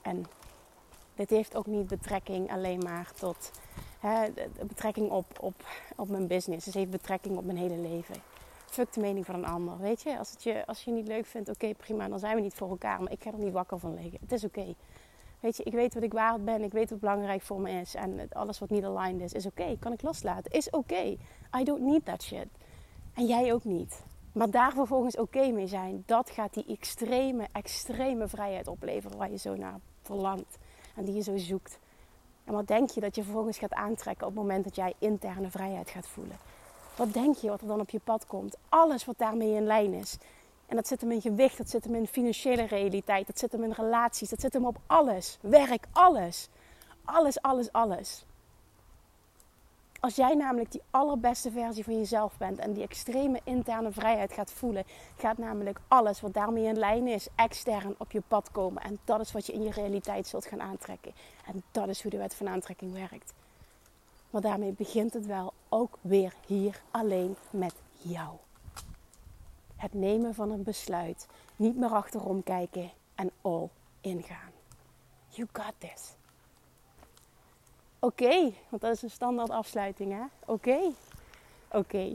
En 0.03 0.25
dit 1.19 1.31
heeft 1.31 1.57
ook 1.57 1.67
niet 1.67 1.87
betrekking 1.87 2.51
alleen 2.51 2.79
maar 2.79 3.13
tot 3.13 3.51
hè, 4.01 4.27
betrekking 4.67 5.11
op, 5.11 5.27
op, 5.41 5.55
op 5.97 6.09
mijn 6.09 6.27
business. 6.27 6.67
Het 6.67 6.75
heeft 6.75 6.91
betrekking 6.91 7.37
op 7.37 7.45
mijn 7.45 7.59
hele 7.59 7.77
leven. 7.77 8.15
Fuck 8.67 8.93
de 8.93 9.01
mening 9.01 9.27
van 9.27 9.35
een 9.35 9.45
ander. 9.45 9.79
Weet 9.79 10.03
je, 10.03 10.19
als, 10.19 10.31
het 10.31 10.43
je, 10.43 10.67
als 10.67 10.85
je 10.85 10.91
niet 10.91 11.07
leuk 11.07 11.27
vindt, 11.27 11.49
oké, 11.49 11.75
prima, 11.75 12.09
dan 12.09 12.19
zijn 12.19 12.35
we 12.35 12.41
niet 12.41 12.55
voor 12.55 12.71
elkaar. 12.71 13.03
Maar 13.03 13.13
ik 13.13 13.23
ga 13.23 13.33
er 13.33 13.39
niet 13.39 13.53
wakker 13.53 13.79
van 13.79 13.95
liggen. 13.95 14.19
Het 14.21 14.33
is 14.33 14.45
oké. 14.45 14.75
Weet 15.41 15.57
je, 15.57 15.63
ik 15.63 15.73
weet 15.73 15.95
wat 15.95 16.03
ik 16.03 16.13
waard 16.13 16.45
ben. 16.45 16.63
Ik 16.63 16.73
weet 16.73 16.91
wat 16.91 17.01
belangrijk 17.01 17.43
voor 17.43 17.61
me 17.61 17.71
is. 17.71 17.95
En 17.95 18.29
alles 18.33 18.59
wat 18.59 18.71
niet 18.71 18.85
aligned 18.85 19.21
is, 19.21 19.33
is 19.33 19.47
oké. 19.47 19.77
Kan 19.79 19.93
ik 19.93 20.03
loslaten? 20.03 20.53
Is 20.53 20.71
oké. 20.71 21.17
I 21.59 21.65
don't 21.65 21.83
need 21.83 22.05
that 22.05 22.23
shit. 22.23 22.47
En 23.15 23.27
jij 23.27 23.53
ook 23.53 23.65
niet. 23.65 24.03
Maar 24.33 24.51
daar 24.51 24.73
vervolgens 24.73 25.17
oké 25.17 25.51
mee 25.51 25.67
zijn, 25.67 26.03
dat 26.07 26.31
gaat 26.31 26.55
die 26.55 26.65
extreme, 26.67 27.49
extreme 27.53 28.29
vrijheid 28.29 28.69
opleveren 28.69 29.19
waar 29.19 29.31
je 29.31 29.37
zo 29.37 29.55
naar 29.55 29.79
verlangt 30.03 30.59
en 30.99 31.05
die 31.05 31.15
je 31.15 31.23
zo 31.23 31.37
zoekt. 31.37 31.79
En 32.45 32.53
wat 32.53 32.67
denk 32.67 32.91
je 32.91 33.01
dat 33.01 33.15
je 33.15 33.23
vervolgens 33.23 33.59
gaat 33.59 33.73
aantrekken 33.73 34.27
op 34.27 34.33
het 34.33 34.43
moment 34.43 34.65
dat 34.65 34.77
jij 34.77 34.95
interne 34.99 35.51
vrijheid 35.51 35.91
gaat 35.91 36.07
voelen? 36.07 36.37
Wat 36.97 37.13
denk 37.13 37.37
je 37.37 37.49
wat 37.49 37.61
er 37.61 37.67
dan 37.67 37.81
op 37.81 37.91
je 37.91 38.01
pad 38.05 38.27
komt? 38.27 38.57
Alles 38.69 39.05
wat 39.05 39.19
daarmee 39.19 39.55
in 39.55 39.67
lijn 39.67 39.93
is. 39.93 40.17
En 40.67 40.77
dat 40.77 40.87
zit 40.87 41.01
hem 41.01 41.11
in 41.11 41.21
gewicht, 41.21 41.59
dat 41.59 41.71
zit 41.71 41.85
hem 41.85 41.95
in 41.95 42.07
financiële 42.07 42.67
realiteit, 42.67 43.27
dat 43.27 43.39
zit 43.39 43.53
hem 43.53 43.65
in 43.65 43.73
relaties, 43.73 44.29
dat 44.29 44.41
zit 44.41 44.53
hem 44.53 44.67
op 44.67 44.77
alles. 44.87 45.39
Werk, 45.41 45.87
alles. 45.93 46.49
Alles, 47.05 47.43
alles, 47.43 47.73
alles. 47.73 48.27
Als 50.01 50.17
jij 50.17 50.35
namelijk 50.35 50.73
die 50.73 50.83
allerbeste 50.91 51.51
versie 51.51 51.85
van 51.85 51.99
jezelf 51.99 52.39
bent 52.39 52.59
en 52.59 52.73
die 52.73 52.83
extreme 52.83 53.41
interne 53.45 53.93
vrijheid 53.93 54.33
gaat 54.33 54.53
voelen, 54.53 54.85
gaat 55.17 55.39
namelijk 55.39 55.81
alles 55.89 56.21
wat 56.21 56.35
daarmee 56.35 56.65
in 56.65 56.79
lijn 56.79 57.07
is, 57.07 57.29
extern 57.35 57.95
op 57.99 58.13
je 58.13 58.23
pad 58.29 58.51
komen. 58.51 58.83
En 58.83 58.99
dat 59.05 59.21
is 59.21 59.33
wat 59.33 59.47
je 59.47 59.53
in 59.53 59.63
je 59.63 59.71
realiteit 59.71 60.27
zult 60.27 60.47
gaan 60.47 60.61
aantrekken. 60.61 61.13
En 61.47 61.63
dat 61.73 61.89
is 61.89 62.03
hoe 62.03 62.11
de 62.11 62.17
wet 62.17 62.35
van 62.35 62.49
aantrekking 62.49 62.93
werkt. 62.93 63.33
Maar 64.31 64.41
daarmee 64.41 64.73
begint 64.73 65.15
het 65.15 65.27
wel 65.27 65.53
ook 65.69 65.99
weer 66.01 66.35
hier 66.47 66.83
alleen 66.91 67.37
met 67.51 67.75
jou. 67.93 68.37
Het 69.77 69.95
nemen 69.95 70.35
van 70.35 70.51
een 70.51 70.63
besluit, 70.63 71.27
niet 71.57 71.77
meer 71.77 71.91
achterom 71.91 72.43
kijken 72.43 72.91
en 73.15 73.31
all 73.41 73.69
ingaan. 74.01 74.53
You 75.29 75.49
got 75.53 75.73
this. 75.79 76.18
Oké, 78.01 78.53
want 78.69 78.83
dat 78.83 78.95
is 78.95 79.03
een 79.03 79.11
standaard 79.11 79.51
afsluiting, 79.51 80.13
hè? 80.13 80.53
Oké. 80.53 80.79
Oké. 81.71 82.15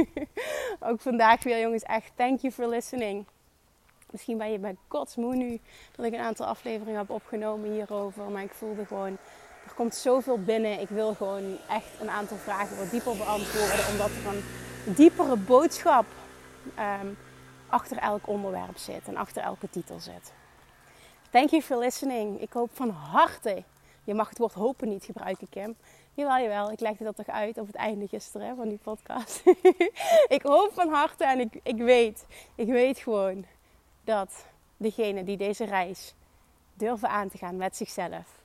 Ook 0.88 1.00
vandaag 1.00 1.42
weer, 1.42 1.60
jongens, 1.60 1.82
echt 1.82 2.12
thank 2.14 2.40
you 2.40 2.52
for 2.52 2.68
listening. 2.68 3.26
Misschien 4.10 4.38
ben 4.38 4.52
je 4.52 4.58
bij 4.58 4.76
kotsmoe 4.88 5.36
nu 5.36 5.60
dat 5.96 6.06
ik 6.06 6.12
een 6.12 6.20
aantal 6.20 6.46
afleveringen 6.46 6.98
heb 6.98 7.10
opgenomen 7.10 7.72
hierover. 7.72 8.30
Maar 8.30 8.42
ik 8.42 8.54
voelde 8.54 8.86
gewoon, 8.86 9.16
er 9.64 9.74
komt 9.74 9.94
zoveel 9.94 10.42
binnen. 10.42 10.80
Ik 10.80 10.88
wil 10.88 11.14
gewoon 11.14 11.56
echt 11.68 12.00
een 12.00 12.10
aantal 12.10 12.36
vragen 12.36 12.76
wat 12.76 12.90
dieper 12.90 13.16
beantwoorden. 13.16 13.88
Omdat 13.90 14.10
er 14.10 14.26
een 14.26 14.42
diepere 14.94 15.36
boodschap 15.36 16.04
um, 17.00 17.18
achter 17.68 17.96
elk 17.96 18.28
onderwerp 18.28 18.76
zit 18.76 19.08
en 19.08 19.16
achter 19.16 19.42
elke 19.42 19.70
titel 19.70 19.98
zit. 20.00 20.32
Thank 21.30 21.50
you 21.50 21.62
for 21.62 21.78
listening. 21.78 22.40
Ik 22.40 22.52
hoop 22.52 22.70
van 22.72 22.90
harte. 22.90 23.62
Je 24.06 24.14
mag 24.14 24.28
het 24.28 24.38
woord 24.38 24.52
hopen 24.52 24.88
niet 24.88 25.04
gebruiken, 25.04 25.48
Kim. 25.48 25.76
Jawel, 26.14 26.42
jawel. 26.42 26.70
Ik 26.70 26.80
legde 26.80 27.04
dat 27.04 27.16
toch 27.16 27.26
uit 27.26 27.58
op 27.58 27.66
het 27.66 27.74
einde 27.74 28.08
gisteren 28.08 28.56
van 28.56 28.68
die 28.68 28.78
podcast. 28.78 29.42
ik 30.36 30.42
hoop 30.42 30.70
van 30.72 30.88
harte 30.88 31.24
en 31.24 31.40
ik, 31.40 31.60
ik 31.62 31.76
weet, 31.76 32.26
ik 32.54 32.66
weet 32.66 32.98
gewoon 32.98 33.44
dat 34.04 34.46
degene 34.76 35.24
die 35.24 35.36
deze 35.36 35.64
reis 35.64 36.14
durven 36.74 37.08
aan 37.08 37.28
te 37.28 37.38
gaan 37.38 37.56
met 37.56 37.76
zichzelf, 37.76 38.42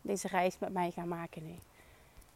deze 0.00 0.28
reis 0.28 0.58
met 0.58 0.72
mij 0.72 0.90
gaan 0.90 1.08
maken. 1.08 1.60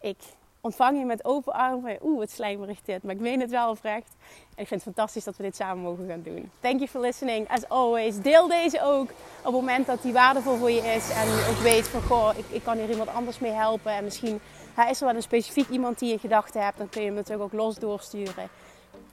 Ik 0.01 0.19
ontvang 0.67 0.99
je 0.99 1.05
met 1.05 1.25
open 1.25 1.53
armen. 1.53 1.99
Oeh, 2.03 2.19
wat 2.19 2.31
slijmerig 2.31 2.83
dit. 2.83 3.03
Maar 3.03 3.15
ik 3.15 3.21
meen 3.21 3.41
het 3.41 3.51
wel 3.51 3.71
oprecht. 3.71 4.17
En 4.55 4.63
ik 4.63 4.69
vind 4.69 4.85
het 4.85 4.95
fantastisch 4.95 5.25
dat 5.25 5.37
we 5.37 5.43
dit 5.43 5.57
samen 5.57 5.83
mogen 5.83 6.09
gaan 6.09 6.23
doen. 6.23 6.51
Thank 6.61 6.79
you 6.79 6.89
for 6.89 7.01
listening. 7.01 7.49
As 7.49 7.69
always. 7.69 8.21
Deel 8.21 8.49
deze 8.49 8.83
ook 8.83 9.11
op 9.39 9.45
het 9.45 9.53
moment 9.53 9.87
dat 9.87 10.03
die 10.03 10.13
waardevol 10.13 10.57
voor 10.57 10.71
je 10.71 10.81
is. 10.81 11.11
En 11.11 11.27
je 11.27 11.47
ook 11.51 11.63
weet 11.63 11.89
van, 11.89 12.03
goh, 12.03 12.31
ik, 12.37 12.45
ik 12.49 12.63
kan 12.63 12.79
hier 12.79 12.91
iemand 12.91 13.09
anders 13.09 13.39
mee 13.39 13.53
helpen. 13.53 13.93
En 13.93 14.05
misschien 14.05 14.41
hij 14.75 14.91
is 14.91 15.01
er 15.01 15.07
wel 15.07 15.15
een 15.15 15.23
specifiek 15.23 15.69
iemand 15.69 15.99
die 15.99 16.11
je 16.11 16.19
gedachten 16.19 16.63
hebt. 16.63 16.79
Dan 16.79 16.89
kun 16.89 17.01
je 17.01 17.07
hem 17.07 17.17
natuurlijk 17.17 17.45
ook 17.45 17.61
los 17.61 17.79
doorsturen. 17.79 18.49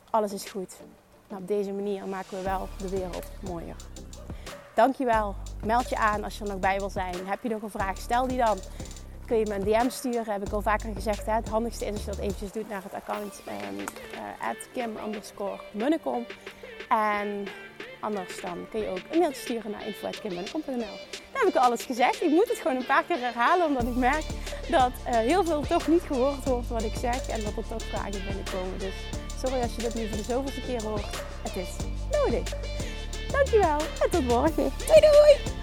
Alles 0.10 0.34
is 0.34 0.46
goed. 0.50 0.76
Op 1.28 1.48
deze 1.48 1.72
manier 1.72 2.08
maken 2.08 2.38
we 2.38 2.44
wel 2.44 2.68
de 2.78 2.90
wereld 2.90 3.26
mooier. 3.42 3.76
Dankjewel. 4.76 5.36
Meld 5.64 5.90
je 5.90 5.98
aan 5.98 6.24
als 6.24 6.38
je 6.38 6.44
er 6.44 6.50
nog 6.50 6.60
bij 6.60 6.78
wil 6.78 6.90
zijn. 6.90 7.16
Heb 7.26 7.44
je 7.44 7.50
nog 7.50 7.62
een 7.62 7.70
vraag? 7.70 7.98
Stel 7.98 8.28
die 8.28 8.38
dan 8.38 8.58
kun 9.26 9.38
je 9.38 9.46
me 9.46 9.56
een 9.56 9.64
DM 9.64 9.90
sturen. 9.90 10.34
Heb 10.34 10.46
ik 10.46 10.54
al 10.54 10.62
vaker 10.62 10.94
gezegd. 10.94 11.26
Hè? 11.26 11.34
Het 11.34 11.50
handigste 11.50 11.86
is 11.86 11.92
als 11.92 12.00
je 12.00 12.06
dat 12.06 12.20
eventjes 12.20 12.52
doet 12.52 12.70
naar 12.70 12.84
het 12.84 12.94
account 12.94 13.42
um, 13.48 13.80
uh. 13.80 14.44
En 16.90 17.48
anders 18.00 18.42
dan 18.42 18.68
kun 18.70 18.80
je 18.80 18.88
ook 18.88 19.02
een 19.12 19.20
mailtje 19.20 19.42
sturen 19.42 19.72
naar 19.72 19.88
info.kimmunnekom.nl. 19.88 20.98
Dan 21.32 21.42
heb 21.42 21.48
ik 21.48 21.56
al 21.56 21.62
alles 21.62 21.84
gezegd. 21.84 22.22
Ik 22.22 22.30
moet 22.30 22.50
het 22.50 22.58
gewoon 22.58 22.78
een 22.78 22.86
paar 22.86 23.04
keer 23.04 23.20
herhalen. 23.20 23.68
Omdat 23.68 23.84
ik 23.84 23.96
merk 23.96 24.24
dat 24.70 24.92
uh, 25.08 25.16
heel 25.16 25.44
veel 25.44 25.62
toch 25.62 25.88
niet 25.88 26.02
gehoord 26.02 26.46
wordt 26.46 26.68
wat 26.68 26.84
ik 26.84 26.96
zeg. 26.96 27.28
En 27.28 27.44
dat 27.44 27.58
er 27.58 27.68
toch 27.68 27.84
vragen 27.84 28.12
binnenkomen. 28.12 28.78
Dus 28.78 28.94
sorry 29.44 29.62
als 29.62 29.76
je 29.76 29.82
dit 29.82 29.96
nu 29.96 30.08
voor 30.08 30.18
de 30.18 30.24
zoveelste 30.24 30.62
keer 30.62 30.84
hoort. 30.84 31.06
Het 31.44 31.56
is 31.56 31.70
nodig. 32.12 32.50
Dankjewel 33.32 33.78
en 33.78 34.10
tot 34.10 34.28
morgen. 34.28 34.72
Doei 34.88 35.00
doei! 35.00 35.63